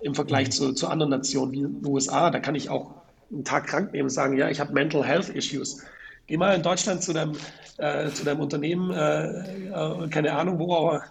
im 0.01 0.13
Vergleich 0.13 0.47
mhm. 0.47 0.51
zu, 0.51 0.73
zu 0.73 0.87
anderen 0.87 1.11
Nationen 1.11 1.51
wie 1.53 1.61
den 1.61 1.85
USA. 1.85 2.29
Da 2.29 2.39
kann 2.39 2.55
ich 2.55 2.69
auch 2.69 2.95
einen 3.31 3.45
Tag 3.45 3.67
krank 3.67 3.93
nehmen 3.93 4.05
und 4.05 4.09
sagen, 4.09 4.37
ja, 4.37 4.49
ich 4.49 4.59
habe 4.59 4.73
Mental 4.73 5.05
Health 5.05 5.29
Issues. 5.29 5.83
Geh 6.27 6.37
mal 6.37 6.55
in 6.55 6.63
Deutschland 6.63 7.03
zu 7.03 7.13
deinem, 7.13 7.35
äh, 7.77 8.09
zu 8.09 8.23
deinem 8.23 8.41
Unternehmen, 8.41 8.91
äh, 8.91 9.69
äh, 9.69 10.07
keine 10.09 10.33
Ahnung 10.33 10.59
wo, 10.59 10.75
aber 10.75 11.03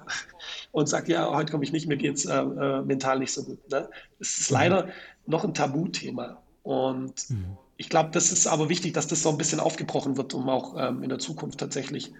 und 0.72 0.88
sagt, 0.88 1.08
ja, 1.08 1.30
heute 1.30 1.50
komme 1.50 1.64
ich 1.64 1.72
nicht, 1.72 1.88
mir 1.88 1.96
geht 1.96 2.16
es 2.16 2.26
äh, 2.26 2.38
äh, 2.38 2.82
mental 2.82 3.18
nicht 3.18 3.32
so 3.32 3.44
gut. 3.44 3.70
Ne? 3.70 3.88
Es 4.18 4.38
ist 4.38 4.50
mhm. 4.50 4.56
leider 4.56 4.88
noch 5.26 5.44
ein 5.44 5.54
Tabuthema. 5.54 6.42
Und 6.62 7.30
mhm. 7.30 7.56
ich 7.76 7.88
glaube, 7.88 8.10
das 8.12 8.30
ist 8.30 8.46
aber 8.46 8.68
wichtig, 8.68 8.92
dass 8.92 9.06
das 9.06 9.22
so 9.22 9.30
ein 9.30 9.38
bisschen 9.38 9.60
aufgebrochen 9.60 10.16
wird, 10.16 10.34
um 10.34 10.48
auch 10.48 10.76
ähm, 10.78 11.02
in 11.02 11.08
der 11.08 11.18
Zukunft 11.18 11.58
tatsächlich 11.58 12.12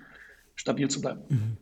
stabil 0.56 0.88
zu 0.88 1.00
bleiben. 1.00 1.20
Mhm. 1.28 1.56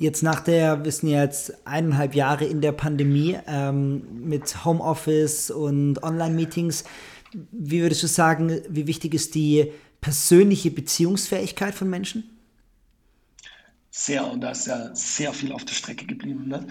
Jetzt 0.00 0.22
nach 0.22 0.40
der, 0.40 0.84
wir 0.84 0.92
sind 0.92 1.08
jetzt 1.08 1.66
eineinhalb 1.66 2.14
Jahre 2.14 2.44
in 2.44 2.60
der 2.60 2.70
Pandemie 2.70 3.36
ähm, 3.48 4.28
mit 4.28 4.64
Homeoffice 4.64 5.50
und 5.50 6.00
Online-Meetings. 6.04 6.84
Wie 7.50 7.82
würdest 7.82 8.04
du 8.04 8.06
sagen, 8.06 8.60
wie 8.68 8.86
wichtig 8.86 9.12
ist 9.12 9.34
die 9.34 9.72
persönliche 10.00 10.70
Beziehungsfähigkeit 10.70 11.74
von 11.74 11.90
Menschen? 11.90 12.37
Sehr, 14.00 14.30
und 14.30 14.42
da 14.42 14.52
ist 14.52 14.68
ja 14.68 14.94
sehr 14.94 15.32
viel 15.32 15.50
auf 15.50 15.64
der 15.64 15.74
Strecke 15.74 16.06
geblieben. 16.06 16.46
Ne? 16.46 16.68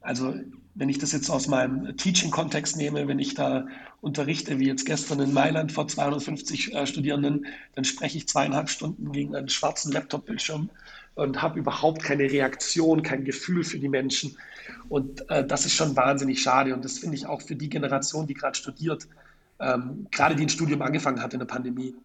Also 0.00 0.32
wenn 0.76 0.88
ich 0.88 0.98
das 0.98 1.10
jetzt 1.10 1.28
aus 1.28 1.48
meinem 1.48 1.96
Teaching-Kontext 1.96 2.76
nehme, 2.76 3.08
wenn 3.08 3.18
ich 3.18 3.34
da 3.34 3.66
unterrichte, 4.00 4.60
wie 4.60 4.68
jetzt 4.68 4.86
gestern 4.86 5.18
in 5.18 5.32
Mailand 5.32 5.72
vor 5.72 5.88
250 5.88 6.72
äh, 6.72 6.86
Studierenden, 6.86 7.46
dann 7.74 7.84
spreche 7.84 8.18
ich 8.18 8.28
zweieinhalb 8.28 8.70
Stunden 8.70 9.10
gegen 9.10 9.34
einen 9.34 9.48
schwarzen 9.48 9.90
Laptop-Bildschirm 9.90 10.70
und 11.16 11.42
habe 11.42 11.58
überhaupt 11.58 12.04
keine 12.04 12.30
Reaktion, 12.30 13.02
kein 13.02 13.24
Gefühl 13.24 13.64
für 13.64 13.80
die 13.80 13.88
Menschen. 13.88 14.36
Und 14.88 15.28
äh, 15.30 15.44
das 15.44 15.66
ist 15.66 15.74
schon 15.74 15.96
wahnsinnig 15.96 16.40
schade. 16.40 16.74
Und 16.74 16.84
das 16.84 17.00
finde 17.00 17.16
ich 17.16 17.26
auch 17.26 17.42
für 17.42 17.56
die 17.56 17.68
Generation, 17.68 18.28
die 18.28 18.34
gerade 18.34 18.56
studiert, 18.56 19.08
ähm, 19.58 20.06
gerade 20.12 20.36
die 20.36 20.44
ein 20.44 20.48
Studium 20.48 20.80
angefangen 20.82 21.20
hat 21.20 21.32
in 21.32 21.40
der 21.40 21.46
Pandemie, 21.46 21.96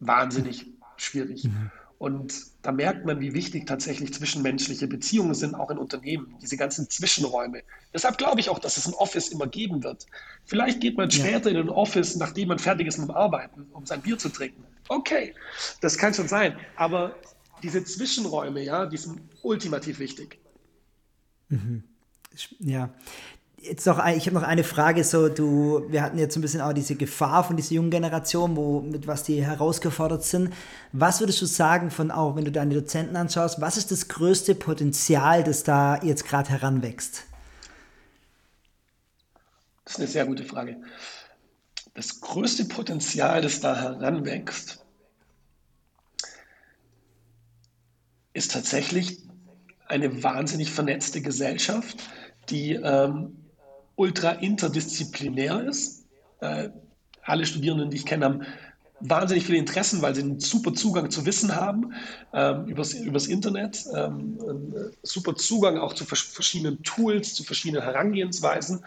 wahnsinnig 0.00 0.66
schwierig. 0.96 1.44
Mhm. 1.44 1.70
Und 1.98 2.34
da 2.60 2.72
merkt 2.72 3.06
man, 3.06 3.20
wie 3.20 3.32
wichtig 3.32 3.66
tatsächlich 3.66 4.12
zwischenmenschliche 4.12 4.86
Beziehungen 4.86 5.34
sind, 5.34 5.54
auch 5.54 5.70
in 5.70 5.78
Unternehmen, 5.78 6.36
diese 6.42 6.58
ganzen 6.58 6.90
Zwischenräume. 6.90 7.62
Deshalb 7.94 8.18
glaube 8.18 8.40
ich 8.40 8.50
auch, 8.50 8.58
dass 8.58 8.76
es 8.76 8.86
ein 8.86 8.92
Office 8.94 9.28
immer 9.28 9.46
geben 9.46 9.82
wird. 9.82 10.06
Vielleicht 10.44 10.80
geht 10.80 10.98
man 10.98 11.10
später 11.10 11.50
ja. 11.50 11.60
in 11.60 11.68
ein 11.68 11.70
Office, 11.70 12.16
nachdem 12.16 12.48
man 12.48 12.58
fertig 12.58 12.86
ist 12.86 12.98
mit 12.98 13.08
dem 13.08 13.14
Arbeiten, 13.14 13.66
um 13.72 13.86
sein 13.86 14.02
Bier 14.02 14.18
zu 14.18 14.28
trinken. 14.28 14.62
Okay, 14.88 15.34
das 15.80 15.96
kann 15.96 16.12
schon 16.12 16.28
sein. 16.28 16.56
Aber 16.76 17.16
diese 17.62 17.82
Zwischenräume, 17.82 18.62
ja, 18.62 18.84
die 18.84 18.98
sind 18.98 19.20
ultimativ 19.42 19.98
wichtig. 19.98 20.38
Mhm. 21.48 21.82
Ja, 22.58 22.92
jetzt 23.60 23.86
noch, 23.86 24.04
ich 24.06 24.26
habe 24.26 24.34
noch 24.34 24.42
eine 24.42 24.64
Frage. 24.64 25.04
So, 25.04 25.28
du, 25.28 25.86
wir 25.88 26.02
hatten 26.02 26.18
jetzt 26.18 26.36
ein 26.36 26.42
bisschen 26.42 26.60
auch 26.60 26.72
diese 26.72 26.94
Gefahr 26.94 27.44
von 27.44 27.56
dieser 27.56 27.74
jungen 27.74 27.90
Generation, 27.90 28.56
wo 28.56 28.80
mit 28.80 29.06
was 29.06 29.22
die 29.22 29.44
herausgefordert 29.44 30.24
sind. 30.24 30.52
Was 30.92 31.20
würdest 31.20 31.40
du 31.42 31.46
sagen 31.46 31.90
von 31.90 32.10
auch, 32.10 32.36
wenn 32.36 32.44
du 32.44 32.52
deine 32.52 32.74
Dozenten 32.74 33.16
anschaust, 33.16 33.60
was 33.60 33.76
ist 33.76 33.90
das 33.90 34.08
größte 34.08 34.54
Potenzial, 34.54 35.44
das 35.44 35.64
da 35.64 36.00
jetzt 36.02 36.26
gerade 36.26 36.50
heranwächst? 36.50 37.24
Das 39.84 39.94
ist 39.94 39.98
eine 40.00 40.08
sehr 40.08 40.26
gute 40.26 40.44
Frage. 40.44 40.78
Das 41.94 42.20
größte 42.20 42.66
Potenzial, 42.66 43.40
das 43.40 43.60
da 43.60 43.76
heranwächst, 43.76 44.84
ist 48.34 48.52
tatsächlich 48.52 49.22
eine 49.86 50.22
wahnsinnig 50.22 50.70
vernetzte 50.70 51.22
Gesellschaft, 51.22 51.96
die 52.50 52.72
ähm, 52.72 53.45
ultra 53.96 54.32
interdisziplinär 54.32 55.64
ist. 55.64 56.04
Äh, 56.40 56.70
alle 57.22 57.44
Studierenden, 57.44 57.90
die 57.90 57.96
ich 57.96 58.06
kenne, 58.06 58.24
haben 58.24 58.46
wahnsinnig 59.00 59.44
viele 59.44 59.58
Interessen, 59.58 60.00
weil 60.00 60.14
sie 60.14 60.22
einen 60.22 60.40
super 60.40 60.72
Zugang 60.72 61.10
zu 61.10 61.26
Wissen 61.26 61.54
haben 61.54 61.92
ähm, 62.32 62.66
übers, 62.66 62.94
übers 62.94 63.26
Internet, 63.26 63.84
ähm, 63.94 64.38
äh, 64.40 64.90
super 65.02 65.34
Zugang 65.34 65.78
auch 65.78 65.92
zu 65.92 66.04
verschiedenen 66.04 66.82
Tools, 66.82 67.34
zu 67.34 67.44
verschiedenen 67.44 67.82
Herangehensweisen. 67.82 68.84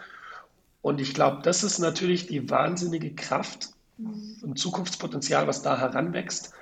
Und 0.82 1.00
ich 1.00 1.14
glaube, 1.14 1.42
das 1.42 1.62
ist 1.62 1.78
natürlich 1.78 2.26
die 2.26 2.48
wahnsinnige 2.48 3.14
Kraft 3.14 3.70
und 3.98 4.58
Zukunftspotenzial, 4.58 5.46
was 5.46 5.62
da 5.62 5.78
heranwächst, 5.78 6.52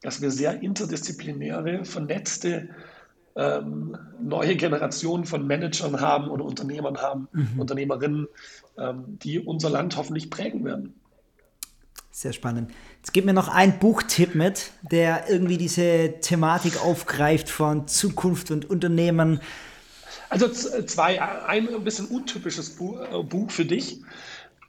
dass 0.00 0.22
wir 0.22 0.30
sehr 0.30 0.62
interdisziplinäre, 0.62 1.84
vernetzte 1.84 2.70
ähm, 3.36 3.96
neue 4.20 4.56
Generationen 4.56 5.24
von 5.24 5.46
Managern 5.46 6.00
haben 6.00 6.28
oder 6.28 6.44
Unternehmern 6.44 6.98
haben, 6.98 7.28
mhm. 7.32 7.60
Unternehmerinnen, 7.60 8.28
ähm, 8.78 9.18
die 9.22 9.38
unser 9.38 9.70
Land 9.70 9.96
hoffentlich 9.96 10.30
prägen 10.30 10.64
werden. 10.64 10.94
Sehr 12.10 12.34
spannend. 12.34 12.70
Jetzt 12.98 13.12
gib 13.12 13.24
mir 13.24 13.32
noch 13.32 13.48
einen 13.48 13.78
Buchtipp 13.78 14.34
mit, 14.34 14.70
der 14.82 15.30
irgendwie 15.30 15.56
diese 15.56 16.20
Thematik 16.20 16.84
aufgreift 16.84 17.48
von 17.48 17.88
Zukunft 17.88 18.50
und 18.50 18.68
Unternehmen. 18.68 19.40
Also 20.28 20.48
zwei, 20.48 21.20
ein 21.22 21.68
bisschen 21.84 22.06
untypisches 22.06 22.78
äh, 22.78 23.22
Buch, 23.22 23.50
für 23.50 23.64
dich, 23.64 24.02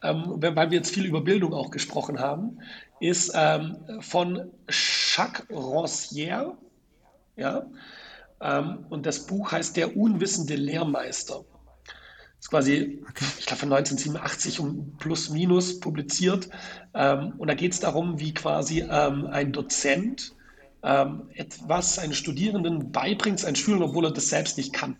ähm, 0.01 0.23
weil 0.37 0.71
wir 0.71 0.77
jetzt 0.77 0.93
viel 0.93 1.05
über 1.05 1.21
Bildung 1.21 1.53
auch 1.53 1.69
gesprochen 1.69 2.19
haben, 2.19 2.59
ist 3.01 3.33
ähm, 3.35 3.75
von 3.99 4.51
Jacques 4.69 5.45
Rancière. 5.49 6.53
Ja, 7.35 7.65
und 8.89 9.05
das 9.05 9.25
Buch 9.25 9.51
heißt 9.51 9.77
Der 9.77 9.95
unwissende 9.95 10.55
Lehrmeister. 10.55 11.45
Das 11.85 12.47
ist 12.47 12.49
quasi, 12.49 13.01
okay. 13.09 13.25
ich 13.39 13.45
glaube, 13.45 13.59
von 13.61 13.73
1987 13.73 14.59
um 14.59 14.97
plus 14.97 15.29
minus 15.29 15.79
publiziert. 15.79 16.49
Ähm, 16.93 17.33
und 17.37 17.47
da 17.47 17.53
geht 17.53 17.71
es 17.71 17.79
darum, 17.79 18.19
wie 18.19 18.33
quasi 18.33 18.81
ähm, 18.81 19.27
ein 19.27 19.51
Dozent 19.51 20.33
etwas 20.85 21.97
einen 21.97 22.13
Studierenden 22.13 22.91
beibringt, 22.91 23.39
seinen 23.39 23.55
Schülern, 23.55 23.83
obwohl 23.83 24.03
er 24.03 24.11
das 24.11 24.27
selbst 24.27 24.57
nicht 24.57 24.73
kann. 24.73 24.97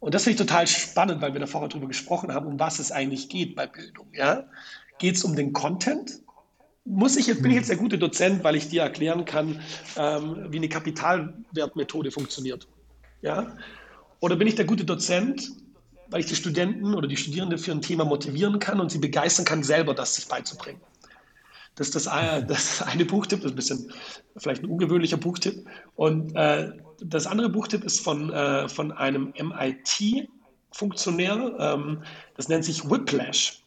Und 0.00 0.14
das 0.14 0.24
finde 0.24 0.42
ich 0.42 0.48
total 0.48 0.66
spannend, 0.66 1.20
weil 1.20 1.32
wir 1.32 1.40
da 1.40 1.46
vorher 1.46 1.68
darüber 1.68 1.88
gesprochen 1.88 2.32
haben, 2.32 2.46
um 2.46 2.58
was 2.58 2.78
es 2.78 2.92
eigentlich 2.92 3.28
geht 3.28 3.56
bei 3.56 3.66
Bildung. 3.66 4.06
Ja? 4.14 4.44
Geht 4.98 5.16
es 5.16 5.24
um 5.24 5.34
den 5.34 5.52
Content? 5.52 6.22
Muss 6.88 7.16
ich 7.16 7.26
jetzt, 7.26 7.42
bin 7.42 7.50
ich 7.50 7.58
jetzt 7.58 7.68
der 7.68 7.76
gute 7.76 7.98
Dozent, 7.98 8.42
weil 8.44 8.56
ich 8.56 8.68
dir 8.68 8.82
erklären 8.82 9.24
kann, 9.24 9.60
ähm, 9.96 10.46
wie 10.48 10.56
eine 10.56 10.68
Kapitalwertmethode 10.68 12.10
funktioniert? 12.10 12.66
Ja? 13.22 13.56
Oder 14.20 14.36
bin 14.36 14.48
ich 14.48 14.54
der 14.54 14.64
gute 14.64 14.84
Dozent, 14.84 15.50
weil 16.08 16.20
ich 16.20 16.26
die 16.26 16.36
Studenten 16.36 16.94
oder 16.94 17.06
die 17.06 17.16
Studierenden 17.16 17.58
für 17.58 17.72
ein 17.72 17.82
Thema 17.82 18.04
motivieren 18.04 18.58
kann 18.58 18.80
und 18.80 18.90
sie 18.90 18.98
begeistern 18.98 19.44
kann, 19.44 19.62
selber 19.62 19.94
das 19.94 20.14
sich 20.14 20.28
beizubringen? 20.28 20.80
Das 21.74 21.88
ist 21.88 21.94
das, 21.94 22.08
eine, 22.08 22.44
das 22.46 22.82
eine 22.82 23.04
Buchtipp, 23.04 23.42
das 23.42 23.50
ist 23.50 23.52
ein 23.52 23.56
bisschen 23.56 23.92
vielleicht 24.36 24.62
ein 24.62 24.70
ungewöhnlicher 24.70 25.18
Buchtipp. 25.18 25.66
Und 25.94 26.34
äh, 26.34 26.72
das 27.00 27.26
andere 27.26 27.50
Buchtipp 27.50 27.84
ist 27.84 28.00
von, 28.00 28.32
äh, 28.32 28.68
von 28.68 28.92
einem 28.92 29.34
MIT-Funktionär, 29.38 31.54
ähm, 31.58 32.02
das 32.36 32.48
nennt 32.48 32.64
sich 32.64 32.88
Whiplash. 32.88 33.62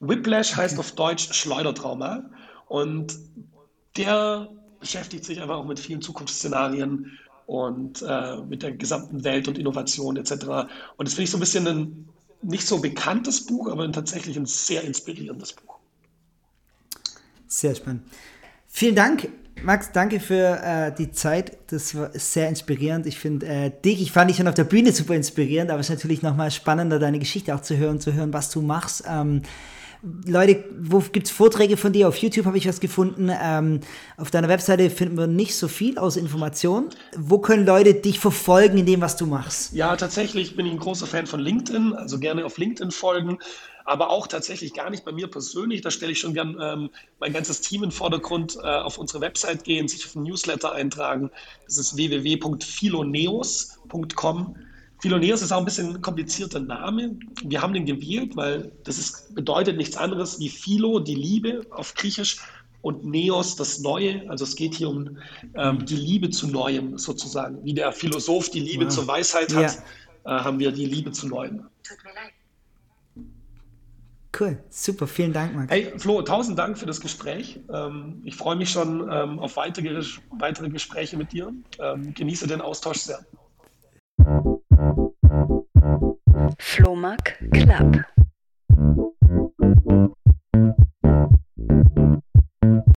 Whiplash 0.00 0.56
heißt 0.56 0.78
auf 0.78 0.92
Deutsch 0.92 1.32
Schleudertrauma. 1.32 2.24
Und 2.68 3.18
der 3.96 4.48
beschäftigt 4.80 5.24
sich 5.24 5.40
einfach 5.40 5.56
auch 5.56 5.66
mit 5.66 5.80
vielen 5.80 6.02
Zukunftsszenarien 6.02 7.18
und 7.46 8.02
äh, 8.02 8.36
mit 8.48 8.62
der 8.62 8.72
gesamten 8.72 9.24
Welt 9.24 9.48
und 9.48 9.58
Innovation 9.58 10.16
etc. 10.16 10.32
Und 10.96 11.06
das 11.06 11.14
finde 11.14 11.24
ich 11.24 11.30
so 11.30 11.36
ein 11.36 11.40
bisschen 11.40 11.66
ein 11.66 12.08
nicht 12.42 12.66
so 12.66 12.78
bekanntes 12.78 13.46
Buch, 13.46 13.70
aber 13.70 13.90
tatsächlich 13.90 14.36
ein 14.36 14.46
sehr 14.46 14.82
inspirierendes 14.82 15.54
Buch. 15.54 15.78
Sehr 17.46 17.74
spannend. 17.74 18.02
Vielen 18.66 18.96
Dank, 18.96 19.28
Max. 19.62 19.92
Danke 19.92 20.20
für 20.20 20.60
äh, 20.62 20.94
die 20.94 21.12
Zeit. 21.12 21.56
Das 21.68 21.94
war 21.94 22.10
sehr 22.12 22.48
inspirierend. 22.48 23.06
Ich 23.06 23.18
finde 23.18 23.46
äh, 23.46 23.70
dich, 23.84 24.02
ich 24.02 24.12
fand 24.12 24.28
dich 24.28 24.36
schon 24.36 24.48
auf 24.48 24.54
der 24.54 24.64
Bühne 24.64 24.92
super 24.92 25.14
inspirierend, 25.14 25.70
aber 25.70 25.80
es 25.80 25.88
ist 25.88 25.96
natürlich 25.96 26.22
nochmal 26.22 26.50
spannender, 26.50 26.98
deine 26.98 27.18
Geschichte 27.18 27.54
auch 27.54 27.62
zu 27.62 27.76
hören, 27.76 28.00
zu 28.00 28.12
hören, 28.12 28.32
was 28.32 28.50
du 28.50 28.60
machst. 28.60 29.04
Ähm, 29.08 29.42
Leute, 30.26 30.64
wo 30.80 30.98
gibt 30.98 31.28
es 31.28 31.32
Vorträge 31.32 31.78
von 31.78 31.94
dir? 31.94 32.08
Auf 32.08 32.18
YouTube 32.18 32.44
habe 32.44 32.58
ich 32.58 32.68
was 32.68 32.80
gefunden. 32.80 33.30
Ähm, 33.32 33.80
auf 34.18 34.30
deiner 34.30 34.48
Webseite 34.48 34.90
finden 34.90 35.16
wir 35.16 35.26
nicht 35.26 35.56
so 35.56 35.66
viel 35.66 35.96
aus 35.96 36.16
Informationen. 36.16 36.90
Wo 37.16 37.38
können 37.38 37.64
Leute 37.64 37.94
dich 37.94 38.20
verfolgen 38.20 38.76
in 38.76 38.84
dem, 38.84 39.00
was 39.00 39.16
du 39.16 39.24
machst? 39.24 39.72
Ja, 39.72 39.96
tatsächlich 39.96 40.56
bin 40.56 40.66
ich 40.66 40.72
ein 40.72 40.78
großer 40.78 41.06
Fan 41.06 41.26
von 41.26 41.40
LinkedIn, 41.40 41.94
also 41.94 42.18
gerne 42.18 42.44
auf 42.44 42.58
LinkedIn 42.58 42.90
folgen, 42.90 43.38
aber 43.86 44.10
auch 44.10 44.26
tatsächlich 44.26 44.74
gar 44.74 44.90
nicht 44.90 45.06
bei 45.06 45.12
mir 45.12 45.28
persönlich. 45.28 45.80
Da 45.80 45.90
stelle 45.90 46.12
ich 46.12 46.20
schon 46.20 46.34
gern 46.34 46.58
ähm, 46.60 46.90
mein 47.18 47.32
ganzes 47.32 47.62
Team 47.62 47.82
in 47.82 47.88
den 47.88 47.96
Vordergrund, 47.96 48.58
äh, 48.62 48.66
auf 48.66 48.98
unsere 48.98 49.22
Website 49.22 49.64
gehen, 49.64 49.88
sich 49.88 50.04
auf 50.04 50.14
ein 50.16 50.24
Newsletter 50.24 50.72
eintragen. 50.72 51.30
Das 51.64 51.78
ist 51.78 51.96
www.philoneos.com. 51.96 54.56
Philoneos 55.04 55.42
ist 55.42 55.52
auch 55.52 55.58
ein 55.58 55.66
bisschen 55.66 55.96
ein 55.96 56.00
komplizierter 56.00 56.60
Name. 56.60 57.14
Wir 57.44 57.60
haben 57.60 57.74
den 57.74 57.84
gewählt, 57.84 58.34
weil 58.36 58.72
das 58.84 58.96
ist, 58.96 59.34
bedeutet 59.34 59.76
nichts 59.76 59.98
anderes 59.98 60.38
wie 60.40 60.48
Philo, 60.48 60.98
die 60.98 61.14
Liebe 61.14 61.60
auf 61.72 61.92
Griechisch, 61.92 62.38
und 62.80 63.04
Neos, 63.04 63.54
das 63.54 63.80
Neue. 63.80 64.22
Also 64.30 64.44
es 64.44 64.56
geht 64.56 64.74
hier 64.74 64.88
um 64.88 65.18
ähm, 65.56 65.84
die 65.84 65.96
Liebe 65.96 66.30
zu 66.30 66.46
Neuem 66.46 66.96
sozusagen. 66.96 67.62
Wie 67.62 67.74
der 67.74 67.92
Philosoph 67.92 68.48
die 68.48 68.60
Liebe 68.60 68.86
wow. 68.86 68.94
zur 68.94 69.06
Weisheit 69.06 69.54
hat, 69.54 69.82
ja. 70.24 70.38
äh, 70.38 70.42
haben 70.42 70.58
wir 70.58 70.72
die 70.72 70.86
Liebe 70.86 71.12
zu 71.12 71.28
Neuem. 71.28 71.66
Tut 71.82 71.98
mir 72.02 72.14
leid. 72.14 72.32
Cool, 74.40 74.58
super, 74.70 75.06
vielen 75.06 75.34
Dank, 75.34 75.54
Max. 75.54 75.70
Hey, 75.70 75.92
Flo, 75.98 76.22
tausend 76.22 76.58
Dank 76.58 76.78
für 76.78 76.86
das 76.86 76.98
Gespräch. 76.98 77.60
Ähm, 77.70 78.22
ich 78.24 78.36
freue 78.36 78.56
mich 78.56 78.70
schon 78.70 79.06
ähm, 79.12 79.38
auf 79.38 79.56
weitere, 79.56 80.02
weitere 80.30 80.70
Gespräche 80.70 81.18
mit 81.18 81.30
dir. 81.30 81.52
Ähm, 81.78 82.14
genieße 82.14 82.46
den 82.46 82.62
Austausch 82.62 83.00
sehr. 83.00 83.22
Flohmark 86.58 87.38
Club. 87.52 88.04